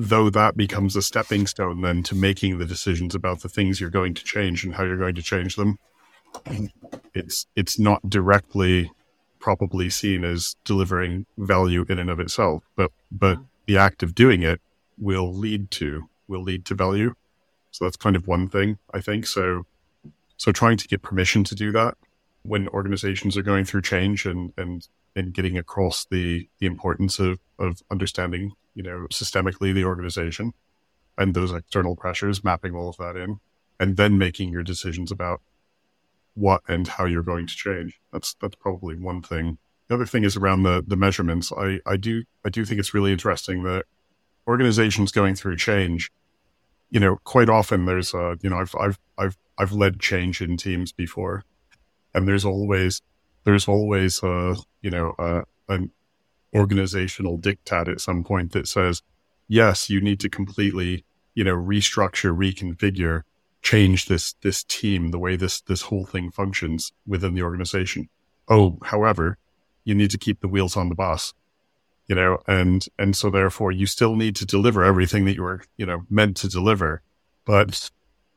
though 0.00 0.30
that 0.30 0.56
becomes 0.56 0.94
a 0.94 1.02
stepping 1.02 1.46
stone 1.46 1.80
then 1.80 2.02
to 2.02 2.14
making 2.14 2.58
the 2.58 2.64
decisions 2.64 3.14
about 3.14 3.40
the 3.40 3.48
things 3.48 3.80
you're 3.80 3.90
going 3.90 4.14
to 4.14 4.22
change 4.22 4.64
and 4.64 4.74
how 4.74 4.84
you're 4.84 4.96
going 4.96 5.14
to 5.14 5.22
change 5.22 5.56
them 5.56 5.78
it's 7.14 7.46
it's 7.56 7.78
not 7.78 8.08
directly 8.08 8.92
probably 9.40 9.90
seen 9.90 10.24
as 10.24 10.56
delivering 10.64 11.26
value 11.36 11.84
in 11.88 11.98
and 11.98 12.10
of 12.10 12.20
itself 12.20 12.62
but 12.76 12.92
but 13.10 13.38
the 13.66 13.76
act 13.76 14.02
of 14.02 14.14
doing 14.14 14.42
it 14.42 14.60
will 14.98 15.32
lead 15.32 15.70
to 15.70 16.08
will 16.26 16.42
lead 16.42 16.64
to 16.66 16.74
value. 16.74 17.14
So 17.70 17.84
that's 17.84 17.96
kind 17.96 18.16
of 18.16 18.26
one 18.26 18.48
thing 18.48 18.78
i 18.92 19.00
think. 19.00 19.26
So 19.26 19.66
so 20.36 20.52
trying 20.52 20.76
to 20.78 20.88
get 20.88 21.02
permission 21.02 21.44
to 21.44 21.54
do 21.54 21.72
that 21.72 21.96
when 22.42 22.68
organizations 22.68 23.36
are 23.36 23.42
going 23.42 23.64
through 23.64 23.82
change 23.82 24.26
and 24.26 24.52
and 24.56 24.88
and 25.16 25.34
getting 25.34 25.58
across 25.58 26.04
the 26.04 26.48
the 26.58 26.66
importance 26.66 27.18
of 27.18 27.38
of 27.58 27.82
understanding 27.90 28.52
you 28.74 28.82
know 28.82 29.06
systemically 29.10 29.74
the 29.74 29.84
organization 29.84 30.52
and 31.16 31.34
those 31.34 31.52
external 31.52 31.96
pressures 31.96 32.44
mapping 32.44 32.74
all 32.74 32.88
of 32.88 32.96
that 32.96 33.16
in 33.16 33.40
and 33.80 33.96
then 33.96 34.18
making 34.18 34.50
your 34.50 34.62
decisions 34.62 35.10
about 35.10 35.40
what 36.34 36.62
and 36.68 36.86
how 36.86 37.04
you're 37.04 37.22
going 37.22 37.46
to 37.46 37.56
change. 37.56 38.00
That's 38.12 38.34
that's 38.34 38.54
probably 38.54 38.96
one 38.96 39.22
thing. 39.22 39.58
The 39.88 39.94
other 39.94 40.06
thing 40.06 40.24
is 40.24 40.36
around 40.36 40.62
the 40.62 40.84
the 40.86 40.96
measurements. 40.96 41.52
I 41.52 41.80
i 41.84 41.96
do 41.96 42.24
i 42.44 42.48
do 42.48 42.64
think 42.64 42.78
it's 42.78 42.94
really 42.94 43.12
interesting 43.12 43.64
that 43.64 43.84
organizations 44.46 45.12
going 45.12 45.34
through 45.34 45.56
change 45.56 46.10
you 46.90 46.98
know 46.98 47.18
quite 47.24 47.48
often 47.48 47.84
there's 47.84 48.14
a 48.14 48.38
you 48.40 48.48
know 48.48 48.58
i've 48.58 48.74
i've 48.80 48.98
i've 49.18 49.36
i've 49.58 49.72
led 49.72 50.00
change 50.00 50.40
in 50.40 50.56
teams 50.56 50.90
before 50.90 51.44
and 52.14 52.26
there's 52.26 52.46
always 52.46 53.02
there's 53.48 53.66
always 53.66 54.22
a 54.22 54.54
you 54.82 54.90
know 54.90 55.14
a, 55.18 55.42
an 55.70 55.90
organizational 56.54 57.38
diktat 57.38 57.88
at 57.88 58.00
some 58.00 58.22
point 58.22 58.52
that 58.52 58.68
says 58.68 59.02
yes 59.48 59.88
you 59.88 60.02
need 60.02 60.20
to 60.20 60.28
completely 60.28 61.02
you 61.34 61.42
know 61.44 61.56
restructure 61.56 62.36
reconfigure 62.36 63.22
change 63.62 64.04
this 64.06 64.34
this 64.42 64.62
team 64.64 65.12
the 65.12 65.18
way 65.18 65.34
this 65.34 65.62
this 65.62 65.82
whole 65.82 66.04
thing 66.04 66.30
functions 66.30 66.92
within 67.06 67.34
the 67.34 67.42
organization. 67.42 68.08
Oh 68.48 68.78
however 68.84 69.38
you 69.84 69.94
need 69.94 70.10
to 70.10 70.18
keep 70.18 70.40
the 70.40 70.48
wheels 70.48 70.76
on 70.76 70.90
the 70.90 70.94
bus 70.94 71.32
you 72.06 72.14
know 72.14 72.38
and 72.46 72.86
and 72.98 73.16
so 73.16 73.30
therefore 73.30 73.72
you 73.72 73.86
still 73.86 74.14
need 74.14 74.36
to 74.36 74.44
deliver 74.44 74.84
everything 74.84 75.24
that 75.24 75.36
you 75.36 75.42
were 75.42 75.62
you 75.78 75.86
know 75.86 76.02
meant 76.10 76.36
to 76.36 76.48
deliver 76.48 77.00
but 77.46 77.90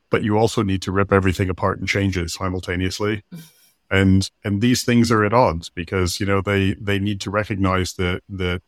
but 0.08 0.22
you 0.22 0.38
also 0.38 0.62
need 0.62 0.80
to 0.80 0.92
rip 0.92 1.12
everything 1.12 1.50
apart 1.50 1.78
and 1.78 1.86
change 1.86 2.16
it 2.16 2.30
simultaneously 2.30 3.22
and 3.92 4.30
and 4.42 4.60
these 4.60 4.82
things 4.82 5.12
are 5.12 5.24
at 5.24 5.32
odds 5.32 5.68
because 5.68 6.18
you 6.18 6.26
know 6.26 6.40
they 6.40 6.74
they 6.74 6.98
need 6.98 7.20
to 7.20 7.30
recognize 7.30 7.92
that 7.94 8.22
that 8.28 8.62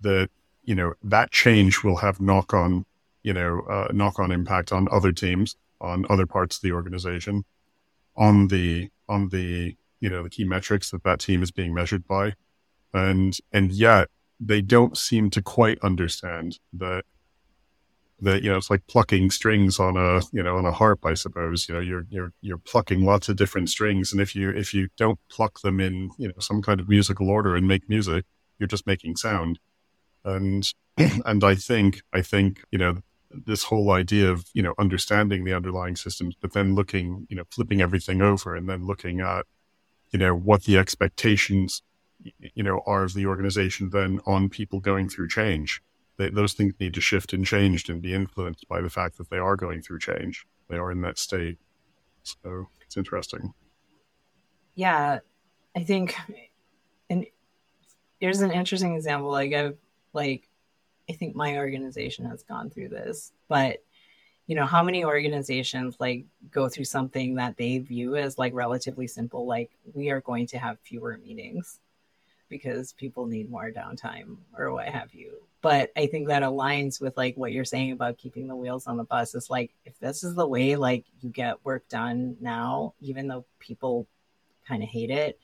that 0.00 0.30
you 0.62 0.74
know 0.74 0.94
that 1.02 1.32
change 1.32 1.82
will 1.82 1.96
have 1.96 2.20
knock 2.20 2.54
on 2.54 2.84
you 3.24 3.32
know 3.32 3.62
uh, 3.62 3.88
knock 3.92 4.20
on 4.20 4.30
impact 4.30 4.70
on 4.70 4.86
other 4.92 5.10
teams 5.10 5.56
on 5.80 6.06
other 6.08 6.26
parts 6.26 6.56
of 6.56 6.62
the 6.62 6.72
organization 6.72 7.44
on 8.16 8.48
the 8.48 8.90
on 9.08 9.30
the 9.30 9.76
you 10.00 10.10
know 10.10 10.22
the 10.22 10.30
key 10.30 10.44
metrics 10.44 10.90
that 10.90 11.04
that 11.04 11.20
team 11.20 11.42
is 11.42 11.50
being 11.50 11.72
measured 11.72 12.06
by. 12.06 12.34
And 12.92 13.36
and 13.52 13.72
yet 13.72 14.08
they 14.38 14.60
don't 14.60 14.98
seem 14.98 15.30
to 15.30 15.40
quite 15.40 15.78
understand 15.82 16.58
that 16.72 17.04
that 18.22 18.42
you 18.42 18.50
know 18.50 18.56
it's 18.56 18.70
like 18.70 18.86
plucking 18.86 19.30
strings 19.30 19.78
on 19.78 19.96
a 19.96 20.20
you 20.32 20.42
know 20.42 20.56
on 20.56 20.64
a 20.64 20.72
harp 20.72 21.04
i 21.04 21.14
suppose. 21.14 21.68
You 21.68 21.74
know 21.74 21.80
you're 21.80 22.06
you're 22.08 22.32
you're 22.40 22.58
plucking 22.58 23.04
lots 23.04 23.28
of 23.28 23.36
different 23.36 23.68
strings 23.68 24.12
and 24.12 24.20
if 24.20 24.34
you 24.34 24.50
if 24.50 24.72
you 24.72 24.88
don't 24.96 25.18
pluck 25.28 25.60
them 25.60 25.80
in 25.80 26.10
you 26.18 26.28
know 26.28 26.34
some 26.38 26.62
kind 26.62 26.80
of 26.80 26.88
musical 26.88 27.28
order 27.28 27.56
and 27.56 27.66
make 27.68 27.88
music 27.88 28.24
you're 28.58 28.68
just 28.68 28.86
making 28.86 29.16
sound. 29.16 29.58
And 30.24 30.72
and 30.96 31.42
i 31.42 31.54
think 31.54 32.02
i 32.12 32.22
think 32.22 32.62
you 32.70 32.78
know 32.78 32.98
this 33.30 33.64
whole 33.64 33.90
idea 33.90 34.30
of 34.30 34.44
you 34.52 34.62
know 34.62 34.74
understanding 34.78 35.44
the 35.44 35.54
underlying 35.54 35.96
systems 35.96 36.36
but 36.40 36.52
then 36.52 36.74
looking 36.74 37.26
you 37.30 37.36
know 37.36 37.44
flipping 37.50 37.80
everything 37.80 38.20
over 38.20 38.54
and 38.54 38.68
then 38.68 38.86
looking 38.86 39.20
at 39.20 39.46
you 40.12 40.18
know 40.18 40.34
what 40.34 40.64
the 40.64 40.76
expectations 40.76 41.82
you 42.54 42.62
know 42.62 42.82
are 42.86 43.04
of 43.04 43.14
the 43.14 43.26
organization 43.26 43.90
then 43.90 44.20
on 44.26 44.48
people 44.48 44.80
going 44.80 45.08
through 45.08 45.28
change 45.28 45.82
they, 46.22 46.30
those 46.30 46.52
things 46.52 46.74
need 46.78 46.94
to 46.94 47.00
shift 47.00 47.32
and 47.32 47.44
change 47.44 47.88
and 47.88 48.00
be 48.00 48.14
influenced 48.14 48.68
by 48.68 48.80
the 48.80 48.90
fact 48.90 49.18
that 49.18 49.30
they 49.30 49.38
are 49.38 49.56
going 49.56 49.82
through 49.82 49.98
change. 49.98 50.46
They 50.68 50.76
are 50.76 50.92
in 50.92 51.00
that 51.02 51.18
state. 51.18 51.58
So 52.22 52.68
it's 52.80 52.96
interesting. 52.96 53.52
Yeah, 54.74 55.18
I 55.76 55.82
think, 55.82 56.14
and 57.10 57.26
here's 58.20 58.40
an 58.40 58.52
interesting 58.52 58.94
example. 58.94 59.30
Like 59.30 59.52
I've 59.52 59.76
like, 60.12 60.48
I 61.10 61.14
think 61.14 61.34
my 61.34 61.56
organization 61.58 62.26
has 62.26 62.42
gone 62.42 62.70
through 62.70 62.90
this, 62.90 63.32
but 63.48 63.82
you 64.46 64.56
know 64.56 64.66
how 64.66 64.82
many 64.82 65.04
organizations 65.04 65.96
like 65.98 66.24
go 66.50 66.68
through 66.68 66.84
something 66.84 67.36
that 67.36 67.56
they 67.56 67.78
view 67.78 68.16
as 68.16 68.38
like 68.38 68.52
relatively 68.52 69.06
simple 69.06 69.46
like 69.46 69.70
we 69.94 70.10
are 70.10 70.20
going 70.20 70.46
to 70.48 70.58
have 70.58 70.80
fewer 70.80 71.16
meetings 71.24 71.78
because 72.48 72.92
people 72.92 73.24
need 73.26 73.48
more 73.48 73.70
downtime 73.70 74.36
or 74.58 74.72
what 74.72 74.88
have 74.88 75.14
you 75.14 75.42
but 75.62 75.92
I 75.96 76.06
think 76.08 76.28
that 76.28 76.42
aligns 76.42 77.00
with 77.00 77.16
like 77.16 77.36
what 77.36 77.52
you're 77.52 77.64
saying 77.64 77.92
about 77.92 78.18
keeping 78.18 78.48
the 78.48 78.56
wheels 78.56 78.86
on 78.86 78.96
the 78.96 79.04
bus. 79.04 79.34
Is 79.34 79.48
like 79.48 79.72
if 79.84 79.98
this 80.00 80.24
is 80.24 80.34
the 80.34 80.46
way 80.46 80.76
like 80.76 81.06
you 81.20 81.30
get 81.30 81.64
work 81.64 81.88
done 81.88 82.36
now, 82.40 82.94
even 83.00 83.28
though 83.28 83.44
people 83.60 84.06
kind 84.66 84.82
of 84.82 84.88
hate 84.88 85.10
it, 85.10 85.38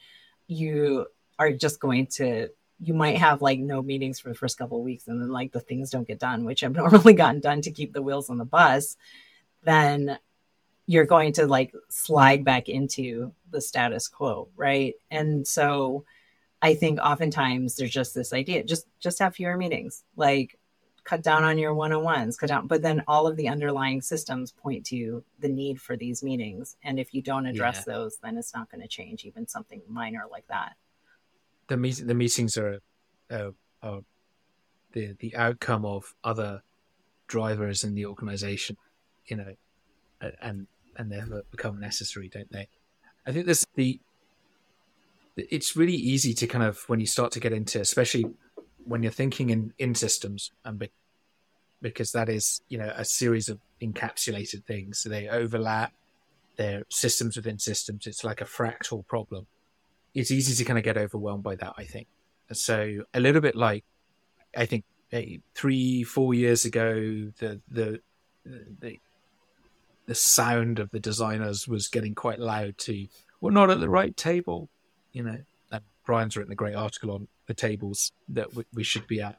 you 0.49 1.07
are 1.39 1.53
just 1.53 1.79
going 1.81 2.07
to 2.07 2.49
you 2.81 2.95
might 2.95 3.19
have 3.19 3.43
like 3.43 3.59
no 3.59 3.83
meetings 3.83 4.21
for 4.21 4.29
the 4.29 4.35
first 4.35 4.59
couple 4.59 4.79
of 4.79 4.85
weeks 4.85 5.09
and 5.09 5.21
then 5.21 5.31
like 5.31 5.53
the 5.53 5.61
things 5.61 5.91
don't 5.91 6.07
get 6.07 6.19
done 6.19 6.45
which 6.45 6.61
have 6.61 6.73
normally 6.77 7.13
gotten 7.13 7.41
done 7.41 7.61
to 7.61 7.71
keep 7.71 7.93
the 7.93 8.03
wheels 8.03 8.31
on 8.31 8.39
the 8.39 8.45
bus 8.45 8.97
then 9.65 10.19
you're 10.87 11.05
going 11.05 11.33
to 11.33 11.47
like 11.47 11.73
slide 11.89 12.45
back 12.45 12.69
into 12.69 13.33
the 13.51 13.61
status 13.61 14.09
quo 14.09 14.49
right 14.57 14.95
and 15.11 15.47
so 15.47 16.05
i 16.63 16.75
think 16.75 16.99
oftentimes 17.01 17.77
there's 17.77 17.91
just 17.91 18.15
this 18.15 18.33
idea 18.33 18.63
just 18.63 18.87
just 19.01 19.19
have 19.19 19.35
fewer 19.35 19.57
meetings 19.57 20.05
like 20.17 20.59
cut 21.05 21.23
down 21.23 21.43
on 21.43 21.57
your 21.57 21.75
one-on-ones 21.75 22.37
cut 22.37 22.49
down 22.49 22.67
but 22.67 22.83
then 22.83 23.03
all 23.09 23.27
of 23.27 23.37
the 23.37 23.49
underlying 23.49 24.01
systems 24.03 24.53
point 24.53 24.85
to 24.85 25.25
the 25.41 25.49
need 25.49 25.81
for 25.81 25.97
these 25.97 26.23
meetings 26.23 26.77
and 26.83 26.99
if 26.99 27.15
you 27.15 27.23
don't 27.23 27.47
address 27.47 27.85
yeah. 27.87 27.95
those 27.95 28.19
then 28.19 28.37
it's 28.37 28.55
not 28.55 28.71
going 28.71 28.81
to 28.81 28.89
change 28.89 29.25
even 29.25 29.47
something 29.47 29.81
minor 29.89 30.25
like 30.31 30.47
that 30.49 30.75
the 31.69 31.77
meet 31.77 32.03
the 32.05 32.15
meetings 32.15 32.57
are, 32.57 32.81
uh, 33.31 33.51
are 33.83 34.01
the 34.93 35.15
the 35.21 35.37
outcome 35.37 35.85
of 35.85 36.15
other 36.25 36.63
drivers 37.27 37.85
in 37.85 37.95
the 37.95 38.07
organization, 38.07 38.77
you 39.27 39.37
know, 39.37 39.55
and 40.41 40.67
and 40.97 41.13
they 41.13 41.23
become 41.51 41.79
necessary, 41.79 42.29
don't 42.29 42.51
they? 42.51 42.69
I 43.27 43.33
think 43.33 43.47
this 43.47 43.65
the 43.75 44.01
it's 45.51 45.77
really 45.77 45.95
easy 45.95 46.35
to 46.35 46.47
kind 46.47 46.65
of 46.65 46.83
when 46.89 47.01
you 47.01 47.07
start 47.07 47.33
to 47.33 47.41
get 47.41 47.53
into, 47.53 47.81
especially 47.81 48.27
when 48.85 49.03
you're 49.03 49.13
thinking 49.13 49.51
in 49.51 49.73
in 49.79 49.95
systems 49.95 50.53
and 50.65 50.79
be, 50.79 50.91
because 51.83 52.13
that 52.13 52.29
is 52.29 52.63
you 52.69 52.79
know 52.79 52.93
a 52.97 53.05
series 53.05 53.49
of 53.49 53.59
encapsulated 53.81 54.65
things, 54.65 54.99
so 55.01 55.09
they 55.09 55.29
overlap. 55.29 55.93
They're 56.57 56.85
systems 56.89 57.37
within 57.37 57.59
systems. 57.61 58.07
It's 58.07 58.25
like 58.25 58.41
a 58.41 58.45
fractal 58.45 59.07
problem 59.07 59.47
it's 60.15 60.31
easy 60.31 60.55
to 60.55 60.65
kind 60.65 60.79
of 60.79 60.85
get 60.85 60.97
overwhelmed 60.97 61.43
by 61.43 61.57
that. 61.57 61.75
I 61.77 61.85
think 61.85 62.09
so. 62.53 63.05
A 63.15 63.21
little 63.21 63.41
bit 63.41 63.55
like 63.55 63.85
I 64.57 64.67
think 64.67 64.85
three, 65.55 66.03
four 66.03 66.35
years 66.35 66.65
ago, 66.65 66.95
the 67.39 67.61
the 67.71 68.01
the 68.45 68.99
the 70.07 70.15
sound 70.15 70.79
of 70.79 70.91
the 70.91 71.01
designers 71.01 71.69
was 71.69 71.89
getting 71.89 72.15
quite 72.15 72.41
loud. 72.41 72.79
To 72.79 73.07
we're 73.41 73.51
not 73.51 73.71
at 73.71 73.81
the 73.81 73.91
right 73.91 74.17
table, 74.17 74.69
you 75.13 75.23
know. 75.23 75.39
And 75.71 75.83
Brian's 76.07 76.37
written 76.37 76.53
a 76.53 76.57
great 76.57 76.75
article 76.75 77.11
on 77.11 77.29
the 77.47 77.55
tables 77.55 78.13
that 78.29 78.55
we, 78.55 78.65
we 78.75 78.85
should 78.85 79.07
be 79.07 79.21
at, 79.21 79.39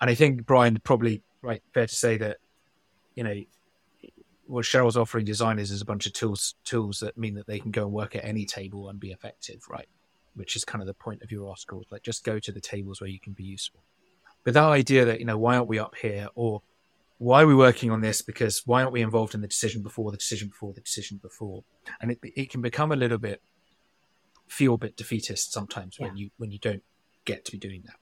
and 0.00 0.10
I 0.10 0.14
think 0.14 0.46
Brian 0.46 0.78
probably 0.82 1.22
right 1.42 1.62
fair 1.72 1.86
to 1.86 1.94
say 1.94 2.16
that 2.18 2.38
you 3.14 3.24
know 3.24 3.42
what 4.46 4.64
Sheryl's 4.64 4.96
offering 4.96 5.24
designers 5.24 5.70
is 5.70 5.80
a 5.82 5.84
bunch 5.84 6.06
of 6.06 6.12
tools 6.12 6.54
tools 6.64 7.00
that 7.00 7.18
mean 7.18 7.34
that 7.34 7.46
they 7.46 7.58
can 7.58 7.70
go 7.70 7.82
and 7.82 7.92
work 7.92 8.14
at 8.14 8.24
any 8.24 8.44
table 8.44 8.88
and 8.88 9.00
be 9.00 9.10
effective, 9.10 9.62
right? 9.68 9.88
which 10.36 10.54
is 10.54 10.64
kind 10.64 10.82
of 10.82 10.86
the 10.86 10.94
point 10.94 11.22
of 11.22 11.32
your 11.32 11.48
article. 11.48 11.82
Like, 11.90 12.02
just 12.02 12.24
go 12.24 12.38
to 12.38 12.52
the 12.52 12.60
tables 12.60 13.00
where 13.00 13.10
you 13.10 13.18
can 13.18 13.32
be 13.32 13.42
useful. 13.42 13.80
But 14.44 14.54
that 14.54 14.64
idea 14.64 15.04
that, 15.06 15.18
you 15.18 15.26
know, 15.26 15.38
why 15.38 15.56
aren't 15.56 15.68
we 15.68 15.78
up 15.78 15.96
here? 15.96 16.28
Or 16.34 16.62
why 17.18 17.42
are 17.42 17.46
we 17.46 17.54
working 17.54 17.90
on 17.90 18.00
this? 18.00 18.22
Because 18.22 18.62
why 18.64 18.82
aren't 18.82 18.92
we 18.92 19.02
involved 19.02 19.34
in 19.34 19.40
the 19.40 19.48
decision 19.48 19.82
before 19.82 20.10
the 20.10 20.18
decision 20.18 20.48
before 20.48 20.72
the 20.72 20.82
decision 20.82 21.18
before? 21.20 21.64
And 22.00 22.12
it, 22.12 22.18
it 22.22 22.50
can 22.50 22.60
become 22.60 22.92
a 22.92 22.96
little 22.96 23.18
bit, 23.18 23.42
feel 24.48 24.74
a 24.74 24.78
bit 24.78 24.96
defeatist 24.96 25.52
sometimes 25.52 25.96
yeah. 25.98 26.06
when 26.06 26.16
you, 26.16 26.30
when 26.38 26.50
you 26.50 26.58
don't 26.58 26.82
get 27.24 27.44
to 27.44 27.52
be 27.52 27.58
doing 27.58 27.82
that. 27.86 27.96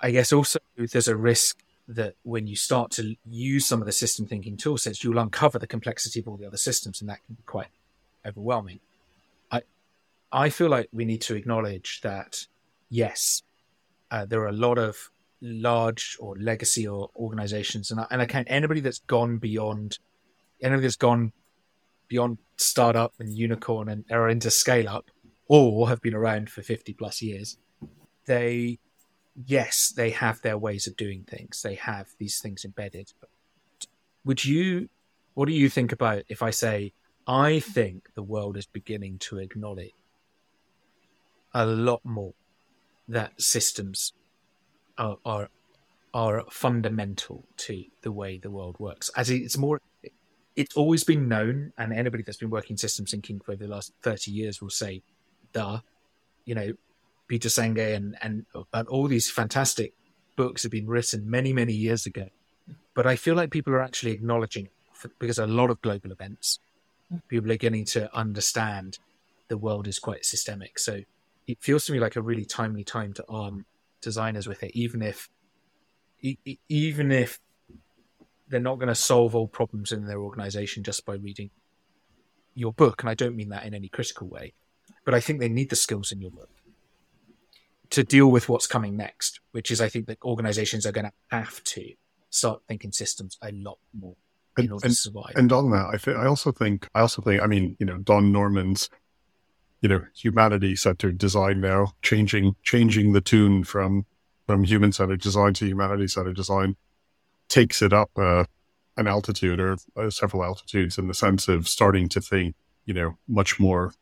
I 0.00 0.10
guess 0.10 0.32
also 0.32 0.58
there's 0.76 1.08
a 1.08 1.16
risk 1.16 1.62
that 1.88 2.14
when 2.22 2.46
you 2.46 2.56
start 2.56 2.90
to 2.92 3.16
use 3.28 3.66
some 3.66 3.80
of 3.80 3.86
the 3.86 3.92
system 3.92 4.26
thinking 4.26 4.56
tool 4.56 4.78
sets, 4.78 5.02
you'll 5.02 5.18
uncover 5.18 5.58
the 5.58 5.66
complexity 5.66 6.20
of 6.20 6.28
all 6.28 6.36
the 6.36 6.46
other 6.46 6.56
systems, 6.56 7.00
and 7.00 7.08
that 7.10 7.24
can 7.24 7.34
be 7.34 7.42
quite 7.44 7.68
overwhelming. 8.26 8.80
I 9.50 9.62
I 10.30 10.48
feel 10.48 10.68
like 10.68 10.88
we 10.92 11.04
need 11.04 11.20
to 11.22 11.34
acknowledge 11.34 12.00
that, 12.02 12.46
yes, 12.88 13.42
uh, 14.10 14.24
there 14.24 14.40
are 14.40 14.48
a 14.48 14.52
lot 14.52 14.78
of 14.78 15.10
large 15.40 16.16
or 16.20 16.36
legacy 16.36 16.86
or 16.86 17.10
organizations, 17.16 17.90
and 17.90 18.00
I, 18.00 18.06
and 18.10 18.22
I 18.22 18.26
count 18.26 18.48
anybody 18.50 18.80
that's 18.80 19.00
gone 19.00 19.38
beyond, 19.38 19.98
anybody 20.60 20.82
that's 20.82 20.96
gone 20.96 21.32
beyond 22.08 22.38
startup 22.56 23.14
and 23.18 23.32
unicorn 23.36 23.88
and 23.88 24.04
are 24.10 24.28
into 24.28 24.50
scale 24.50 24.88
up, 24.88 25.10
or 25.52 25.88
have 25.88 26.00
been 26.00 26.14
around 26.14 26.48
for 26.48 26.62
fifty 26.62 26.94
plus 26.94 27.20
years. 27.20 27.58
They, 28.24 28.78
yes, 29.44 29.92
they 29.94 30.10
have 30.10 30.40
their 30.40 30.56
ways 30.56 30.86
of 30.86 30.96
doing 30.96 31.24
things. 31.24 31.60
They 31.60 31.74
have 31.74 32.08
these 32.18 32.40
things 32.40 32.64
embedded. 32.64 33.12
Would 34.24 34.44
you? 34.44 34.88
What 35.34 35.46
do 35.46 35.52
you 35.52 35.68
think 35.68 35.92
about 35.92 36.22
if 36.28 36.42
I 36.42 36.50
say 36.50 36.92
I 37.26 37.60
think 37.60 38.08
the 38.14 38.22
world 38.22 38.56
is 38.56 38.66
beginning 38.66 39.18
to 39.18 39.38
acknowledge 39.38 39.92
a 41.54 41.66
lot 41.66 42.00
more 42.02 42.34
that 43.08 43.40
systems 43.40 44.12
are, 44.96 45.18
are 45.24 45.48
are 46.14 46.44
fundamental 46.50 47.44
to 47.56 47.84
the 48.02 48.12
way 48.12 48.38
the 48.38 48.50
world 48.50 48.76
works. 48.78 49.10
As 49.16 49.30
it's 49.30 49.56
more, 49.56 49.80
it's 50.56 50.76
always 50.76 51.04
been 51.04 51.28
known, 51.28 51.72
and 51.78 51.92
anybody 51.92 52.22
that's 52.22 52.38
been 52.38 52.50
working 52.50 52.76
systems 52.76 53.10
thinking 53.10 53.40
for 53.40 53.56
the 53.56 53.66
last 53.66 53.92
thirty 54.02 54.30
years 54.30 54.60
will 54.60 54.70
say, 54.70 55.02
You 56.44 56.54
know, 56.54 56.72
Peter 57.28 57.48
Senge 57.48 57.94
and 57.94 58.16
and 58.22 58.46
and 58.72 58.88
all 58.88 59.06
these 59.08 59.30
fantastic 59.30 59.94
books 60.36 60.62
have 60.62 60.72
been 60.72 60.86
written 60.86 61.30
many 61.30 61.52
many 61.52 61.72
years 61.72 62.06
ago. 62.06 62.28
But 62.94 63.06
I 63.06 63.16
feel 63.16 63.34
like 63.34 63.50
people 63.50 63.72
are 63.72 63.82
actually 63.82 64.12
acknowledging 64.12 64.68
because 65.18 65.38
a 65.38 65.46
lot 65.46 65.70
of 65.70 65.80
global 65.82 66.12
events, 66.12 66.58
people 67.28 67.50
are 67.50 67.56
getting 67.56 67.84
to 67.86 68.14
understand 68.14 68.98
the 69.48 69.56
world 69.58 69.88
is 69.88 69.98
quite 69.98 70.24
systemic. 70.24 70.78
So 70.78 71.00
it 71.46 71.58
feels 71.60 71.86
to 71.86 71.92
me 71.92 72.00
like 72.00 72.16
a 72.16 72.22
really 72.22 72.44
timely 72.44 72.84
time 72.84 73.12
to 73.14 73.24
arm 73.28 73.66
designers 74.00 74.46
with 74.46 74.62
it, 74.62 74.72
even 74.74 75.02
if 75.02 75.28
even 76.68 77.10
if 77.10 77.40
they're 78.48 78.60
not 78.60 78.76
going 78.76 78.88
to 78.88 78.94
solve 78.94 79.34
all 79.34 79.48
problems 79.48 79.92
in 79.92 80.04
their 80.04 80.20
organization 80.20 80.84
just 80.84 81.04
by 81.04 81.14
reading 81.14 81.50
your 82.54 82.72
book. 82.72 83.02
And 83.02 83.10
I 83.10 83.14
don't 83.14 83.34
mean 83.34 83.48
that 83.48 83.64
in 83.64 83.74
any 83.74 83.88
critical 83.88 84.28
way, 84.28 84.52
but 85.04 85.14
I 85.14 85.20
think 85.20 85.40
they 85.40 85.48
need 85.48 85.70
the 85.70 85.76
skills 85.76 86.12
in 86.12 86.20
your 86.20 86.30
book 86.30 86.50
to 87.90 88.02
deal 88.02 88.30
with 88.30 88.48
what's 88.48 88.66
coming 88.66 88.96
next, 88.96 89.40
which 89.50 89.70
is 89.70 89.80
I 89.80 89.88
think 89.88 90.06
that 90.06 90.18
organizations 90.22 90.86
are 90.86 90.92
going 90.92 91.06
to 91.06 91.12
have 91.30 91.62
to 91.64 91.92
start 92.30 92.62
thinking 92.66 92.92
systems 92.92 93.36
a 93.42 93.52
lot 93.52 93.78
more 93.92 94.16
in 94.56 94.64
and, 94.64 94.72
order 94.72 94.86
and, 94.86 94.94
to 94.94 95.00
survive. 95.00 95.32
And 95.34 95.52
on 95.52 95.70
that, 95.70 95.88
I, 95.92 95.96
th- 95.98 96.16
I 96.16 96.26
also 96.26 96.52
think, 96.52 96.88
I 96.94 97.00
also 97.00 97.20
think, 97.20 97.42
I 97.42 97.46
mean, 97.46 97.76
you 97.78 97.86
know, 97.86 97.98
Don 97.98 98.32
Norman's 98.32 98.88
you 99.82 99.88
know, 99.88 100.06
humanity 100.14 100.76
centered 100.76 101.18
design 101.18 101.60
now, 101.60 101.92
changing 102.02 102.54
changing 102.62 103.12
the 103.12 103.20
tune 103.20 103.64
from 103.64 104.06
from 104.46 104.64
human 104.64 104.92
centered 104.92 105.20
design 105.20 105.54
to 105.54 105.66
humanity 105.66 106.06
centered 106.06 106.36
design, 106.36 106.76
takes 107.48 107.82
it 107.82 107.92
up 107.92 108.10
uh, 108.16 108.44
an 108.96 109.08
altitude 109.08 109.60
or 109.60 109.76
uh, 109.96 110.08
several 110.08 110.44
altitudes 110.44 110.98
in 110.98 111.08
the 111.08 111.14
sense 111.14 111.48
of 111.48 111.68
starting 111.68 112.08
to 112.08 112.20
think, 112.20 112.54
you 112.86 112.94
know, 112.94 113.18
much 113.28 113.58
more 113.58 113.92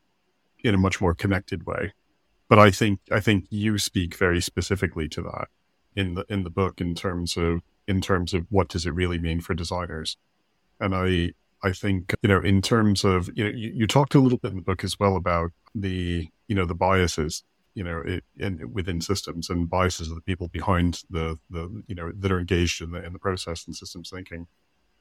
in 0.62 0.74
a 0.74 0.78
much 0.78 1.00
more 1.00 1.14
connected 1.14 1.66
way. 1.66 1.92
But 2.48 2.58
I 2.58 2.70
think 2.70 3.00
I 3.10 3.20
think 3.20 3.46
you 3.50 3.78
speak 3.78 4.16
very 4.16 4.40
specifically 4.40 5.08
to 5.10 5.22
that 5.22 5.48
in 5.94 6.14
the 6.14 6.24
in 6.28 6.44
the 6.44 6.50
book 6.50 6.80
in 6.80 6.94
terms 6.94 7.36
of 7.36 7.62
in 7.86 8.00
terms 8.00 8.34
of 8.34 8.46
what 8.50 8.68
does 8.68 8.86
it 8.86 8.94
really 8.94 9.18
mean 9.18 9.40
for 9.40 9.54
designers, 9.54 10.16
and 10.78 10.94
I 10.94 11.32
I 11.62 11.72
think, 11.72 12.14
you 12.22 12.28
know, 12.28 12.40
in 12.40 12.62
terms 12.62 13.04
of, 13.04 13.28
you 13.34 13.44
know, 13.44 13.50
you, 13.50 13.70
you 13.74 13.86
talked 13.86 14.14
a 14.14 14.18
little 14.18 14.38
bit 14.38 14.52
in 14.52 14.56
the 14.56 14.62
book 14.62 14.82
as 14.82 14.98
well 14.98 15.14
about 15.14 15.50
the, 15.74 16.26
you 16.48 16.54
know, 16.54 16.64
the 16.64 16.74
biases, 16.74 17.44
you 17.74 17.84
know, 17.84 18.02
it, 18.04 18.24
in, 18.38 18.72
within 18.72 19.02
systems 19.02 19.50
and 19.50 19.68
biases 19.68 20.08
of 20.08 20.14
the 20.14 20.22
people 20.22 20.48
behind 20.48 21.02
the, 21.10 21.38
the, 21.50 21.82
you 21.86 21.94
know, 21.94 22.12
that 22.12 22.32
are 22.32 22.40
engaged 22.40 22.80
in 22.80 22.92
the, 22.92 23.04
in 23.04 23.12
the 23.12 23.18
process 23.18 23.66
and 23.66 23.76
systems 23.76 24.08
thinking. 24.08 24.46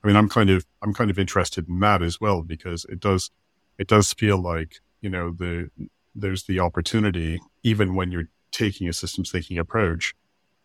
I 0.04 0.08
mean, 0.08 0.18
I'm 0.18 0.28
kind 0.28 0.50
of, 0.50 0.66
I'm 0.82 0.94
kind 0.94 1.10
of 1.10 1.18
interested 1.18 1.70
in 1.70 1.80
that 1.80 2.02
as 2.02 2.20
well, 2.20 2.42
because 2.42 2.84
it 2.90 3.00
does, 3.00 3.32
it 3.78 3.88
does 3.88 4.12
feel 4.12 4.38
like, 4.38 4.82
you 5.02 5.10
know, 5.10 5.32
the, 5.32 5.70
there's 6.16 6.44
the 6.44 6.60
opportunity, 6.60 7.40
even 7.64 7.96
when 7.96 8.12
you're 8.12 8.30
taking 8.52 8.88
a 8.88 8.94
systems 8.94 9.32
thinking 9.32 9.58
approach, 9.58 10.14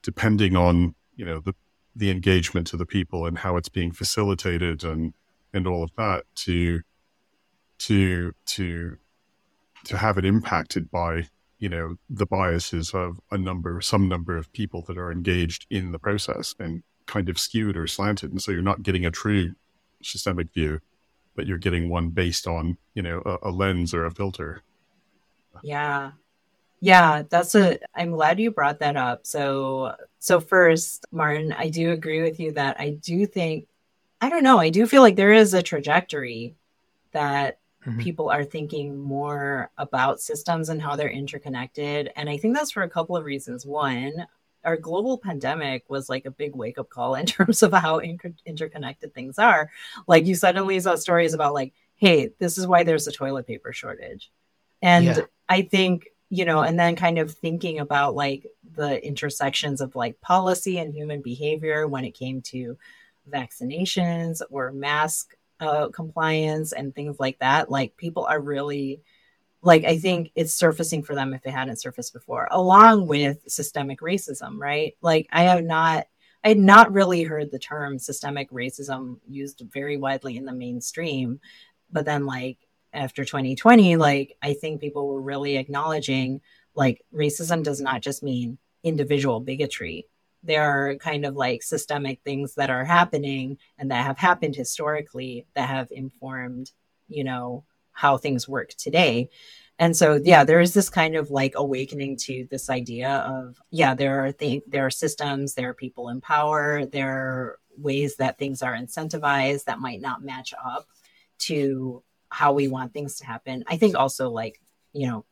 depending 0.03 0.57
on, 0.57 0.95
you 1.17 1.25
know, 1.25 1.41
the, 1.41 1.55
the 1.95 2.11
engagement 2.11 2.73
of 2.73 2.79
the 2.79 2.87
people 2.87 3.27
and 3.27 3.39
how 3.39 3.57
it's 3.57 3.69
being 3.69 3.93
facilitated 3.93 4.85
and, 4.85 5.15
and 5.53 5.67
all 5.67 5.85
of 5.85 5.91
that 5.97 6.25
to 6.35 6.81
to 7.77 8.33
to 8.47 8.97
to 9.85 9.97
have 9.97 10.17
it 10.17 10.25
impacted 10.25 10.91
by 10.91 11.27
you 11.59 11.69
know 11.69 11.97
the 12.09 12.27
biases 12.27 12.93
of 12.95 13.21
a 13.31 13.39
number 13.39 13.81
some 13.81 14.09
number 14.09 14.37
of 14.37 14.53
people 14.53 14.83
that 14.83 14.97
are 14.97 15.11
engaged 15.11 15.67
in 15.71 15.93
the 15.93 15.99
process 15.99 16.55
and 16.59 16.83
kind 17.07 17.29
of 17.29 17.39
skewed 17.39 17.77
or 17.77 17.87
slanted. 17.87 18.31
And 18.31 18.43
so 18.43 18.53
you're 18.53 18.63
not 18.63 18.83
getting 18.83 19.05
a 19.05 19.11
true 19.11 19.55
systemic 20.03 20.53
view 20.53 20.81
but 21.35 21.47
you're 21.47 21.59
getting 21.59 21.89
one 21.89 22.11
based 22.11 22.47
on 22.47 22.77
you 22.95 23.03
know 23.03 23.23
a, 23.25 23.49
a 23.49 23.51
lens 23.51 23.93
or 23.95 24.07
a 24.07 24.11
filter 24.11 24.63
yeah 25.63 26.13
Yeah, 26.85 27.23
that's 27.31 27.55
a 27.55 27.79
I'm 27.95 28.11
glad 28.11 28.39
you 28.39 28.51
brought 28.51 28.81
that 28.81 28.95
up. 28.97 29.27
So 29.27 29.95
so 30.19 30.39
first, 30.39 31.07
Martin, 31.11 31.51
I 31.53 31.71
do 31.71 31.93
agree 31.93 32.21
with 32.21 32.39
you 32.39 32.53
that 32.53 32.79
I 32.79 32.91
do 32.91 33.25
think 33.25 33.69
I 34.21 34.29
don't 34.29 34.43
know, 34.43 34.59
I 34.59 34.69
do 34.69 34.87
feel 34.87 35.01
like 35.01 35.17
there 35.17 35.33
is 35.33 35.55
a 35.55 35.63
trajectory 35.63 36.57
that 37.13 37.59
mm-hmm. 37.87 38.01
people 38.01 38.29
are 38.29 38.45
thinking 38.45 38.99
more 38.99 39.71
about 39.79 40.21
systems 40.21 40.69
and 40.69 40.83
how 40.83 40.95
they're 40.95 41.09
interconnected. 41.09 42.11
And 42.17 42.29
I 42.29 42.37
think 42.37 42.55
that's 42.55 42.73
for 42.73 42.83
a 42.83 42.91
couple 42.91 43.17
of 43.17 43.25
reasons. 43.25 43.65
One, 43.65 44.27
our 44.65 44.77
global 44.77 45.19
pandemic 45.19 45.85
was 45.89 46.09
like 46.09 46.27
a 46.27 46.31
big 46.31 46.55
wake 46.55 46.79
up 46.79 46.89
call 46.89 47.15
in 47.15 47.27
terms 47.27 47.63
of 47.63 47.73
how 47.73 47.99
inter- 47.99 48.35
interconnected 48.47 49.15
things 49.15 49.39
are. 49.39 49.71
Like 50.07 50.27
you 50.27 50.35
suddenly 50.35 50.79
saw 50.81 50.95
stories 50.97 51.35
about 51.35 51.55
like, 51.55 51.73
hey, 51.97 52.31
this 52.39 52.59
is 52.59 52.67
why 52.67 52.83
there's 52.83 53.07
a 53.07 53.13
toilet 53.13 53.47
paper 53.47 53.73
shortage. 53.73 54.31
And 54.83 55.05
yeah. 55.05 55.21
I 55.49 55.63
think 55.63 56.09
you 56.31 56.45
know, 56.45 56.63
and 56.63 56.77
then 56.79 56.97
kind 56.97 57.19
of 57.19 57.31
thinking 57.31 57.79
about 57.79 58.17
like 58.17 58.47
the 58.75 59.05
intersections 59.07 59.81
of 59.81 59.95
like 59.95 60.21
policy 60.21 60.79
and 60.79 60.93
human 60.93 61.23
behavior 61.23 61.87
when 61.87 62.05
it 62.05 62.11
came 62.11 62.43
to 62.43 62.77
vaccinations 63.31 64.43
or 64.51 64.73
mask 64.73 65.37
uh, 65.61 65.89
compliance 65.89 66.73
and 66.73 66.93
things 66.93 67.21
like 67.21 67.39
that. 67.39 67.71
Like 67.71 67.97
people 67.97 68.25
are 68.25 68.41
really 68.41 69.01
like 69.65 69.85
I 69.85 69.99
think 69.99 70.31
it's 70.35 70.53
surfacing 70.53 71.03
for 71.03 71.15
them 71.15 71.33
if 71.33 71.45
it 71.47 71.51
hadn't 71.51 71.81
surfaced 71.81 72.13
before, 72.13 72.49
along 72.51 73.07
with 73.07 73.39
systemic 73.49 74.01
racism, 74.01 74.59
right? 74.59 74.95
Like 75.01 75.27
I 75.33 75.45
have 75.45 75.65
not 75.65 76.07
I 76.45 76.49
had 76.49 76.59
not 76.59 76.93
really 76.93 77.23
heard 77.23 77.51
the 77.51 77.59
term 77.59 77.99
systemic 77.99 78.51
racism 78.51 79.19
used 79.27 79.63
very 79.73 79.97
widely 79.97 80.37
in 80.37 80.45
the 80.45 80.53
mainstream, 80.53 81.41
but 81.91 82.05
then 82.05 82.27
like 82.27 82.59
after 82.93 83.25
2020, 83.25 83.97
like 83.97 84.37
I 84.43 84.53
think 84.53 84.81
people 84.81 85.09
were 85.09 85.23
really 85.23 85.57
acknowledging 85.57 86.43
like 86.75 87.03
racism 87.15 87.63
does 87.63 87.81
not 87.81 88.03
just 88.03 88.23
mean 88.23 88.59
individual 88.83 89.41
bigotry. 89.41 90.07
There 90.43 90.63
are 90.63 90.97
kind 90.97 91.25
of 91.25 91.37
like 91.37 91.63
systemic 91.63 92.21
things 92.23 92.55
that 92.57 92.69
are 92.69 92.85
happening 92.85 93.57
and 93.79 93.91
that 93.91 94.05
have 94.05 94.19
happened 94.19 94.55
historically 94.57 95.47
that 95.55 95.71
have 95.71 95.89
informed, 95.91 96.73
you 97.09 97.25
know, 97.25 97.65
how 97.95 98.19
things 98.19 98.47
work 98.49 98.71
today. 98.75 99.31
And 99.79 99.97
so, 99.97 100.21
yeah, 100.23 100.45
there 100.45 100.61
is 100.61 100.75
this 100.75 100.89
kind 100.89 101.17
of 101.17 101.31
like 101.31 101.55
awakening 101.57 102.17
to 102.19 102.47
this 102.51 102.71
idea 102.71 103.11
of, 103.11 103.61
yeah, 103.71 103.95
there 103.95 104.25
are 104.25 104.33
th- 104.33 104.63
there 104.69 104.87
are 104.87 104.91
systems, 104.91 105.55
there 105.55 105.71
are 105.71 105.75
people 105.75 106.11
in 106.11 106.21
power, 106.21 106.87
there 106.87 107.11
are 107.11 107.59
ways 107.77 108.17
that 108.17 108.39
things 108.39 108.63
are 108.63 108.77
incentivized 108.77 109.65
that 109.65 109.81
might 109.81 110.01
not 110.01 110.23
match 110.23 110.55
up 110.65 110.87
to 111.39 112.03
how 112.29 112.53
we 112.53 112.69
want 112.69 112.93
things 112.93 113.17
to 113.17 113.27
happen. 113.27 113.65
I 113.67 113.77
think 113.77 113.97
also 113.97 114.31
like, 114.31 114.61
you 114.93 115.09
know, 115.09 115.25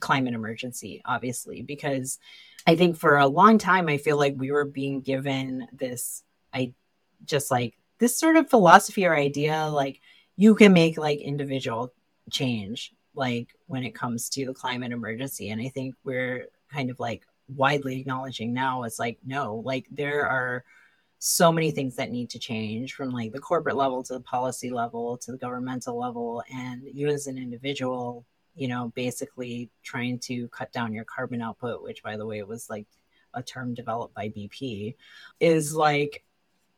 climate 0.00 0.34
emergency, 0.34 1.00
obviously, 1.04 1.62
because 1.62 2.18
I 2.66 2.76
think 2.76 2.96
for 2.96 3.16
a 3.16 3.26
long 3.26 3.58
time, 3.58 3.88
I 3.88 3.96
feel 3.96 4.18
like 4.18 4.34
we 4.36 4.50
were 4.50 4.64
being 4.64 5.00
given 5.00 5.68
this, 5.72 6.22
I 6.52 6.74
just 7.24 7.50
like 7.50 7.78
this 7.98 8.18
sort 8.18 8.36
of 8.36 8.50
philosophy 8.50 9.06
or 9.06 9.14
idea, 9.14 9.68
like 9.68 10.00
you 10.36 10.54
can 10.54 10.72
make 10.72 10.98
like 10.98 11.18
individual 11.20 11.92
change, 12.30 12.92
like 13.14 13.54
when 13.66 13.84
it 13.84 13.94
comes 13.94 14.28
to 14.30 14.46
the 14.46 14.54
climate 14.54 14.92
emergency. 14.92 15.50
And 15.50 15.60
I 15.60 15.68
think 15.68 15.94
we're 16.04 16.48
kind 16.72 16.90
of 16.90 16.98
like 17.00 17.26
widely 17.48 18.00
acknowledging 18.00 18.52
now 18.52 18.82
it's 18.82 18.98
like, 18.98 19.18
no, 19.24 19.62
like 19.64 19.86
there 19.90 20.26
are 20.26 20.64
so 21.18 21.50
many 21.50 21.70
things 21.70 21.96
that 21.96 22.10
need 22.10 22.30
to 22.30 22.38
change 22.38 22.94
from 22.94 23.10
like 23.10 23.32
the 23.32 23.38
corporate 23.38 23.76
level 23.76 24.02
to 24.02 24.12
the 24.12 24.20
policy 24.20 24.70
level 24.70 25.16
to 25.16 25.32
the 25.32 25.38
governmental 25.38 25.98
level 25.98 26.42
and 26.54 26.82
you 26.92 27.08
as 27.08 27.26
an 27.26 27.38
individual 27.38 28.24
you 28.54 28.68
know 28.68 28.92
basically 28.94 29.70
trying 29.82 30.18
to 30.18 30.46
cut 30.48 30.70
down 30.72 30.92
your 30.92 31.04
carbon 31.04 31.40
output 31.40 31.82
which 31.82 32.02
by 32.02 32.16
the 32.16 32.26
way 32.26 32.42
was 32.42 32.68
like 32.68 32.86
a 33.34 33.42
term 33.42 33.72
developed 33.72 34.14
by 34.14 34.28
bp 34.28 34.94
is 35.40 35.74
like 35.74 36.22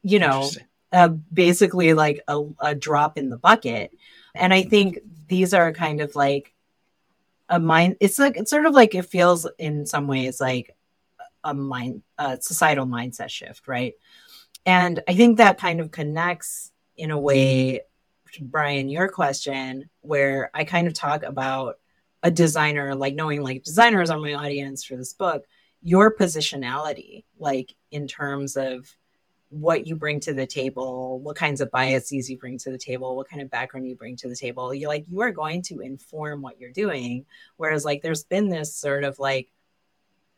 you 0.03 0.20
know 0.20 0.49
uh, 0.93 1.09
basically 1.32 1.95
like 1.95 2.22
a, 2.28 2.43
a 2.61 2.74
drop 2.74 3.18
in 3.18 3.30
the 3.30 3.36
bucket. 3.36 3.93
And 4.34 4.55
i 4.55 4.62
think 4.62 5.01
these 5.26 5.53
are 5.53 5.72
kind 5.72 6.01
of 6.01 6.14
like 6.14 6.55
a 7.49 7.59
mind 7.59 7.97
it's 8.01 8.18
like 8.18 8.36
it's 8.36 8.51
sort 8.51 8.66
of 8.66 8.74
like 8.74 8.95
it 8.95 9.07
feels 9.07 9.47
in 9.59 9.84
some 9.86 10.07
ways 10.07 10.41
like 10.41 10.76
a 11.45 11.55
mind 11.55 12.03
a 12.18 12.41
societal 12.41 12.86
mindset 12.86 13.30
shift 13.30 13.66
right? 13.66 13.95
And 14.66 15.03
I 15.09 15.14
think 15.14 15.39
that 15.39 15.59
kind 15.59 15.80
of 15.80 15.91
connects 15.91 16.72
in 16.97 17.11
a 17.11 17.18
way, 17.18 17.80
Brian, 18.39 18.91
your 18.91 19.09
question, 19.09 19.89
where 20.03 20.51
I 20.53 20.64
kind 20.64 20.86
of 20.86 20.93
talk 20.93 21.22
about 21.22 21.78
a 22.22 22.30
designer, 22.30 22.95
like 22.95 23.14
knowing 23.14 23.43
like 23.43 23.62
designers 23.62 24.11
are 24.11 24.18
my 24.18 24.34
audience 24.34 24.84
for 24.84 24.97
this 24.97 25.14
book, 25.14 25.47
your 25.80 26.14
positionality, 26.14 27.24
like 27.39 27.74
in 27.91 28.07
terms 28.07 28.59
of 28.59 28.95
what 29.51 29.86
you 29.86 29.96
bring 29.96 30.20
to 30.20 30.34
the 30.34 30.46
table, 30.46 31.20
what 31.20 31.36
kinds 31.36 31.61
of 31.61 31.70
biases 31.70 32.28
you 32.28 32.36
bring 32.36 32.59
to 32.59 32.70
the 32.70 32.78
table, 32.78 33.16
what 33.16 33.28
kind 33.28 33.40
of 33.40 33.51
background 33.51 33.88
you 33.88 33.96
bring 33.96 34.16
to 34.16 34.28
the 34.28 34.36
table. 34.36 34.74
You're 34.74 34.88
like 34.88 35.07
you 35.09 35.20
are 35.20 35.30
going 35.30 35.62
to 35.62 35.80
inform 35.80 36.42
what 36.42 36.61
you're 36.61 36.70
doing. 36.70 37.24
Whereas 37.57 37.84
like 37.84 38.03
there's 38.03 38.24
been 38.24 38.49
this 38.49 38.74
sort 38.74 39.05
of 39.05 39.18
like, 39.18 39.49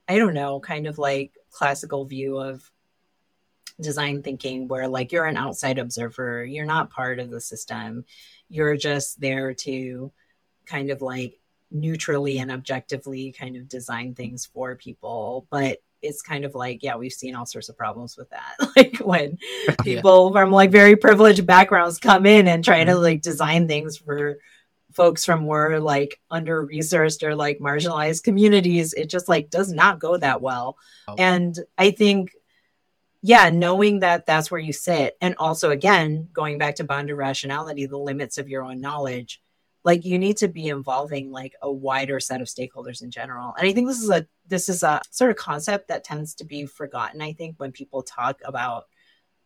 I 0.08 0.18
don't 0.18 0.34
know, 0.34 0.60
kind 0.60 0.86
of 0.86 0.98
like 0.98 1.32
classical 1.50 2.04
view 2.04 2.38
of 2.38 2.70
design 3.80 4.22
thinking 4.22 4.68
where 4.68 4.88
like 4.88 5.10
you're 5.10 5.24
an 5.24 5.36
outside 5.36 5.78
observer, 5.78 6.44
you're 6.44 6.66
not 6.66 6.90
part 6.90 7.18
of 7.18 7.30
the 7.30 7.40
system. 7.40 8.04
You're 8.48 8.76
just 8.76 9.20
there 9.20 9.54
to 9.54 10.12
kind 10.66 10.90
of 10.90 11.02
like 11.02 11.40
neutrally 11.70 12.38
and 12.38 12.50
objectively 12.50 13.32
kind 13.32 13.56
of 13.56 13.68
design 13.68 14.14
things 14.14 14.46
for 14.46 14.76
people. 14.76 15.46
But 15.50 15.78
it's 16.02 16.22
kind 16.22 16.44
of 16.44 16.54
like, 16.54 16.82
yeah, 16.82 16.96
we've 16.96 17.12
seen 17.12 17.34
all 17.34 17.46
sorts 17.46 17.68
of 17.68 17.76
problems 17.76 18.16
with 18.16 18.30
that. 18.30 18.56
like 18.76 18.98
when 18.98 19.38
people 19.82 20.28
yeah. 20.28 20.40
from 20.40 20.50
like 20.50 20.70
very 20.70 20.96
privileged 20.96 21.46
backgrounds 21.46 21.98
come 21.98 22.26
in 22.26 22.48
and 22.48 22.64
try 22.64 22.84
to 22.84 22.92
mm-hmm. 22.92 23.02
like 23.02 23.22
design 23.22 23.68
things 23.68 23.96
for 23.96 24.38
folks 24.92 25.24
from 25.24 25.42
more 25.42 25.78
like 25.78 26.20
under 26.30 26.66
resourced 26.66 27.22
or 27.22 27.34
like 27.34 27.58
marginalized 27.58 28.24
communities, 28.24 28.92
it 28.92 29.08
just 29.08 29.28
like 29.28 29.50
does 29.50 29.72
not 29.72 30.00
go 30.00 30.16
that 30.16 30.42
well. 30.42 30.76
Oh. 31.06 31.14
And 31.18 31.56
I 31.78 31.90
think 31.90 32.32
yeah, 33.22 33.50
knowing 33.50 34.00
that 34.00 34.24
that's 34.24 34.50
where 34.50 34.60
you 34.60 34.72
sit. 34.72 35.16
And 35.20 35.34
also, 35.38 35.70
again, 35.70 36.28
going 36.32 36.58
back 36.58 36.76
to 36.76 36.84
bounded 36.84 37.16
rationality, 37.16 37.86
the 37.86 37.98
limits 37.98 38.38
of 38.38 38.48
your 38.48 38.64
own 38.64 38.80
knowledge, 38.80 39.42
like 39.84 40.04
you 40.04 40.18
need 40.18 40.36
to 40.38 40.48
be 40.48 40.68
involving 40.68 41.30
like 41.30 41.54
a 41.62 41.70
wider 41.70 42.20
set 42.20 42.40
of 42.40 42.48
stakeholders 42.48 43.02
in 43.02 43.10
general. 43.10 43.54
And 43.56 43.66
I 43.66 43.72
think 43.72 43.88
this 43.88 44.02
is 44.02 44.10
a 44.10 44.26
this 44.46 44.68
is 44.68 44.82
a 44.82 45.00
sort 45.10 45.30
of 45.30 45.36
concept 45.36 45.88
that 45.88 46.04
tends 46.04 46.34
to 46.36 46.44
be 46.44 46.66
forgotten, 46.66 47.22
I 47.22 47.32
think, 47.32 47.56
when 47.58 47.72
people 47.72 48.02
talk 48.02 48.40
about 48.44 48.84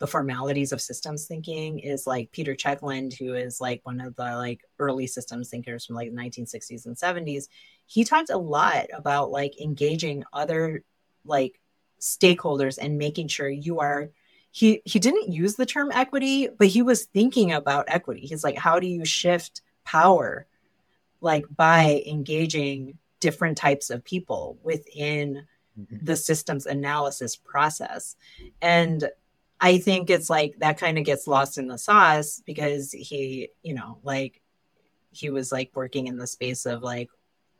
the 0.00 0.06
formalities 0.06 0.72
of 0.72 0.80
systems 0.80 1.26
thinking 1.26 1.78
is 1.78 2.06
like 2.06 2.32
Peter 2.32 2.54
Checkland, 2.54 3.14
who 3.14 3.34
is 3.34 3.60
like 3.60 3.80
one 3.84 4.00
of 4.00 4.16
the 4.16 4.36
like 4.36 4.62
early 4.78 5.06
systems 5.06 5.50
thinkers 5.50 5.86
from 5.86 5.94
like 5.94 6.10
the 6.10 6.16
1960s 6.16 6.86
and 6.86 6.96
70s. 6.96 7.44
He 7.86 8.04
talked 8.04 8.30
a 8.30 8.36
lot 8.36 8.86
about 8.92 9.30
like 9.30 9.60
engaging 9.60 10.24
other 10.32 10.82
like 11.24 11.60
stakeholders 12.00 12.76
and 12.80 12.98
making 12.98 13.28
sure 13.28 13.48
you 13.48 13.80
are 13.80 14.10
he 14.50 14.82
he 14.84 14.98
didn't 14.98 15.32
use 15.32 15.54
the 15.54 15.64
term 15.64 15.90
equity 15.90 16.48
but 16.58 16.66
he 16.66 16.82
was 16.82 17.06
thinking 17.06 17.50
about 17.52 17.86
equity 17.88 18.20
he's 18.20 18.44
like 18.44 18.58
how 18.58 18.78
do 18.78 18.86
you 18.86 19.04
shift 19.04 19.62
power 19.84 20.46
like 21.20 21.44
by 21.56 22.02
engaging 22.06 22.98
different 23.20 23.56
types 23.56 23.90
of 23.90 24.04
people 24.04 24.58
within 24.62 25.46
mm-hmm. 25.78 26.04
the 26.04 26.16
systems 26.16 26.66
analysis 26.66 27.36
process 27.36 28.16
and 28.60 29.08
i 29.60 29.78
think 29.78 30.10
it's 30.10 30.28
like 30.30 30.54
that 30.58 30.78
kind 30.78 30.98
of 30.98 31.04
gets 31.04 31.26
lost 31.26 31.58
in 31.58 31.68
the 31.68 31.78
sauce 31.78 32.42
because 32.44 32.92
he 32.92 33.48
you 33.62 33.74
know 33.74 33.98
like 34.02 34.40
he 35.12 35.30
was 35.30 35.52
like 35.52 35.70
working 35.74 36.06
in 36.06 36.16
the 36.18 36.26
space 36.26 36.66
of 36.66 36.82
like 36.82 37.08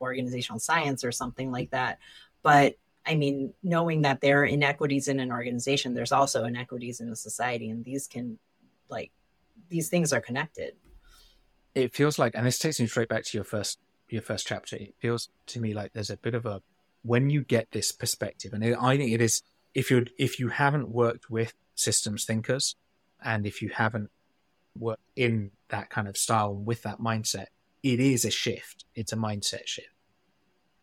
organizational 0.01 0.59
science 0.59 1.03
or 1.03 1.11
something 1.11 1.51
like 1.51 1.71
that 1.71 1.99
but 2.43 2.75
I 3.05 3.15
mean, 3.15 3.53
knowing 3.61 4.01
that 4.01 4.21
there 4.21 4.41
are 4.41 4.45
inequities 4.45 5.07
in 5.07 5.19
an 5.19 5.31
organization, 5.31 5.93
there's 5.93 6.11
also 6.11 6.45
inequities 6.45 7.01
in 7.01 7.09
a 7.09 7.15
society, 7.15 7.69
and 7.69 7.85
these 7.85 8.07
can, 8.07 8.39
like, 8.89 9.11
these 9.69 9.89
things 9.89 10.11
are 10.11 10.21
connected. 10.21 10.75
It 11.75 11.93
feels 11.93 12.17
like, 12.17 12.33
and 12.35 12.45
this 12.45 12.57
takes 12.57 12.79
me 12.79 12.87
straight 12.87 13.09
back 13.09 13.25
to 13.25 13.37
your 13.37 13.43
first 13.43 13.79
your 14.09 14.21
first 14.21 14.47
chapter. 14.47 14.75
It 14.77 14.95
feels 14.99 15.29
to 15.47 15.59
me 15.59 15.73
like 15.73 15.93
there's 15.93 16.09
a 16.09 16.17
bit 16.17 16.35
of 16.35 16.45
a 16.45 16.61
when 17.03 17.29
you 17.29 17.43
get 17.43 17.71
this 17.71 17.91
perspective, 17.91 18.53
and 18.53 18.63
I 18.75 18.97
think 18.97 19.11
it 19.11 19.21
is 19.21 19.41
if 19.73 19.91
you 19.91 20.05
if 20.17 20.39
you 20.39 20.49
haven't 20.49 20.89
worked 20.89 21.29
with 21.29 21.53
systems 21.75 22.25
thinkers, 22.25 22.75
and 23.23 23.45
if 23.45 23.61
you 23.61 23.69
haven't 23.69 24.09
worked 24.77 25.03
in 25.15 25.51
that 25.69 25.89
kind 25.89 26.07
of 26.07 26.17
style 26.17 26.53
with 26.53 26.83
that 26.83 26.99
mindset, 26.99 27.47
it 27.83 27.99
is 27.99 28.25
a 28.25 28.31
shift. 28.31 28.85
It's 28.95 29.13
a 29.13 29.17
mindset 29.17 29.67
shift 29.67 29.89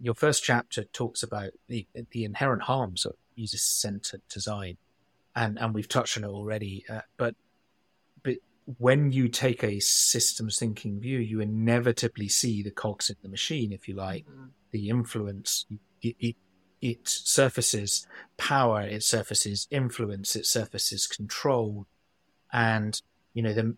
your 0.02 0.14
first 0.14 0.42
chapter 0.42 0.82
talks 0.82 1.22
about 1.22 1.52
the 1.68 1.86
the 2.10 2.24
inherent 2.24 2.62
harms 2.62 3.06
of 3.06 3.14
user 3.36 3.56
centered 3.56 4.20
design, 4.28 4.76
and 5.34 5.58
and 5.58 5.72
we've 5.72 5.88
touched 5.88 6.18
on 6.18 6.24
it 6.24 6.28
already. 6.28 6.84
Uh, 6.90 7.02
but 7.16 7.36
when 8.78 9.12
you 9.12 9.28
take 9.28 9.64
a 9.64 9.80
systems 9.80 10.58
thinking 10.58 11.00
view, 11.00 11.18
you 11.18 11.40
inevitably 11.40 12.28
see 12.28 12.62
the 12.62 12.70
cogs 12.70 13.10
in 13.10 13.16
the 13.22 13.28
machine, 13.28 13.72
if 13.72 13.88
you 13.88 13.94
like, 13.94 14.24
mm-hmm. 14.26 14.46
the 14.70 14.88
influence. 14.88 15.66
It, 16.00 16.16
it 16.18 16.36
it 16.80 17.08
surfaces 17.08 18.06
power, 18.36 18.82
it 18.82 19.04
surfaces 19.04 19.68
influence, 19.70 20.34
it 20.34 20.46
surfaces 20.46 21.06
control, 21.06 21.86
and 22.52 23.00
you 23.34 23.42
know 23.42 23.52
the 23.52 23.76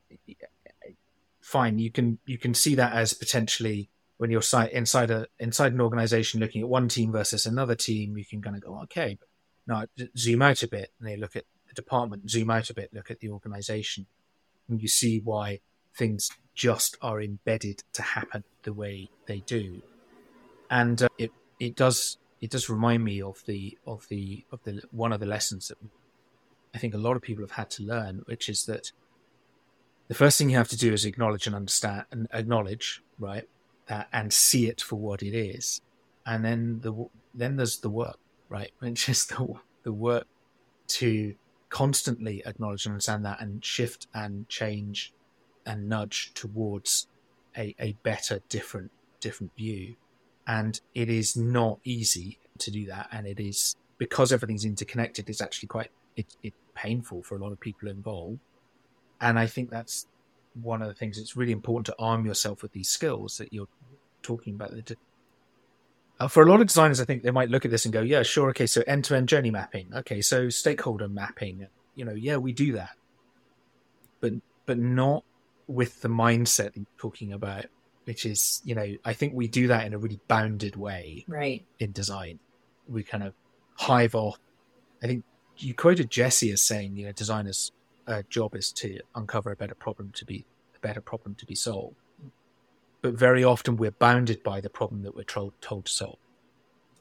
fine 1.40 1.78
you 1.78 1.90
can 1.90 2.18
you 2.24 2.38
can 2.38 2.54
see 2.54 2.74
that 2.74 2.94
as 2.94 3.12
potentially 3.12 3.90
when 4.16 4.30
you're 4.30 4.42
inside 4.72 5.10
a 5.10 5.26
inside 5.38 5.72
an 5.72 5.80
organization 5.80 6.40
looking 6.40 6.62
at 6.62 6.68
one 6.68 6.88
team 6.88 7.12
versus 7.12 7.46
another 7.46 7.74
team, 7.74 8.16
you 8.16 8.24
can 8.24 8.40
kind 8.40 8.56
of 8.56 8.62
go 8.62 8.80
okay, 8.82 9.18
but 9.18 9.28
now 9.66 9.84
zoom 10.16 10.42
out 10.42 10.62
a 10.62 10.68
bit 10.68 10.92
and 10.98 11.08
they 11.08 11.16
look 11.16 11.36
at 11.36 11.44
the 11.68 11.74
department, 11.74 12.30
zoom 12.30 12.50
out 12.50 12.70
a 12.70 12.74
bit, 12.74 12.90
look 12.92 13.10
at 13.10 13.20
the 13.20 13.28
organization, 13.28 14.06
and 14.68 14.80
you 14.80 14.88
see 14.88 15.20
why 15.20 15.60
things 15.96 16.30
just 16.54 16.96
are 17.02 17.20
embedded 17.20 17.82
to 17.92 18.02
happen 18.02 18.44
the 18.62 18.72
way 18.72 19.10
they 19.26 19.40
do, 19.40 19.82
and 20.70 21.02
uh, 21.02 21.08
it 21.18 21.32
it 21.58 21.76
does 21.76 22.18
it 22.40 22.50
does 22.50 22.68
remind 22.68 23.04
me 23.04 23.22
of 23.22 23.42
the 23.46 23.76
of 23.86 24.06
the 24.08 24.44
of 24.52 24.62
the 24.64 24.82
one 24.90 25.12
of 25.12 25.20
the 25.20 25.26
lessons 25.26 25.68
that 25.68 25.78
I 26.74 26.78
think 26.78 26.94
a 26.94 26.98
lot 26.98 27.16
of 27.16 27.22
people 27.22 27.44
have 27.44 27.52
had 27.52 27.70
to 27.70 27.84
learn, 27.84 28.22
which 28.26 28.48
is 28.48 28.64
that 28.64 28.92
the 30.08 30.14
first 30.14 30.36
thing 30.36 30.50
you 30.50 30.56
have 30.56 30.68
to 30.68 30.76
do 30.76 30.92
is 30.92 31.04
acknowledge 31.04 31.46
and 31.46 31.56
understand 31.56 32.04
and 32.10 32.28
acknowledge, 32.32 33.02
right, 33.18 33.48
that 33.86 34.08
and 34.12 34.32
see 34.32 34.66
it 34.68 34.80
for 34.80 34.96
what 34.96 35.22
it 35.22 35.34
is, 35.34 35.80
and 36.26 36.44
then 36.44 36.80
the 36.80 36.92
then 37.32 37.56
there's 37.56 37.78
the 37.78 37.90
work, 37.90 38.18
right, 38.48 38.72
which 38.80 39.08
is 39.08 39.26
the 39.26 39.54
the 39.84 39.92
work 39.92 40.26
to 40.86 41.34
constantly 41.74 42.40
acknowledge 42.46 42.86
and 42.86 42.92
understand 42.92 43.24
that 43.24 43.40
and 43.40 43.64
shift 43.64 44.06
and 44.14 44.48
change 44.48 45.12
and 45.66 45.88
nudge 45.88 46.30
towards 46.32 47.08
a, 47.58 47.74
a 47.80 47.96
better, 48.04 48.38
different, 48.48 48.92
different 49.18 49.50
view. 49.56 49.96
And 50.46 50.80
it 50.94 51.10
is 51.10 51.36
not 51.36 51.80
easy 51.82 52.38
to 52.58 52.70
do 52.70 52.86
that. 52.86 53.08
And 53.10 53.26
it 53.26 53.40
is 53.40 53.74
because 53.98 54.32
everything's 54.32 54.64
interconnected 54.64 55.28
it's 55.28 55.40
actually 55.40 55.66
quite 55.66 55.90
it, 56.14 56.36
it 56.44 56.54
painful 56.76 57.24
for 57.24 57.36
a 57.36 57.38
lot 57.42 57.50
of 57.50 57.58
people 57.58 57.88
involved. 57.88 58.38
And 59.20 59.38
i 59.38 59.46
think 59.46 59.70
that's 59.70 60.06
one 60.62 60.80
of 60.82 60.88
the 60.88 60.94
things 60.94 61.18
it's 61.18 61.36
really 61.36 61.52
important 61.52 61.86
to 61.86 61.94
arm 61.98 62.24
yourself 62.24 62.62
with 62.62 62.72
these 62.72 62.88
skills 62.88 63.38
that 63.38 63.52
you're 63.52 63.68
talking 64.22 64.54
about 64.54 64.72
uh, 66.20 66.28
for 66.28 66.42
a 66.42 66.46
lot 66.46 66.60
of 66.60 66.66
designers 66.66 67.00
i 67.00 67.04
think 67.04 67.22
they 67.22 67.30
might 67.30 67.50
look 67.50 67.64
at 67.64 67.70
this 67.70 67.84
and 67.84 67.92
go 67.92 68.00
yeah 68.00 68.22
sure 68.22 68.50
okay 68.50 68.66
so 68.66 68.82
end-to-end 68.86 69.28
journey 69.28 69.50
mapping 69.50 69.88
okay 69.94 70.20
so 70.20 70.48
stakeholder 70.48 71.08
mapping 71.08 71.66
you 71.94 72.04
know 72.04 72.14
yeah 72.14 72.36
we 72.36 72.52
do 72.52 72.72
that 72.72 72.96
but 74.20 74.32
but 74.66 74.78
not 74.78 75.24
with 75.66 76.00
the 76.02 76.08
mindset 76.08 76.74
that 76.74 76.76
you're 76.76 76.86
talking 76.98 77.32
about 77.32 77.66
which 78.04 78.26
is 78.26 78.60
you 78.64 78.74
know 78.74 78.94
I 79.04 79.12
think 79.12 79.34
we 79.34 79.48
do 79.48 79.68
that 79.68 79.86
in 79.86 79.94
a 79.94 79.98
really 79.98 80.20
bounded 80.28 80.76
way, 80.76 81.24
right? 81.26 81.64
In 81.78 81.92
design, 81.92 82.38
we 82.88 83.02
kind 83.02 83.22
of 83.22 83.34
hive 83.76 84.14
off. 84.14 84.38
I 85.02 85.06
think 85.06 85.24
you 85.58 85.74
quoted 85.74 86.10
Jesse 86.10 86.50
as 86.50 86.62
saying, 86.62 86.96
you 86.96 87.06
know, 87.06 87.12
designers' 87.12 87.72
uh, 88.06 88.22
job 88.28 88.54
is 88.54 88.72
to 88.72 89.00
uncover 89.14 89.52
a 89.52 89.56
better 89.56 89.74
problem 89.74 90.12
to 90.16 90.24
be 90.24 90.44
a 90.76 90.80
better 90.80 91.00
problem 91.00 91.34
to 91.36 91.46
be 91.46 91.54
solved. 91.54 91.96
But 93.04 93.12
very 93.12 93.44
often 93.44 93.76
we're 93.76 93.90
bounded 93.90 94.42
by 94.42 94.62
the 94.62 94.70
problem 94.70 95.02
that 95.02 95.14
we're 95.14 95.24
told 95.24 95.52
told 95.60 95.84
to 95.84 95.92
solve. 95.92 96.16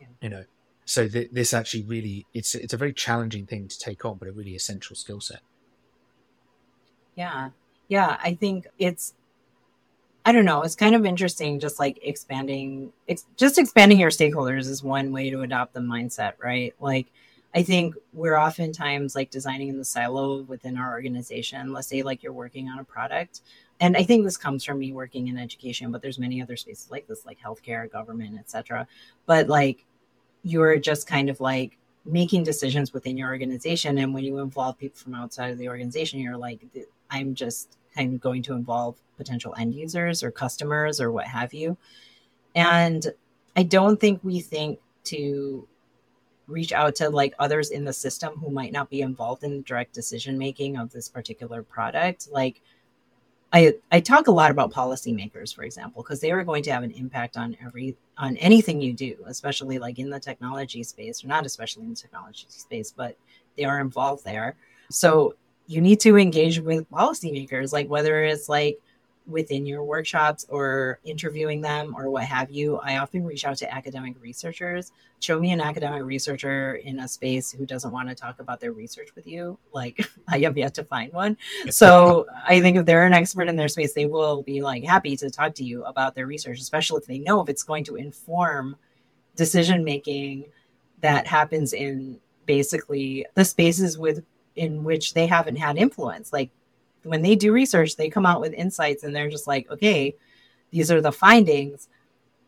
Yeah. 0.01 0.08
You 0.20 0.30
know, 0.30 0.43
so 0.84 1.08
th- 1.08 1.30
this 1.32 1.54
actually 1.54 1.84
really 1.84 2.26
it's 2.34 2.56
it's 2.56 2.74
a 2.74 2.78
very 2.78 2.91
challenging 2.91 3.45
thing 3.45 3.70
to 3.70 3.80
take 3.80 4.04
on, 4.04 4.18
but 4.18 4.28
a 4.28 4.34
really 4.34 4.54
essential 4.54 4.97
skill 4.97 5.22
set. 5.22 5.39
Yeah, 7.16 7.51
yeah, 7.88 8.18
I 8.22 8.34
think 8.34 8.68
it's 8.78 9.14
I 10.26 10.34
don't 10.34 10.43
know. 10.43 10.64
It's 10.64 10.76
kind 10.76 10.93
of 10.93 11.06
interesting, 11.06 11.62
just 11.62 11.80
like 11.80 11.99
expanding, 12.01 12.91
it's 13.08 13.26
just 13.38 13.58
expanding 13.58 13.97
your 13.97 14.10
stakeholders 14.10 14.68
is 14.68 14.84
one 14.84 15.14
way 15.14 15.30
to 15.30 15.39
adopt 15.41 15.74
the 15.74 15.80
mindset, 15.80 16.34
right? 16.43 16.74
Like, 16.82 17.08
I 17.56 17.64
think 17.64 17.95
we're 18.12 18.38
oftentimes 18.38 19.16
like 19.16 19.32
designing 19.32 19.70
in 19.70 19.78
the 19.78 19.86
silo 19.86 20.41
within 20.41 20.78
our 20.78 20.91
organization. 20.91 21.72
Let's 21.72 21.88
say 21.88 22.04
like 22.04 22.24
you're 22.24 22.34
working 22.34 22.68
on 22.68 22.80
a 22.80 22.84
product, 22.84 23.39
and 23.80 23.97
I 23.97 24.03
think 24.03 24.24
this 24.24 24.38
comes 24.38 24.63
from 24.63 24.80
me 24.80 24.93
working 24.93 25.28
in 25.28 25.38
education, 25.38 25.91
but 25.91 26.01
there's 26.01 26.19
many 26.19 26.41
other 26.41 26.55
spaces 26.55 26.89
like 26.91 27.07
this, 27.07 27.26
like 27.26 27.39
healthcare, 27.39 27.91
government, 27.91 28.39
etc. 28.39 28.88
But 29.26 29.47
like, 29.47 29.86
you're 30.43 30.78
just 30.78 31.07
kind 31.07 31.30
of 31.30 31.39
like 31.39 31.78
making 32.05 32.43
decisions 32.43 32.93
within 32.93 33.17
your 33.17 33.30
organization, 33.30 33.97
and 33.97 34.13
when 34.13 34.24
you 34.24 34.39
involve 34.39 34.78
people 34.78 34.97
from 34.97 35.15
outside 35.15 35.51
of 35.51 35.57
the 35.57 35.69
organization, 35.69 36.19
you're 36.19 36.38
like, 36.38 36.61
I'm 37.09 37.34
just 37.34 37.78
kind 37.95 38.13
of 38.13 38.21
going 38.21 38.43
to 38.43 38.53
involve 38.53 38.97
potential 39.17 39.53
end 39.57 39.74
users 39.74 40.24
or 40.24 40.32
customers 40.32 40.99
or 40.99 41.11
what 41.11 41.28
have 41.28 41.53
you. 41.53 41.78
And 42.55 43.05
I 43.55 43.63
don't 43.63 43.99
think 43.99 44.19
we 44.24 44.39
think 44.41 44.80
to 45.05 45.67
reach 46.47 46.74
out 46.74 46.95
to 46.95 47.09
like 47.09 47.34
others 47.39 47.69
in 47.69 47.86
the 47.86 47.93
system 47.93 48.34
who 48.38 48.49
might 48.49 48.74
not 48.74 48.89
be 48.89 49.01
involved 49.01 49.43
in 49.43 49.57
the 49.57 49.63
direct 49.63 49.93
decision 49.93 50.38
making 50.38 50.78
of 50.78 50.91
this 50.91 51.07
particular 51.07 51.63
product. 51.63 52.30
Like 52.32 52.61
I 53.54 53.76
I 53.91 53.99
talk 53.99 54.28
a 54.28 54.32
lot 54.32 54.51
about 54.51 54.74
policymakers, 54.74 55.54
for 55.54 55.64
example, 55.64 56.01
because 56.01 56.20
they 56.20 56.32
are 56.32 56.43
going 56.43 56.64
to 56.64 56.72
have 56.72 56.84
an 56.84 56.91
impact 56.91 57.38
on 57.38 57.56
every 57.64 57.95
on 58.18 58.36
anything 58.38 58.82
you 58.82 58.93
do, 58.93 59.16
especially 59.28 59.80
like 59.80 59.99
in 59.99 60.10
the 60.10 60.20
technology 60.20 60.84
space, 60.84 61.24
or 61.24 61.28
not 61.28 61.45
especially 61.45 61.84
in 61.84 61.91
the 61.91 61.95
technology 61.95 62.45
space, 62.49 62.91
but 62.91 63.16
they 63.58 63.64
are 63.64 63.80
involved 63.80 64.26
there. 64.26 64.56
So 64.89 65.36
you 65.68 65.82
need 65.82 65.99
to 66.01 66.18
engage 66.18 66.60
with 66.60 66.89
policymakers, 66.89 67.72
like 67.72 67.88
whether 67.88 68.24
it's 68.24 68.49
like 68.49 68.80
within 69.26 69.65
your 69.65 69.84
workshops 69.84 70.45
or 70.49 70.99
interviewing 71.03 71.61
them 71.61 71.95
or 71.97 72.09
what 72.09 72.24
have 72.24 72.51
you. 72.51 72.78
I 72.78 72.97
often 72.97 73.24
reach 73.24 73.45
out 73.45 73.57
to 73.57 73.74
academic 73.74 74.15
researchers. 74.21 74.91
Show 75.19 75.39
me 75.39 75.51
an 75.51 75.61
academic 75.61 76.03
researcher 76.03 76.76
in 76.76 76.99
a 76.99 77.07
space 77.07 77.51
who 77.51 77.65
doesn't 77.65 77.91
want 77.91 78.09
to 78.09 78.15
talk 78.15 78.39
about 78.39 78.59
their 78.59 78.74
research 78.74 79.15
with 79.15 79.26
you. 79.26 79.57
Like 79.74 80.05
I 80.28 80.39
have 80.39 80.57
yet 80.57 80.74
to 80.76 80.84
find 80.84 81.13
one. 81.13 81.38
So 81.69 82.26
I 82.45 82.59
think 82.59 82.78
if 82.78 82.86
they're 82.86 83.05
an 83.05 83.13
expert 83.13 83.47
in 83.47 83.55
their 83.55 83.69
space, 83.69 83.93
they 83.93 84.05
will 84.05 84.43
be 84.43 84.61
like 84.61 84.84
happy 84.84 85.15
to 85.17 85.30
talk 85.30 85.55
to 85.55 85.63
you 85.63 85.84
about 85.86 86.15
their 86.15 86.28
research, 86.28 86.59
especially 86.59 86.99
if 86.99 87.05
they 87.05 87.19
know 87.19 87.41
if 87.41 87.49
it's 87.49 87.63
going 87.63 87.86
to 87.86 87.95
inform 87.95 88.76
decision 89.36 89.84
making 89.84 90.45
that 91.01 91.28
happens 91.28 91.74
in 91.74 92.19
basically 92.45 93.26
the 93.36 93.45
spaces 93.45 93.97
with 93.97 94.24
in 94.55 94.84
which 94.84 95.13
they 95.13 95.28
haven't 95.28 95.55
had 95.55 95.78
influence. 95.78 96.32
Like 96.32 96.51
when 97.04 97.22
they 97.22 97.36
do 97.36 97.51
research, 97.51 97.95
they 97.95 98.10
come 98.10 98.26
out 98.26 98.41
with 98.41 98.54
insights 98.54 99.04
and 99.04 99.16
they're 99.16 99.30
just 99.30 99.47
like, 99.47 99.70
okay, 99.70 100.16
these 100.72 100.91
are 100.91 101.01
the 101.01 101.12
findings. 101.12 101.88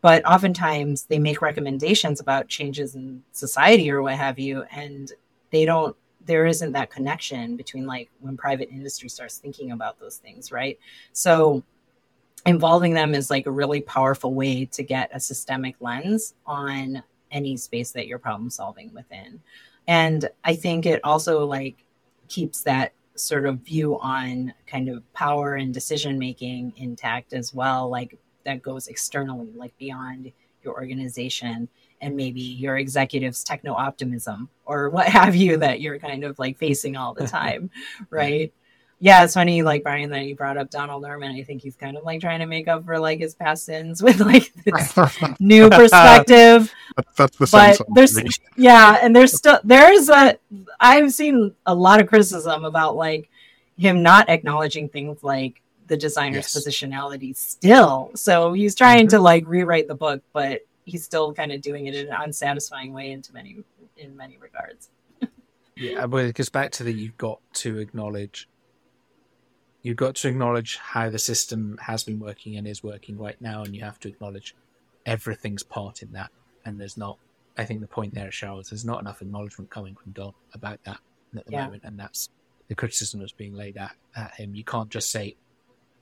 But 0.00 0.24
oftentimes 0.26 1.04
they 1.04 1.18
make 1.18 1.42
recommendations 1.42 2.20
about 2.20 2.48
changes 2.48 2.94
in 2.94 3.22
society 3.32 3.90
or 3.90 4.02
what 4.02 4.14
have 4.14 4.38
you. 4.38 4.64
And 4.70 5.12
they 5.50 5.64
don't, 5.64 5.96
there 6.24 6.46
isn't 6.46 6.72
that 6.72 6.90
connection 6.90 7.56
between 7.56 7.86
like 7.86 8.10
when 8.20 8.36
private 8.36 8.68
industry 8.70 9.08
starts 9.08 9.38
thinking 9.38 9.72
about 9.72 9.98
those 9.98 10.16
things, 10.16 10.52
right? 10.52 10.78
So 11.12 11.62
involving 12.44 12.94
them 12.94 13.14
is 13.14 13.30
like 13.30 13.46
a 13.46 13.50
really 13.50 13.80
powerful 13.80 14.34
way 14.34 14.64
to 14.66 14.82
get 14.82 15.10
a 15.12 15.20
systemic 15.20 15.76
lens 15.80 16.34
on 16.46 17.02
any 17.30 17.56
space 17.56 17.90
that 17.92 18.06
you're 18.06 18.18
problem 18.18 18.50
solving 18.50 18.92
within. 18.94 19.40
And 19.88 20.28
I 20.44 20.54
think 20.54 20.86
it 20.86 21.00
also 21.04 21.44
like 21.46 21.76
keeps 22.28 22.62
that 22.62 22.92
sort 23.16 23.46
of 23.46 23.58
view 23.60 23.98
on 24.00 24.52
kind 24.66 24.88
of 24.88 25.10
power 25.12 25.54
and 25.54 25.72
decision 25.72 26.18
making 26.18 26.72
intact 26.76 27.32
as 27.32 27.54
well 27.54 27.88
like 27.88 28.18
that 28.44 28.62
goes 28.62 28.86
externally 28.88 29.52
like 29.56 29.76
beyond 29.78 30.32
your 30.62 30.74
organization 30.74 31.68
and 32.00 32.14
maybe 32.14 32.40
your 32.40 32.76
executives 32.76 33.42
techno 33.42 33.72
optimism 33.72 34.48
or 34.64 34.90
what 34.90 35.06
have 35.20 35.34
you 35.34 35.56
that 35.56 35.80
you're 35.80 35.98
kind 35.98 36.24
of 36.24 36.38
like 36.38 36.58
facing 36.58 36.96
all 36.96 37.14
the 37.14 37.26
time 37.40 37.70
right 38.10 38.52
yeah, 38.98 39.24
it's 39.24 39.34
funny, 39.34 39.62
like 39.62 39.82
Brian, 39.82 40.10
that 40.10 40.24
you 40.24 40.34
brought 40.34 40.56
up 40.56 40.70
Donald 40.70 41.02
Norman. 41.02 41.36
I 41.36 41.42
think 41.42 41.62
he's 41.62 41.76
kind 41.76 41.96
of 41.98 42.04
like 42.04 42.20
trying 42.20 42.40
to 42.40 42.46
make 42.46 42.66
up 42.66 42.84
for 42.84 42.98
like 42.98 43.18
his 43.18 43.34
past 43.34 43.64
sins 43.64 44.02
with 44.02 44.20
like 44.20 44.52
this 44.64 44.96
new 45.40 45.68
perspective. 45.68 46.72
That's 47.16 47.36
the 47.36 47.48
but 47.52 47.94
there's 47.94 48.18
yeah, 48.56 48.98
and 49.02 49.14
there's 49.14 49.34
still 49.34 49.60
there's 49.64 50.08
a 50.08 50.38
I've 50.80 51.12
seen 51.12 51.54
a 51.66 51.74
lot 51.74 52.00
of 52.00 52.06
criticism 52.06 52.64
about 52.64 52.96
like 52.96 53.28
him 53.76 54.02
not 54.02 54.30
acknowledging 54.30 54.88
things 54.88 55.22
like 55.22 55.60
the 55.88 55.96
designer's 55.96 56.54
yes. 56.54 56.56
positionality 56.56 57.36
still. 57.36 58.10
So 58.14 58.54
he's 58.54 58.74
trying 58.74 59.06
mm-hmm. 59.06 59.16
to 59.16 59.20
like 59.20 59.46
rewrite 59.46 59.88
the 59.88 59.94
book, 59.94 60.22
but 60.32 60.62
he's 60.84 61.04
still 61.04 61.34
kind 61.34 61.52
of 61.52 61.60
doing 61.60 61.86
it 61.86 61.94
in 61.94 62.08
an 62.08 62.14
unsatisfying 62.18 62.94
way 62.94 63.10
into 63.10 63.34
many 63.34 63.58
in 63.98 64.16
many 64.16 64.38
regards. 64.38 64.88
yeah, 65.76 66.06
but 66.06 66.24
it 66.24 66.34
goes 66.34 66.48
back 66.48 66.70
to 66.72 66.84
that 66.84 66.92
you've 66.94 67.18
got 67.18 67.40
to 67.54 67.78
acknowledge 67.78 68.48
you've 69.86 69.96
got 69.96 70.16
to 70.16 70.28
acknowledge 70.28 70.78
how 70.78 71.08
the 71.08 71.18
system 71.18 71.78
has 71.80 72.02
been 72.02 72.18
working 72.18 72.56
and 72.56 72.66
is 72.66 72.82
working 72.82 73.16
right 73.16 73.40
now, 73.40 73.62
and 73.62 73.74
you 73.74 73.84
have 73.84 74.00
to 74.00 74.08
acknowledge 74.08 74.56
everything's 75.06 75.62
part 75.62 76.02
in 76.02 76.10
that. 76.12 76.32
And 76.64 76.80
there's 76.80 76.96
not, 76.96 77.18
I 77.56 77.64
think 77.64 77.80
the 77.80 77.86
point 77.86 78.12
there, 78.12 78.30
Sheryl, 78.30 78.60
is 78.60 78.70
there's 78.70 78.84
not 78.84 79.00
enough 79.00 79.22
acknowledgement 79.22 79.70
coming 79.70 79.94
from 79.94 80.10
Don 80.10 80.32
about 80.54 80.82
that 80.84 80.98
at 81.36 81.46
the 81.46 81.52
yeah. 81.52 81.66
moment, 81.66 81.84
and 81.84 81.96
that's 81.96 82.30
the 82.66 82.74
criticism 82.74 83.20
that's 83.20 83.30
being 83.30 83.54
laid 83.54 83.76
at, 83.76 83.94
at 84.16 84.34
him. 84.34 84.56
You 84.56 84.64
can't 84.64 84.90
just 84.90 85.12
say, 85.12 85.36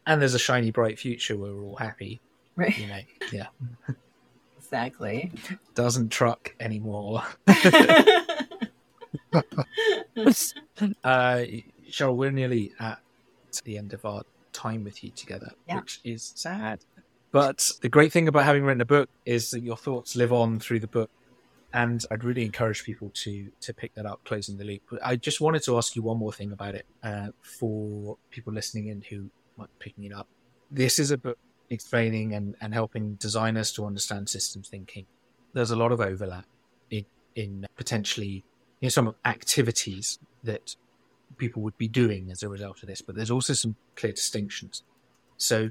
and 0.06 0.18
there's 0.18 0.32
a 0.32 0.38
shiny, 0.38 0.70
bright 0.70 0.98
future 0.98 1.36
where 1.36 1.52
we're 1.52 1.64
all 1.64 1.76
happy. 1.76 2.22
Right. 2.56 2.78
You 2.78 2.86
know, 2.86 3.00
yeah. 3.32 3.46
exactly. 4.56 5.30
Doesn't 5.74 6.08
truck 6.08 6.54
anymore. 6.58 7.22
uh, 7.46 7.52
Sheryl, 11.90 12.16
we're 12.16 12.30
nearly 12.30 12.72
at 12.80 12.98
the 13.62 13.78
end 13.78 13.92
of 13.92 14.04
our 14.04 14.22
time 14.52 14.84
with 14.84 15.02
you 15.04 15.10
together, 15.10 15.52
Yeah. 15.68 15.80
which 15.80 16.00
is 16.04 16.32
sad. 16.34 16.84
But 17.32 17.72
the 17.82 17.88
great 17.88 18.12
thing 18.12 18.28
about 18.28 18.44
having 18.44 18.62
written 18.64 18.80
a 18.80 18.84
book 18.86 19.10
is 19.24 19.50
that 19.50 19.60
your 19.60 19.76
thoughts 19.76 20.14
live 20.14 20.32
on 20.32 20.60
through 20.60 20.80
the 20.80 20.86
book. 20.86 21.10
And 21.72 22.04
I'd 22.08 22.22
really 22.22 22.44
encourage 22.44 22.84
people 22.84 23.10
to 23.14 23.50
to 23.60 23.74
pick 23.74 23.94
that 23.94 24.06
up, 24.06 24.22
closing 24.24 24.56
the 24.56 24.64
loop. 24.64 24.82
But 24.88 25.04
I 25.04 25.16
just 25.16 25.40
wanted 25.40 25.64
to 25.64 25.76
ask 25.76 25.96
you 25.96 26.02
one 26.02 26.18
more 26.18 26.32
thing 26.32 26.52
about 26.52 26.76
it 26.76 26.86
uh, 27.02 27.28
for 27.42 28.16
people 28.30 28.52
listening 28.52 28.86
in 28.86 29.02
who 29.02 29.28
might 29.56 29.68
be 29.80 29.86
picking 29.86 30.04
it 30.04 30.12
up. 30.12 30.28
This 30.70 31.00
is 31.00 31.10
a 31.10 31.18
book 31.18 31.38
explaining 31.70 32.34
and, 32.34 32.54
and 32.60 32.72
helping 32.72 33.14
designers 33.14 33.72
to 33.72 33.84
understand 33.86 34.28
systems 34.28 34.68
thinking. 34.68 35.06
There's 35.52 35.72
a 35.72 35.76
lot 35.76 35.90
of 35.90 36.00
overlap 36.00 36.46
in 36.90 37.06
in 37.34 37.66
potentially 37.76 38.44
you 38.80 38.86
know, 38.86 38.88
some 38.90 39.14
activities 39.24 40.20
that 40.44 40.76
people 41.36 41.62
would 41.62 41.76
be 41.78 41.88
doing 41.88 42.30
as 42.30 42.42
a 42.42 42.48
result 42.48 42.82
of 42.82 42.88
this, 42.88 43.02
but 43.02 43.14
there's 43.14 43.30
also 43.30 43.52
some 43.52 43.76
clear 43.96 44.12
distinctions. 44.12 44.82
So 45.36 45.70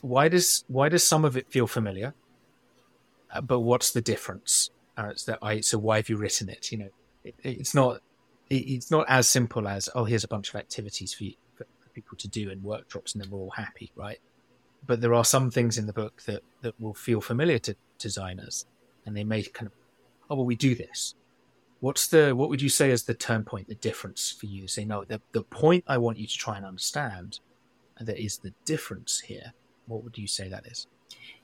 why 0.00 0.28
does 0.28 0.64
why 0.68 0.88
does 0.88 1.06
some 1.06 1.24
of 1.24 1.36
it 1.36 1.50
feel 1.50 1.66
familiar? 1.66 2.14
Uh, 3.32 3.40
but 3.40 3.60
what's 3.60 3.92
the 3.92 4.02
difference? 4.02 4.70
Uh, 4.96 5.08
it's 5.10 5.24
that 5.24 5.38
I 5.40 5.60
so 5.60 5.78
why 5.78 5.96
have 5.96 6.08
you 6.08 6.16
written 6.16 6.48
it? 6.48 6.70
You 6.70 6.78
know, 6.78 6.88
it, 7.24 7.34
it's 7.42 7.74
not 7.74 8.00
it, 8.50 8.56
it's 8.56 8.90
not 8.90 9.06
as 9.08 9.28
simple 9.28 9.66
as 9.66 9.88
oh 9.94 10.04
here's 10.04 10.24
a 10.24 10.28
bunch 10.28 10.50
of 10.50 10.56
activities 10.56 11.14
for, 11.14 11.24
you, 11.24 11.34
for 11.54 11.64
people 11.94 12.18
to 12.18 12.28
do 12.28 12.50
and 12.50 12.62
workshops 12.62 13.14
and 13.14 13.22
then 13.22 13.30
we're 13.30 13.38
all 13.38 13.50
happy, 13.50 13.90
right? 13.96 14.18
But 14.86 15.00
there 15.00 15.14
are 15.14 15.24
some 15.24 15.50
things 15.50 15.78
in 15.78 15.86
the 15.86 15.92
book 15.92 16.22
that 16.22 16.42
that 16.62 16.78
will 16.80 16.94
feel 16.94 17.20
familiar 17.20 17.58
to 17.60 17.76
designers, 17.98 18.66
and 19.06 19.16
they 19.16 19.24
may 19.24 19.42
kind 19.44 19.68
of 19.68 19.72
oh 20.28 20.36
well 20.36 20.44
we 20.44 20.56
do 20.56 20.74
this. 20.74 21.14
What's 21.82 22.06
the 22.06 22.30
what 22.30 22.48
would 22.48 22.62
you 22.62 22.68
say 22.68 22.92
is 22.92 23.02
the 23.02 23.12
turn 23.12 23.42
point, 23.42 23.66
the 23.66 23.74
difference 23.74 24.30
for 24.30 24.46
you? 24.46 24.68
Say 24.68 24.84
no, 24.84 25.02
the 25.04 25.20
the 25.32 25.42
point 25.42 25.82
I 25.88 25.98
want 25.98 26.16
you 26.16 26.28
to 26.28 26.38
try 26.38 26.56
and 26.56 26.64
understand 26.64 27.40
that 28.00 28.22
is 28.22 28.38
the 28.38 28.54
difference 28.64 29.18
here. 29.18 29.52
What 29.86 30.04
would 30.04 30.16
you 30.16 30.28
say 30.28 30.48
that 30.48 30.64
is? 30.64 30.86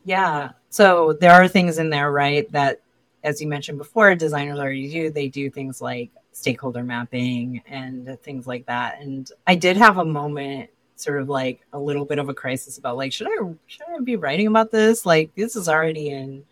Yeah. 0.05 0.51
So 0.71 1.13
there 1.21 1.33
are 1.33 1.49
things 1.49 1.79
in 1.79 1.91
there, 1.91 2.13
right, 2.13 2.51
that, 2.53 2.83
as 3.25 3.41
you 3.41 3.49
mentioned 3.49 3.79
before, 3.79 4.15
designers 4.15 4.61
already 4.61 4.89
do. 4.89 5.11
They 5.11 5.27
do 5.27 5.51
things 5.51 5.81
like 5.83 6.13
stakeholder 6.31 6.85
mapping 6.85 7.61
and 7.67 8.17
things 8.23 8.47
like 8.47 8.65
that. 8.67 9.01
And 9.01 9.29
I 9.49 9.57
did 9.57 9.77
have 9.77 9.99
a 9.99 10.05
moment, 10.05 10.71
sort 10.95 11.21
of 11.21 11.29
like 11.29 11.67
a 11.73 11.79
little 11.81 12.05
bit 12.05 12.21
of 12.21 12.29
a 12.29 12.35
crisis 12.35 12.79
about 12.79 12.97
like, 12.97 13.13
should 13.13 13.27
I 13.27 13.39
should 13.67 13.83
I 13.93 13.99
be 14.05 14.15
writing 14.15 14.47
about 14.47 14.71
this? 14.71 15.05
Like, 15.05 15.35
this 15.35 15.57
is 15.57 15.69
already 15.69 16.11
in 16.11 16.45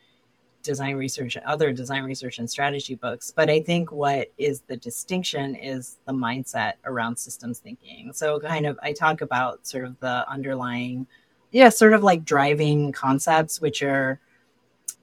design 0.66 0.96
research, 0.96 1.38
other 1.46 1.72
design 1.72 2.04
research 2.04 2.38
and 2.38 2.50
strategy 2.50 2.94
books. 2.94 3.32
But 3.34 3.48
I 3.48 3.60
think 3.60 3.90
what 3.90 4.32
is 4.36 4.60
the 4.60 4.76
distinction 4.76 5.54
is 5.54 5.96
the 6.06 6.12
mindset 6.12 6.74
around 6.84 7.16
systems 7.16 7.60
thinking. 7.60 8.12
So 8.12 8.38
kind 8.38 8.66
of 8.66 8.78
I 8.82 8.92
talk 8.92 9.22
about 9.22 9.66
sort 9.66 9.84
of 9.84 9.98
the 10.00 10.28
underlying 10.28 11.06
yeah, 11.52 11.70
sort 11.70 11.94
of 11.94 12.02
like 12.02 12.24
driving 12.24 12.92
concepts, 12.92 13.60
which 13.60 13.82
are 13.82 14.20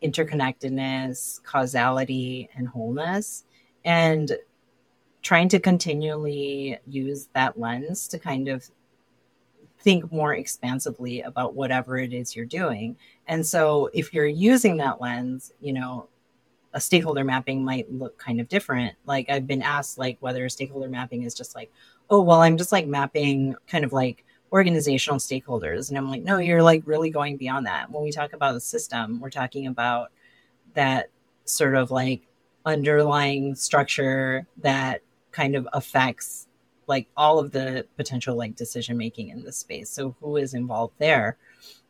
interconnectedness, 0.03 1.41
causality, 1.43 2.49
and 2.55 2.68
wholeness, 2.68 3.45
and 3.86 4.38
trying 5.22 5.47
to 5.49 5.59
continually 5.59 6.78
use 6.86 7.30
that 7.34 7.57
lens 7.57 8.07
to 8.09 8.20
kind 8.20 8.49
of 8.49 8.70
think 9.84 10.11
more 10.11 10.34
expansively 10.34 11.21
about 11.21 11.55
whatever 11.55 11.97
it 11.97 12.13
is 12.13 12.36
you're 12.36 12.45
doing. 12.45 12.95
And 13.27 13.45
so, 13.45 13.89
if 13.93 14.13
you're 14.13 14.25
using 14.25 14.77
that 14.77 15.01
lens, 15.01 15.51
you 15.61 15.73
know, 15.73 16.07
a 16.73 16.81
stakeholder 16.81 17.23
mapping 17.23 17.63
might 17.63 17.91
look 17.91 18.17
kind 18.17 18.39
of 18.39 18.47
different. 18.47 18.95
Like, 19.05 19.29
I've 19.29 19.45
been 19.45 19.61
asked, 19.61 19.97
like, 19.97 20.17
whether 20.21 20.47
stakeholder 20.49 20.89
mapping 20.89 21.23
is 21.23 21.36
just 21.36 21.55
like, 21.55 21.71
oh, 22.09 22.21
well, 22.21 22.41
I'm 22.41 22.57
just 22.57 22.71
like 22.71 22.88
mapping 22.88 23.55
kind 23.67 23.84
of 23.84 23.93
like 23.93 24.25
organizational 24.51 25.19
stakeholders. 25.19 25.89
And 25.89 25.97
I'm 25.97 26.09
like, 26.09 26.23
no, 26.23 26.38
you're 26.38 26.63
like 26.63 26.84
really 26.86 27.09
going 27.09 27.38
beyond 27.38 27.65
that. 27.65 27.89
When 27.89 28.03
we 28.03 28.11
talk 28.11 28.34
about 28.34 28.55
a 28.55 28.59
system, 28.59 29.19
we're 29.19 29.31
talking 29.31 29.67
about 29.67 30.11
that 30.75 31.09
sort 31.45 31.75
of 31.75 31.91
like 31.91 32.27
underlying 32.65 33.55
structure 33.55 34.45
that 34.61 35.01
kind 35.31 35.55
of 35.55 35.67
affects 35.73 36.47
like 36.88 37.07
all 37.15 37.39
of 37.39 37.51
the 37.51 37.86
potential 37.97 38.36
like 38.36 38.55
decision 38.55 38.97
making 38.97 39.29
in 39.29 39.43
this 39.43 39.57
space. 39.57 39.89
So 39.89 40.15
who 40.19 40.38
is 40.38 40.53
involved 40.53 40.95
there? 40.97 41.38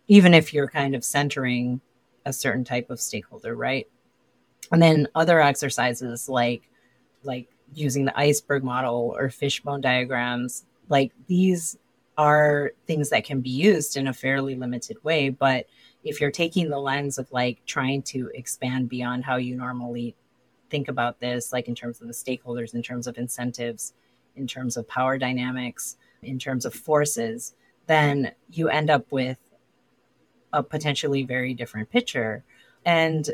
Even 0.08 0.34
if 0.34 0.54
you're 0.54 0.68
kind 0.68 0.96
of 0.96 1.04
centering 1.04 1.82
a 2.26 2.34
certain 2.34 2.64
type 2.64 2.90
of 2.90 3.00
stakeholder, 3.00 3.56
right? 3.56 3.88
And 4.72 4.82
then 4.82 5.08
other 5.16 5.42
exercises 5.42 6.30
like 6.30 6.70
like 7.24 7.48
using 7.74 8.06
the 8.06 8.18
iceberg 8.18 8.64
model 8.64 9.16
or 9.18 9.30
fishbone 9.30 9.82
diagrams, 9.82 10.66
like 10.90 11.12
these 11.28 11.78
are 12.18 12.72
things 12.86 13.10
that 13.10 13.24
can 13.24 13.42
be 13.42 13.50
used 13.50 13.98
in 13.98 14.08
a 14.08 14.14
fairly 14.14 14.56
limited 14.56 15.04
way. 15.04 15.30
But 15.30 15.66
if 16.04 16.22
you're 16.22 16.32
taking 16.32 16.70
the 16.70 16.80
lens 16.80 17.18
of 17.18 17.32
like 17.32 17.66
trying 17.66 18.04
to 18.04 18.30
expand 18.34 18.90
beyond 18.90 19.24
how 19.24 19.38
you 19.38 19.56
normally 19.56 20.16
think 20.70 20.88
about 20.88 21.20
this, 21.20 21.54
like 21.54 21.68
in 21.68 21.76
terms 21.76 22.02
of 22.02 22.08
the 22.08 22.14
stakeholders, 22.14 22.74
in 22.74 22.84
terms 22.84 23.08
of 23.08 23.18
incentives, 23.18 23.94
in 24.36 24.48
terms 24.48 24.78
of 24.78 24.88
power 24.88 25.18
dynamics, 25.18 25.98
in 26.22 26.40
terms 26.40 26.66
of 26.66 26.74
forces, 26.74 27.54
then 27.88 28.32
you 28.52 28.70
end 28.70 28.90
up 28.90 29.12
with 29.12 29.38
a 30.52 30.64
potentially 30.64 31.24
very 31.24 31.54
different 31.54 31.90
picture. 31.90 32.44
And 32.86 33.30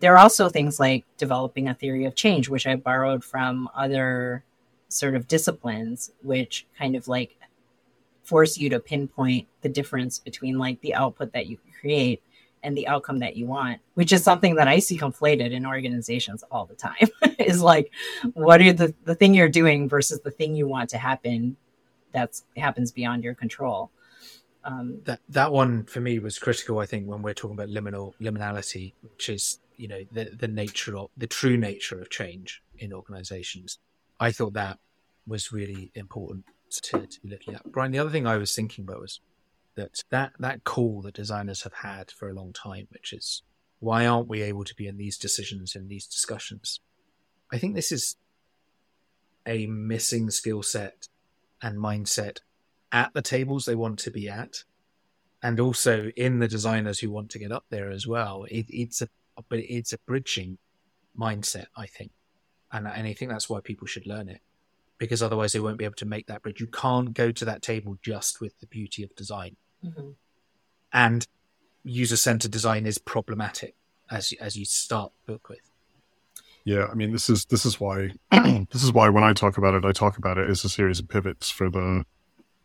there 0.00 0.14
are 0.14 0.18
also 0.18 0.48
things 0.48 0.80
like 0.80 1.04
developing 1.16 1.68
a 1.68 1.74
theory 1.74 2.04
of 2.04 2.14
change, 2.14 2.48
which 2.48 2.66
I 2.66 2.74
borrowed 2.76 3.22
from 3.22 3.68
other 3.74 4.44
sort 4.88 5.14
of 5.14 5.28
disciplines, 5.28 6.10
which 6.22 6.66
kind 6.76 6.96
of 6.96 7.08
like 7.08 7.36
force 8.24 8.58
you 8.58 8.70
to 8.70 8.80
pinpoint 8.80 9.48
the 9.62 9.68
difference 9.68 10.18
between 10.18 10.58
like 10.58 10.80
the 10.80 10.94
output 10.94 11.32
that 11.32 11.46
you 11.46 11.58
create 11.80 12.22
and 12.62 12.76
the 12.76 12.86
outcome 12.86 13.18
that 13.18 13.36
you 13.36 13.46
want, 13.46 13.80
which 13.94 14.12
is 14.12 14.22
something 14.22 14.54
that 14.54 14.68
I 14.68 14.78
see 14.78 14.96
conflated 14.96 15.50
in 15.50 15.66
organizations 15.66 16.44
all 16.50 16.66
the 16.66 16.74
time. 16.74 17.08
is 17.38 17.60
like, 17.60 17.90
what 18.34 18.60
are 18.60 18.72
the, 18.72 18.94
the 19.04 19.14
thing 19.14 19.34
you're 19.34 19.48
doing 19.48 19.88
versus 19.88 20.20
the 20.20 20.30
thing 20.30 20.54
you 20.54 20.68
want 20.68 20.90
to 20.90 20.98
happen 20.98 21.56
that's 22.12 22.44
happens 22.56 22.92
beyond 22.92 23.24
your 23.24 23.34
control. 23.34 23.90
Um, 24.64 25.00
that 25.04 25.20
that 25.30 25.52
one 25.52 25.84
for 25.84 26.00
me 26.00 26.18
was 26.20 26.38
critical. 26.38 26.78
I 26.78 26.86
think 26.86 27.08
when 27.08 27.22
we're 27.22 27.34
talking 27.34 27.56
about 27.56 27.68
liminal 27.68 28.12
liminality, 28.20 28.92
which 29.02 29.28
is 29.28 29.58
you 29.76 29.88
know 29.88 30.04
the 30.12 30.30
the 30.38 30.48
nature 30.48 30.96
of 30.96 31.10
the 31.16 31.26
true 31.26 31.56
nature 31.56 32.00
of 32.00 32.10
change 32.10 32.62
in 32.78 32.92
organisations, 32.92 33.78
I 34.20 34.30
thought 34.30 34.52
that 34.52 34.78
was 35.26 35.52
really 35.52 35.90
important 35.94 36.44
to, 36.70 37.06
to 37.06 37.20
be 37.20 37.28
looking 37.28 37.54
at. 37.54 37.64
Brian, 37.72 37.92
the 37.92 37.98
other 37.98 38.10
thing 38.10 38.26
I 38.26 38.36
was 38.36 38.54
thinking 38.54 38.84
about 38.84 39.00
was 39.00 39.20
that 39.74 40.02
that 40.10 40.32
that 40.38 40.64
call 40.64 41.02
that 41.02 41.14
designers 41.14 41.62
have 41.62 41.74
had 41.74 42.10
for 42.10 42.28
a 42.28 42.34
long 42.34 42.52
time, 42.52 42.88
which 42.90 43.12
is 43.12 43.42
why 43.80 44.06
aren't 44.06 44.28
we 44.28 44.42
able 44.42 44.64
to 44.64 44.74
be 44.74 44.86
in 44.86 44.96
these 44.96 45.18
decisions 45.18 45.74
in 45.74 45.88
these 45.88 46.06
discussions? 46.06 46.80
I 47.52 47.58
think 47.58 47.74
this 47.74 47.92
is 47.92 48.16
a 49.46 49.66
missing 49.66 50.30
skill 50.30 50.62
set 50.62 51.08
and 51.60 51.78
mindset 51.78 52.38
at 52.90 53.12
the 53.14 53.22
tables 53.22 53.64
they 53.64 53.74
want 53.74 53.98
to 54.00 54.10
be 54.10 54.28
at, 54.28 54.64
and 55.42 55.58
also 55.58 56.10
in 56.16 56.38
the 56.38 56.48
designers 56.48 57.00
who 57.00 57.10
want 57.10 57.30
to 57.30 57.38
get 57.38 57.52
up 57.52 57.64
there 57.70 57.90
as 57.90 58.06
well. 58.06 58.44
It, 58.50 58.66
it's 58.68 59.02
a 59.02 59.08
but 59.48 59.58
it's 59.60 59.92
a 59.92 59.98
bridging 60.06 60.58
mindset, 61.18 61.66
I 61.76 61.86
think, 61.86 62.12
and 62.70 62.86
and 62.86 63.06
I 63.06 63.14
think 63.14 63.30
that's 63.30 63.48
why 63.48 63.60
people 63.60 63.86
should 63.86 64.06
learn 64.06 64.28
it 64.28 64.40
because 65.02 65.20
otherwise 65.20 65.52
they 65.52 65.58
won't 65.58 65.78
be 65.78 65.84
able 65.84 65.96
to 65.96 66.06
make 66.06 66.28
that 66.28 66.42
bridge. 66.42 66.60
You 66.60 66.68
can't 66.68 67.12
go 67.12 67.32
to 67.32 67.44
that 67.44 67.60
table 67.60 67.98
just 68.02 68.40
with 68.40 68.60
the 68.60 68.68
beauty 68.68 69.02
of 69.02 69.12
design, 69.16 69.56
mhm. 69.84 70.14
and 70.92 71.26
user 71.82 72.16
centered 72.16 72.52
design 72.52 72.86
is 72.86 72.98
problematic 72.98 73.74
as 74.12 74.32
as 74.40 74.56
you 74.56 74.64
start 74.64 75.10
the 75.26 75.32
book 75.32 75.48
with. 75.48 75.72
Yeah, 76.64 76.86
I 76.86 76.94
mean 76.94 77.10
this 77.10 77.28
is 77.28 77.46
this 77.46 77.66
is 77.66 77.80
why 77.80 78.12
this 78.30 78.84
is 78.84 78.92
why 78.92 79.08
when 79.08 79.24
I 79.24 79.32
talk 79.32 79.58
about 79.58 79.74
it, 79.74 79.84
I 79.84 79.90
talk 79.90 80.18
about 80.18 80.38
it 80.38 80.48
as 80.48 80.64
a 80.64 80.68
series 80.68 81.00
of 81.00 81.08
pivots 81.08 81.50
for 81.50 81.68
the. 81.68 82.04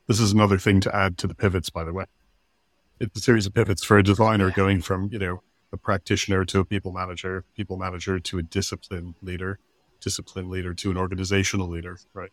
This 0.05 0.19
is 0.19 0.31
another 0.31 0.59
thing 0.59 0.79
to 0.81 0.95
add 0.95 1.17
to 1.17 1.27
the 1.27 1.33
pivots, 1.33 1.71
by 1.71 1.83
the 1.83 1.91
way. 1.91 2.05
It's 2.99 3.17
a 3.17 3.21
series 3.21 3.47
of 3.47 3.55
pivots 3.55 3.83
for 3.83 3.97
a 3.97 4.03
designer 4.03 4.51
going 4.51 4.81
from 4.81 5.09
you 5.11 5.17
know 5.17 5.41
a 5.73 5.77
practitioner 5.77 6.45
to 6.45 6.59
a 6.59 6.65
people 6.65 6.91
manager, 6.91 7.45
people 7.55 7.77
manager 7.77 8.19
to 8.19 8.37
a 8.37 8.43
discipline 8.43 9.15
leader, 9.23 9.57
discipline 9.99 10.49
leader 10.49 10.73
to 10.73 10.91
an 10.91 10.97
organizational 10.97 11.67
leader, 11.67 11.97
right? 12.13 12.31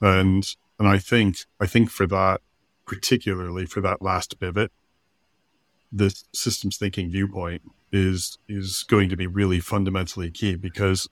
And 0.00 0.44
and 0.78 0.88
I 0.88 0.98
think 0.98 1.44
I 1.60 1.66
think 1.66 1.90
for 1.90 2.06
that 2.06 2.40
particularly 2.86 3.66
for 3.66 3.80
that 3.82 4.00
last 4.00 4.38
pivot, 4.40 4.72
the 5.92 6.14
systems 6.32 6.76
thinking 6.76 7.10
viewpoint 7.10 7.62
is 7.92 8.38
is 8.48 8.84
going 8.88 9.08
to 9.08 9.16
be 9.16 9.26
really 9.26 9.60
fundamentally 9.60 10.30
key 10.30 10.56
because 10.56 11.08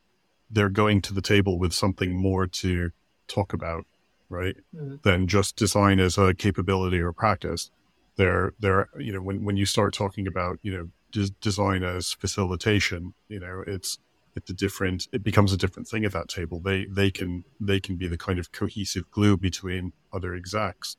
they're 0.50 0.68
going 0.68 1.00
to 1.02 1.14
the 1.14 1.22
table 1.22 1.58
with 1.58 1.72
something 1.72 2.14
more 2.14 2.46
to 2.46 2.90
talk 3.26 3.52
about, 3.52 3.84
right? 4.28 4.56
Mhm. 4.74 5.02
Than 5.02 5.26
just 5.26 5.56
design 5.56 5.98
as 5.98 6.18
a 6.18 6.34
capability 6.34 6.98
or 6.98 7.12
practice. 7.12 7.70
They're 8.16 8.54
they're 8.60 8.88
you 8.98 9.12
know 9.12 9.20
when 9.22 9.44
when 9.44 9.56
you 9.56 9.66
start 9.66 9.94
talking 9.94 10.26
about 10.26 10.58
you 10.62 10.72
know 10.72 10.88
des- 11.12 11.34
design 11.40 11.82
as 11.82 12.12
facilitation. 12.12 13.14
You 13.28 13.40
know, 13.40 13.64
it's 13.66 13.98
it's 14.36 14.50
a 14.50 14.54
different. 14.54 15.08
It 15.12 15.22
becomes 15.22 15.52
a 15.52 15.56
different 15.56 15.88
thing 15.88 16.04
at 16.04 16.12
that 16.12 16.28
table. 16.28 16.60
They 16.60 16.86
they 16.86 17.10
can 17.10 17.44
they 17.60 17.80
can 17.80 17.96
be 17.96 18.06
the 18.06 18.18
kind 18.18 18.38
of 18.38 18.52
cohesive 18.52 19.10
glue 19.10 19.36
between 19.36 19.92
other 20.12 20.34
execs 20.34 20.96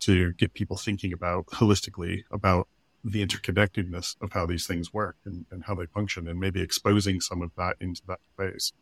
to 0.00 0.32
get 0.34 0.54
people 0.54 0.76
thinking 0.76 1.12
about 1.12 1.46
holistically 1.46 2.22
about 2.30 2.68
the 3.04 3.24
interconnectedness 3.24 4.16
of 4.20 4.32
how 4.32 4.44
these 4.46 4.66
things 4.66 4.92
work 4.92 5.16
and, 5.24 5.46
and 5.50 5.64
how 5.64 5.74
they 5.74 5.86
function, 5.86 6.28
and 6.28 6.38
maybe 6.38 6.60
exposing 6.60 7.20
some 7.20 7.42
of 7.42 7.50
that 7.56 7.76
into 7.80 8.02
that 8.06 8.20
space. 8.34 8.72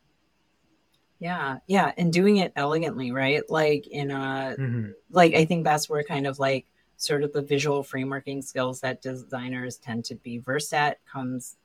Yeah, 1.21 1.59
yeah, 1.67 1.93
and 1.97 2.13
doing 2.13 2.37
it 2.37 2.53
elegantly, 2.55 3.11
right? 3.11 3.43
Like 3.51 3.87
in 3.89 4.11
a 4.11 4.55
Mhm. 4.59 4.93
like 5.11 5.35
I 5.35 5.45
think 5.45 5.65
that's 5.65 5.89
where 5.89 6.03
kind 6.05 6.27
of 6.27 6.39
like 6.39 6.67
sort 6.97 7.23
of 7.23 7.33
the 7.33 7.43
visual 7.43 7.83
frameworking 7.83 8.43
skills 8.43 8.81
that 8.81 9.03
designers 9.03 9.77
tend 9.79 10.05
to 10.07 10.15
be 10.17 10.39
versed 10.39 10.75
at 10.75 10.99
comes 11.05 11.57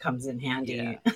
comes 0.00 0.26
in 0.26 0.38
handy. 0.40 0.98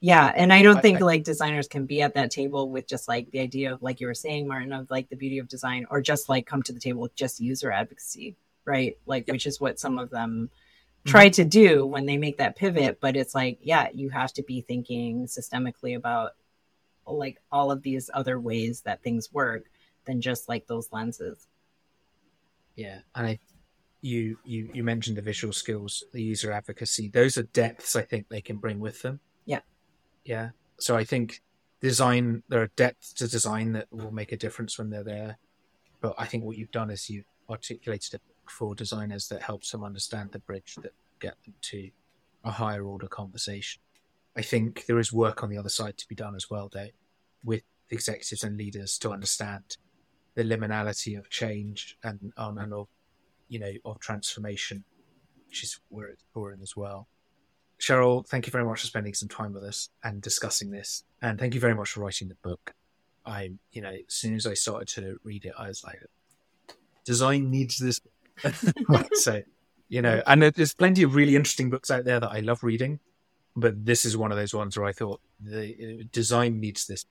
Yeah, 0.00 0.32
and 0.36 0.52
I 0.52 0.62
don't 0.62 0.76
I- 0.76 0.80
think 0.80 1.00
I- 1.00 1.04
like 1.04 1.24
designers 1.24 1.66
can 1.66 1.84
be 1.86 2.02
at 2.02 2.14
that 2.14 2.30
table 2.30 2.70
with 2.70 2.86
just 2.86 3.08
like 3.08 3.30
the 3.32 3.40
idea 3.40 3.72
of 3.72 3.82
like 3.82 4.00
you 4.00 4.06
were 4.06 4.14
saying, 4.14 4.46
Martin, 4.46 4.72
of 4.72 4.88
like 4.90 5.08
the 5.08 5.16
beauty 5.16 5.38
of 5.38 5.48
design, 5.48 5.86
or 5.90 6.00
just 6.00 6.28
like 6.28 6.46
come 6.46 6.62
to 6.64 6.72
the 6.72 6.78
table 6.78 7.00
with 7.00 7.16
just 7.16 7.40
user 7.40 7.72
advocacy, 7.72 8.36
right? 8.64 8.96
Like 9.06 9.26
which 9.26 9.44
is 9.46 9.60
what 9.60 9.80
some 9.80 9.98
of 9.98 10.10
them 10.10 10.50
Mm-hmm. 11.00 11.10
try 11.10 11.28
to 11.28 11.44
do 11.44 11.86
when 11.86 12.06
they 12.06 12.16
make 12.16 12.38
that 12.38 12.56
pivot. 12.56 12.98
But 13.00 13.16
it's 13.16 13.32
like, 13.34 13.58
yeah, 13.62 13.88
you 13.94 14.08
have 14.10 14.32
to 14.34 14.42
be 14.42 14.60
thinking 14.62 15.26
systemically 15.26 15.96
about 15.96 16.32
like 17.06 17.40
all 17.52 17.70
of 17.70 17.82
these 17.82 18.10
other 18.12 18.38
ways 18.38 18.80
that 18.82 19.02
things 19.02 19.32
work 19.32 19.64
than 20.06 20.20
just 20.20 20.48
like 20.48 20.66
those 20.66 20.92
lenses. 20.92 21.46
Yeah, 22.74 22.98
and 23.14 23.26
I, 23.28 23.38
you 24.00 24.38
you 24.44 24.70
you 24.72 24.84
mentioned 24.84 25.16
the 25.16 25.22
visual 25.22 25.52
skills, 25.52 26.04
the 26.12 26.22
user 26.22 26.52
advocacy. 26.52 27.08
Those 27.08 27.36
are 27.36 27.42
depths 27.44 27.96
I 27.96 28.02
think 28.02 28.28
they 28.28 28.40
can 28.40 28.56
bring 28.56 28.78
with 28.78 29.02
them. 29.02 29.20
Yeah. 29.46 29.60
yeah. 30.24 30.50
So 30.78 30.96
I 30.96 31.04
think 31.04 31.42
design 31.80 32.42
there 32.48 32.62
are 32.62 32.70
depths 32.76 33.12
to 33.14 33.28
design 33.28 33.72
that 33.72 33.86
will 33.90 34.12
make 34.12 34.32
a 34.32 34.36
difference 34.36 34.78
when 34.78 34.90
they're 34.90 35.04
there. 35.04 35.38
But 36.00 36.14
I 36.16 36.26
think 36.26 36.44
what 36.44 36.56
you've 36.56 36.70
done 36.70 36.90
is 36.90 37.10
you've 37.10 37.24
articulated 37.50 38.14
it 38.14 38.22
for 38.46 38.74
designers 38.74 39.28
that 39.28 39.42
helps 39.42 39.70
them 39.70 39.84
understand 39.84 40.30
the 40.32 40.38
bridge 40.38 40.76
that 40.82 40.92
get 41.20 41.34
them 41.44 41.54
to 41.60 41.90
a 42.44 42.52
higher 42.52 42.84
order 42.84 43.08
conversation. 43.08 43.80
I 44.36 44.42
think 44.42 44.86
there 44.86 45.00
is 45.00 45.12
work 45.12 45.42
on 45.42 45.50
the 45.50 45.58
other 45.58 45.68
side 45.68 45.98
to 45.98 46.08
be 46.08 46.14
done 46.14 46.36
as 46.36 46.48
well, 46.48 46.70
though, 46.72 46.90
with 47.42 47.62
executives 47.90 48.44
and 48.44 48.56
leaders 48.56 48.96
to 48.98 49.10
understand 49.10 49.76
the 50.34 50.44
liminality 50.44 51.18
of 51.18 51.28
change 51.28 51.98
and 52.04 52.32
and, 52.36 52.58
and 52.58 52.72
of 52.72 52.86
you 53.48 53.58
know 53.58 53.72
of 53.84 53.98
transformation, 53.98 54.84
which 55.48 55.62
is 55.62 55.80
where 55.88 56.08
it's 56.08 56.24
pouring 56.34 56.60
as 56.62 56.76
well. 56.76 57.08
Sheryl, 57.80 58.26
thank 58.26 58.46
you 58.46 58.50
very 58.50 58.64
much 58.64 58.80
for 58.80 58.86
spending 58.86 59.14
some 59.14 59.28
time 59.28 59.52
with 59.52 59.62
us 59.64 59.90
and 60.02 60.20
discussing 60.20 60.70
this, 60.70 61.04
and 61.22 61.38
thank 61.38 61.54
you 61.54 61.60
very 61.60 61.74
much 61.74 61.90
for 61.90 62.00
writing 62.00 62.28
the 62.28 62.36
book. 62.36 62.74
I, 63.24 63.52
you 63.72 63.82
know, 63.82 63.90
as 63.90 64.14
soon 64.14 64.34
as 64.34 64.46
I 64.46 64.54
started 64.54 64.88
to 65.00 65.18
read 65.22 65.44
it, 65.44 65.52
I 65.58 65.68
was 65.68 65.84
like, 65.84 66.00
design 67.04 67.50
needs 67.50 67.78
this. 67.78 68.00
so, 69.12 69.42
you 69.88 70.00
know, 70.00 70.22
and 70.26 70.40
there- 70.40 70.50
there's 70.50 70.72
plenty 70.74 71.02
of 71.02 71.14
really 71.14 71.36
interesting 71.36 71.68
books 71.68 71.90
out 71.90 72.04
there 72.04 72.20
that 72.20 72.30
I 72.30 72.40
love 72.40 72.64
reading, 72.64 73.00
but 73.54 73.84
this 73.84 74.06
is 74.06 74.16
one 74.16 74.32
of 74.32 74.38
those 74.38 74.54
ones 74.54 74.78
where 74.78 74.86
I 74.86 74.92
thought 74.92 75.20
the 75.40 76.00
uh, 76.00 76.04
design 76.10 76.58
needs 76.58 76.86
this 76.86 77.04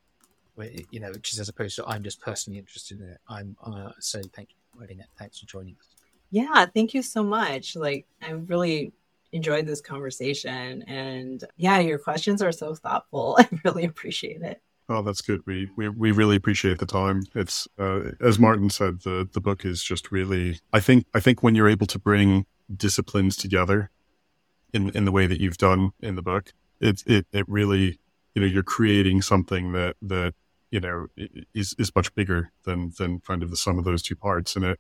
you 0.92 1.00
know, 1.00 1.12
which 1.12 1.34
is 1.34 1.40
as 1.40 1.50
opposed 1.50 1.76
to 1.76 1.86
I'm 1.86 2.04
just 2.04 2.22
personally 2.22 2.60
interested 2.60 3.00
in 3.00 3.10
it. 3.10 3.18
I'm 3.28 3.56
uh, 3.64 3.92
so 4.00 4.22
thank 4.36 4.50
you 4.50 4.56
for 4.74 4.82
writing 4.82 5.00
it. 5.00 5.08
Thanks 5.18 5.40
for 5.40 5.46
joining 5.46 5.76
us. 5.80 5.97
Yeah, 6.30 6.66
thank 6.66 6.94
you 6.94 7.02
so 7.02 7.24
much. 7.24 7.76
Like, 7.76 8.06
I 8.22 8.32
really 8.32 8.94
enjoyed 9.32 9.66
this 9.66 9.82
conversation. 9.82 10.84
And 10.84 11.44
yeah, 11.58 11.80
your 11.80 12.00
questions 12.00 12.42
are 12.42 12.52
so 12.52 12.76
thoughtful. 12.76 13.38
I 13.40 13.48
really 13.64 13.86
appreciate 13.86 14.42
it. 14.42 14.62
Oh, 14.90 15.02
that's 15.02 15.22
good. 15.22 15.42
We 15.46 15.70
we, 15.76 15.90
we 15.90 16.12
really 16.12 16.38
appreciate 16.38 16.80
the 16.80 16.86
time. 16.86 17.24
It's 17.36 17.68
uh, 17.78 18.12
as 18.22 18.40
Martin 18.40 18.70
said, 18.70 19.02
the 19.02 19.28
the 19.32 19.42
book 19.42 19.66
is 19.66 19.84
just 19.84 20.12
really. 20.12 20.60
I 20.72 20.80
think 20.80 21.06
I 21.14 21.20
think 21.20 21.44
when 21.44 21.56
you're 21.56 21.68
able 21.68 21.88
to 21.88 22.00
bring 22.00 22.46
disciplines 22.74 23.36
together 23.36 23.90
in 24.74 24.90
in 24.92 25.04
the 25.04 25.12
way 25.12 25.28
that 25.28 25.42
you've 25.42 25.58
done 25.58 25.92
in 26.00 26.16
the 26.16 26.22
book, 26.22 26.54
it 26.80 27.04
it 27.06 27.28
it 27.34 27.46
really 27.50 28.00
you 28.34 28.42
know 28.42 28.48
you're 28.48 28.64
creating 28.64 29.22
something 29.22 29.74
that 29.74 29.98
that 30.02 30.34
you 30.72 30.80
know 30.80 31.08
is 31.54 31.76
is 31.78 31.94
much 31.94 32.16
bigger 32.16 32.54
than 32.64 32.94
than 32.98 33.20
kind 33.20 33.44
of 33.44 33.50
the 33.50 33.58
sum 33.58 33.78
of 33.78 33.84
those 33.84 34.02
two 34.02 34.16
parts. 34.16 34.56
And 34.56 34.64
it 34.64 34.80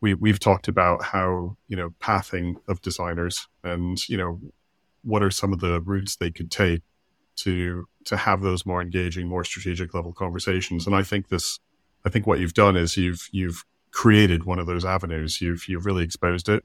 we 0.00 0.14
we've 0.14 0.40
talked 0.40 0.68
about 0.68 1.02
how 1.02 1.56
you 1.68 1.76
know 1.76 1.90
pathing 2.00 2.56
of 2.68 2.80
designers 2.82 3.48
and 3.64 4.08
you 4.08 4.16
know 4.16 4.40
what 5.02 5.22
are 5.22 5.30
some 5.30 5.52
of 5.52 5.60
the 5.60 5.80
routes 5.82 6.16
they 6.16 6.30
could 6.30 6.50
take 6.50 6.82
to 7.36 7.86
to 8.04 8.16
have 8.16 8.40
those 8.40 8.66
more 8.66 8.80
engaging, 8.80 9.28
more 9.28 9.44
strategic 9.44 9.94
level 9.94 10.12
conversations. 10.12 10.86
And 10.86 10.94
I 10.94 11.02
think 11.02 11.28
this, 11.28 11.58
I 12.04 12.08
think 12.08 12.26
what 12.26 12.40
you've 12.40 12.54
done 12.54 12.76
is 12.76 12.96
you've 12.96 13.28
you've 13.30 13.64
created 13.92 14.44
one 14.44 14.58
of 14.58 14.66
those 14.66 14.84
avenues. 14.84 15.40
You've 15.40 15.68
you've 15.68 15.86
really 15.86 16.04
exposed 16.04 16.48
it 16.48 16.64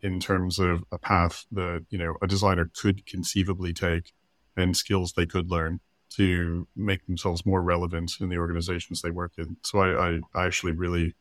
in 0.00 0.20
terms 0.20 0.58
of 0.58 0.84
a 0.92 0.98
path 0.98 1.44
that 1.52 1.84
you 1.90 1.98
know 1.98 2.16
a 2.22 2.26
designer 2.26 2.70
could 2.76 3.06
conceivably 3.06 3.72
take 3.72 4.12
and 4.56 4.76
skills 4.76 5.12
they 5.12 5.26
could 5.26 5.50
learn 5.50 5.80
to 6.10 6.66
make 6.74 7.06
themselves 7.06 7.44
more 7.44 7.62
relevant 7.62 8.14
in 8.20 8.28
the 8.28 8.38
organizations 8.38 9.02
they 9.02 9.10
work 9.10 9.32
in. 9.36 9.56
So 9.62 9.78
I, 9.78 10.08
I, 10.08 10.20
I 10.34 10.46
actually 10.46 10.72
really 10.72 11.14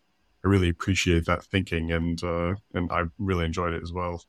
I 0.47 0.49
really 0.49 0.69
appreciate 0.69 1.25
that 1.25 1.43
thinking 1.43 1.91
and 1.91 2.23
uh, 2.23 2.55
and 2.73 2.89
I 2.89 3.03
really 3.19 3.43
enjoyed 3.43 3.73
it 3.73 3.83
as 3.83 3.91
well. 3.91 4.23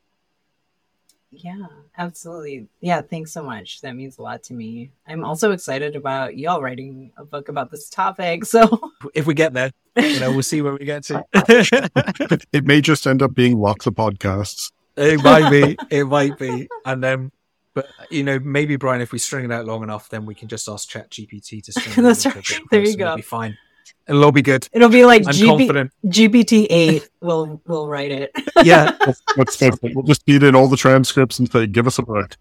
Yeah, 1.30 1.66
absolutely. 1.96 2.66
Yeah, 2.80 3.02
thanks 3.02 3.30
so 3.30 3.44
much. 3.44 3.82
That 3.82 3.94
means 3.94 4.18
a 4.18 4.22
lot 4.22 4.42
to 4.44 4.54
me. 4.54 4.90
I'm 5.06 5.24
also 5.24 5.52
excited 5.52 5.94
about 5.94 6.36
y'all 6.36 6.60
writing 6.60 7.12
a 7.16 7.24
book 7.24 7.48
about 7.48 7.70
this 7.70 7.88
topic. 7.88 8.46
So, 8.46 8.90
If 9.14 9.26
we 9.26 9.34
get 9.34 9.52
there, 9.52 9.70
you 9.96 10.18
know, 10.18 10.32
we'll 10.32 10.42
see 10.42 10.60
where 10.60 10.72
we 10.72 10.84
get 10.84 11.04
to. 11.04 11.24
it 12.52 12.64
may 12.64 12.80
just 12.80 13.06
end 13.06 13.22
up 13.22 13.34
being 13.34 13.56
lots 13.56 13.86
of 13.86 13.94
podcasts. 13.94 14.72
it 14.96 15.22
might 15.22 15.50
be, 15.50 15.76
it 15.90 16.04
might 16.04 16.36
be, 16.36 16.68
and 16.84 17.04
then, 17.04 17.30
but 17.74 17.86
you 18.10 18.24
know, 18.24 18.40
maybe 18.40 18.74
Brian, 18.74 19.02
if 19.02 19.12
we 19.12 19.20
string 19.20 19.44
it 19.44 19.52
out 19.52 19.66
long 19.66 19.84
enough, 19.84 20.08
then 20.08 20.26
we 20.26 20.34
can 20.34 20.48
just 20.48 20.68
ask 20.68 20.88
Chat 20.88 21.10
GPT 21.10 21.62
to 21.62 21.72
string 21.72 21.94
it 21.96 22.02
That's 22.02 22.26
right. 22.26 22.34
There 22.72 22.80
you 22.80 22.92
and 22.92 22.98
we'll 22.98 23.08
go. 23.10 23.16
Be 23.16 23.22
fine. 23.22 23.56
It'll 24.06 24.24
all 24.24 24.32
be 24.32 24.42
good. 24.42 24.68
it'll 24.72 24.88
be 24.88 25.04
like 25.04 25.26
I'm 25.26 25.32
GB- 25.34 25.90
GPT-8 26.06 27.08
will 27.20 27.60
will 27.66 27.88
write 27.88 28.10
it. 28.12 28.32
Yeah, 28.64 28.96
Let's, 29.06 29.22
let's, 29.60 29.82
we'll 29.82 30.02
just 30.02 30.24
feed 30.26 30.42
in 30.42 30.56
all 30.56 30.66
the 30.66 30.76
transcripts 30.76 31.38
and 31.38 31.48
say, 31.50 31.68
give 31.68 31.86
us 31.86 32.00
a 32.00 32.02
book. 32.02 32.36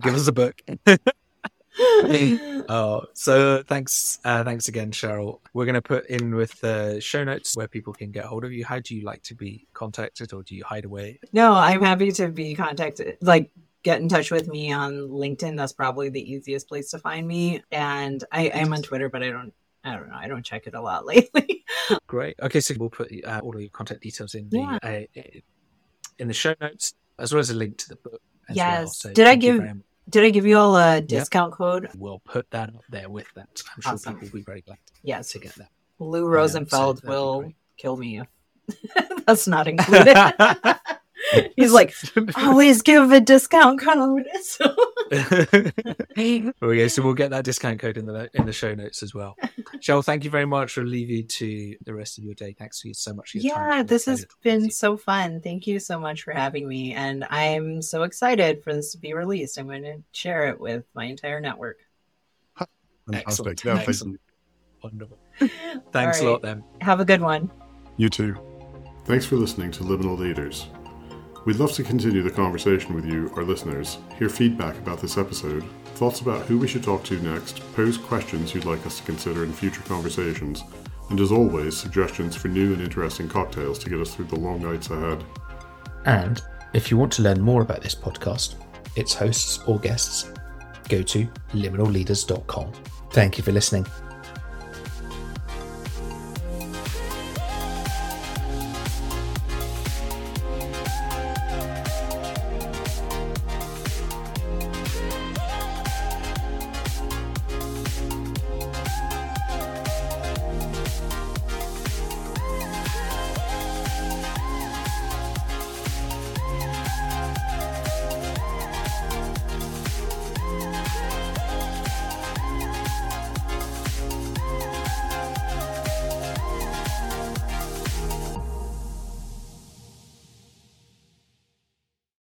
give 0.00 0.14
us 0.14 0.26
a 0.28 0.32
book. 0.32 0.62
Oh, 2.68 3.04
so 3.12 3.62
thanks, 3.62 4.18
uh, 4.24 4.42
thanks 4.44 4.68
again, 4.68 4.90
Sheryl. 4.90 5.40
We're 5.52 5.66
going 5.66 5.74
to 5.74 5.82
put 5.82 6.06
in 6.06 6.34
with 6.34 6.58
the 6.60 7.00
show 7.00 7.22
notes 7.22 7.56
where 7.56 7.68
people 7.68 7.92
can 7.92 8.10
get 8.10 8.24
hold 8.24 8.44
of 8.44 8.52
you. 8.52 8.64
How 8.64 8.80
do 8.80 8.96
you 8.96 9.02
like 9.02 9.22
to 9.24 9.34
be 9.34 9.66
contacted, 9.74 10.32
or 10.32 10.42
do 10.42 10.56
you 10.56 10.64
hide 10.64 10.84
away? 10.84 11.20
No, 11.32 11.52
I'm 11.52 11.82
happy 11.82 12.10
to 12.12 12.28
be 12.28 12.54
contacted. 12.54 13.18
Like, 13.20 13.50
get 13.82 14.00
in 14.00 14.08
touch 14.08 14.30
with 14.30 14.48
me 14.48 14.72
on 14.72 14.94
LinkedIn. 14.94 15.56
That's 15.56 15.72
probably 15.72 16.08
the 16.08 16.32
easiest 16.32 16.66
place 16.68 16.90
to 16.90 16.98
find 16.98 17.26
me. 17.28 17.62
And 17.70 18.24
I 18.32 18.44
am 18.46 18.72
on 18.72 18.82
Twitter, 18.82 19.08
but 19.08 19.22
I 19.22 19.30
don't. 19.30 19.52
I 19.86 19.96
don't 19.96 20.08
know. 20.08 20.16
I 20.16 20.26
don't 20.28 20.44
check 20.44 20.66
it 20.66 20.74
a 20.74 20.80
lot 20.80 21.06
lately. 21.12 21.64
Great. 22.06 22.36
Okay, 22.42 22.60
so 22.60 22.74
we'll 22.78 22.90
put 22.90 23.10
uh, 23.24 23.40
all 23.42 23.54
of 23.54 23.60
your 23.60 23.70
contact 23.70 24.00
details 24.02 24.34
in 24.34 24.48
the 24.50 24.58
Yeah. 24.58 24.78
uh, 24.82 25.20
in 26.18 26.28
the 26.28 26.34
show 26.34 26.54
notes, 26.60 26.94
as 27.18 27.32
well 27.32 27.40
as 27.40 27.50
a 27.50 27.54
link 27.54 27.78
to 27.78 27.88
the 27.90 27.96
book. 27.96 28.20
As 28.48 28.56
well. 28.56 28.66
Yes. 28.80 28.98
So 28.98 29.12
Did 29.12 29.26
I 29.26 29.36
give- 29.36 29.62
Did 30.08 30.24
I 30.24 30.30
give 30.30 30.46
you 30.46 30.56
all 30.58 30.76
a 30.76 31.00
discount 31.00 31.52
code? 31.52 31.88
We'll 31.96 32.20
put 32.20 32.50
that 32.50 32.68
up 32.70 32.84
there 32.88 33.08
with 33.10 33.26
that. 33.34 33.62
I'm 33.74 33.82
sure 33.82 33.92
Awesome. 33.94 34.14
people 34.14 34.28
will 34.32 34.38
be 34.40 34.44
very 34.44 34.60
glad 34.62 34.78
Yes. 35.02 35.30
to 35.32 35.38
get 35.38 35.54
that. 35.56 35.70
Lou 35.98 36.24
Um, 36.26 36.30
Rosenfeld 36.30 37.00
so 37.02 37.08
will 37.08 37.52
kill 37.76 37.96
me 37.96 38.20
if 38.20 38.28
that's 39.26 39.46
not 39.48 39.66
included. 39.68 40.16
He's 41.56 41.72
like, 41.72 41.94
always 42.36 42.82
give 42.82 43.10
a 43.12 43.20
discount 43.20 43.80
code. 43.80 44.26
So- 44.42 44.74
okay, 46.62 46.88
so 46.88 47.02
we'll 47.02 47.14
get 47.14 47.30
that 47.30 47.44
discount 47.44 47.80
code 47.80 47.96
in 47.96 48.06
the 48.06 48.28
in 48.34 48.46
the 48.46 48.52
show 48.52 48.74
notes 48.74 49.02
as 49.02 49.14
well. 49.14 49.36
Sheryl, 49.76 50.04
thank 50.04 50.24
you 50.24 50.30
very 50.30 50.46
much. 50.46 50.76
We'll 50.76 50.86
leave 50.86 51.10
you 51.10 51.22
to 51.22 51.76
the 51.84 51.94
rest 51.94 52.18
of 52.18 52.24
your 52.24 52.34
day. 52.34 52.54
Thanks 52.58 52.80
for 52.80 52.88
you 52.88 52.94
so 52.94 53.14
much 53.14 53.30
for 53.32 53.38
your 53.38 53.54
yeah, 53.54 53.80
It's 53.80 53.88
this 53.88 54.04
has 54.06 54.20
pleasure 54.20 54.26
talking 54.28 54.60
to 54.60 54.64
been 54.64 54.70
so 54.70 54.96
fun. 54.96 55.40
Thank 55.40 55.66
you 55.66 55.78
so 55.78 56.00
much 56.00 56.22
for 56.22 56.32
having 56.32 56.66
me. 56.66 56.94
And 56.94 57.24
I'm 57.30 57.82
so 57.82 58.02
excited 58.02 58.64
for 58.64 58.72
this 58.72 58.92
to 58.92 58.98
be 58.98 59.14
released. 59.14 59.58
I'm 59.58 59.66
going 59.66 59.82
to 59.82 60.02
share 60.12 60.48
it 60.48 60.60
with 60.60 60.84
my 60.94 61.04
entire 61.04 61.40
network. 61.40 61.78
Fantastic. 63.06 63.28
Excellent. 63.28 63.64
Yeah, 63.64 63.74
thank 63.76 63.88
Excellent. 63.88 64.20
wonderful. 64.82 65.18
Thanks 65.92 66.20
All 66.20 66.28
a 66.28 66.30
lot, 66.30 66.42
then. 66.42 66.64
Have 66.80 67.00
a 67.00 67.04
good 67.04 67.20
one. 67.20 67.50
You 67.96 68.08
too. 68.08 68.36
Thanks 69.04 69.24
for 69.24 69.36
listening 69.36 69.70
to 69.72 69.84
Liminal 69.84 70.18
Leaders. 70.18 70.66
We'd 71.46 71.56
love 71.56 71.72
to 71.74 71.84
continue 71.84 72.22
the 72.22 72.30
conversation 72.30 72.92
with 72.92 73.06
you, 73.06 73.32
our 73.36 73.44
listeners, 73.44 73.98
hear 74.18 74.28
feedback 74.28 74.76
about 74.78 75.00
this 75.00 75.16
episode, 75.16 75.64
thoughts 75.94 76.20
about 76.20 76.44
who 76.46 76.58
we 76.58 76.66
should 76.66 76.82
talk 76.82 77.04
to 77.04 77.20
next, 77.20 77.60
pose 77.72 77.96
questions 77.96 78.52
you'd 78.52 78.64
like 78.64 78.84
us 78.84 78.98
to 78.98 79.04
consider 79.04 79.44
in 79.44 79.52
future 79.52 79.82
conversations, 79.82 80.64
and 81.08 81.20
as 81.20 81.30
always, 81.30 81.76
suggestions 81.76 82.34
for 82.34 82.48
new 82.48 82.72
and 82.72 82.82
interesting 82.82 83.28
cocktails 83.28 83.78
to 83.78 83.88
get 83.88 84.00
us 84.00 84.12
through 84.12 84.24
the 84.24 84.34
long 84.34 84.60
nights 84.60 84.90
ahead. 84.90 85.22
And 86.04 86.42
If 86.72 86.90
you 86.90 86.98
want 86.98 87.12
to 87.14 87.22
learn 87.22 87.40
more 87.40 87.62
about 87.62 87.80
this 87.80 87.94
podcast, 87.94 88.56
its 88.96 89.14
hosts 89.14 89.60
or 89.66 89.78
guests, 89.78 90.30
go 90.88 91.00
to 91.00 91.26
liminalleaders.com. 91.52 92.72
Thank 93.12 93.38
you 93.38 93.44
for 93.44 93.52
listening. 93.52 93.86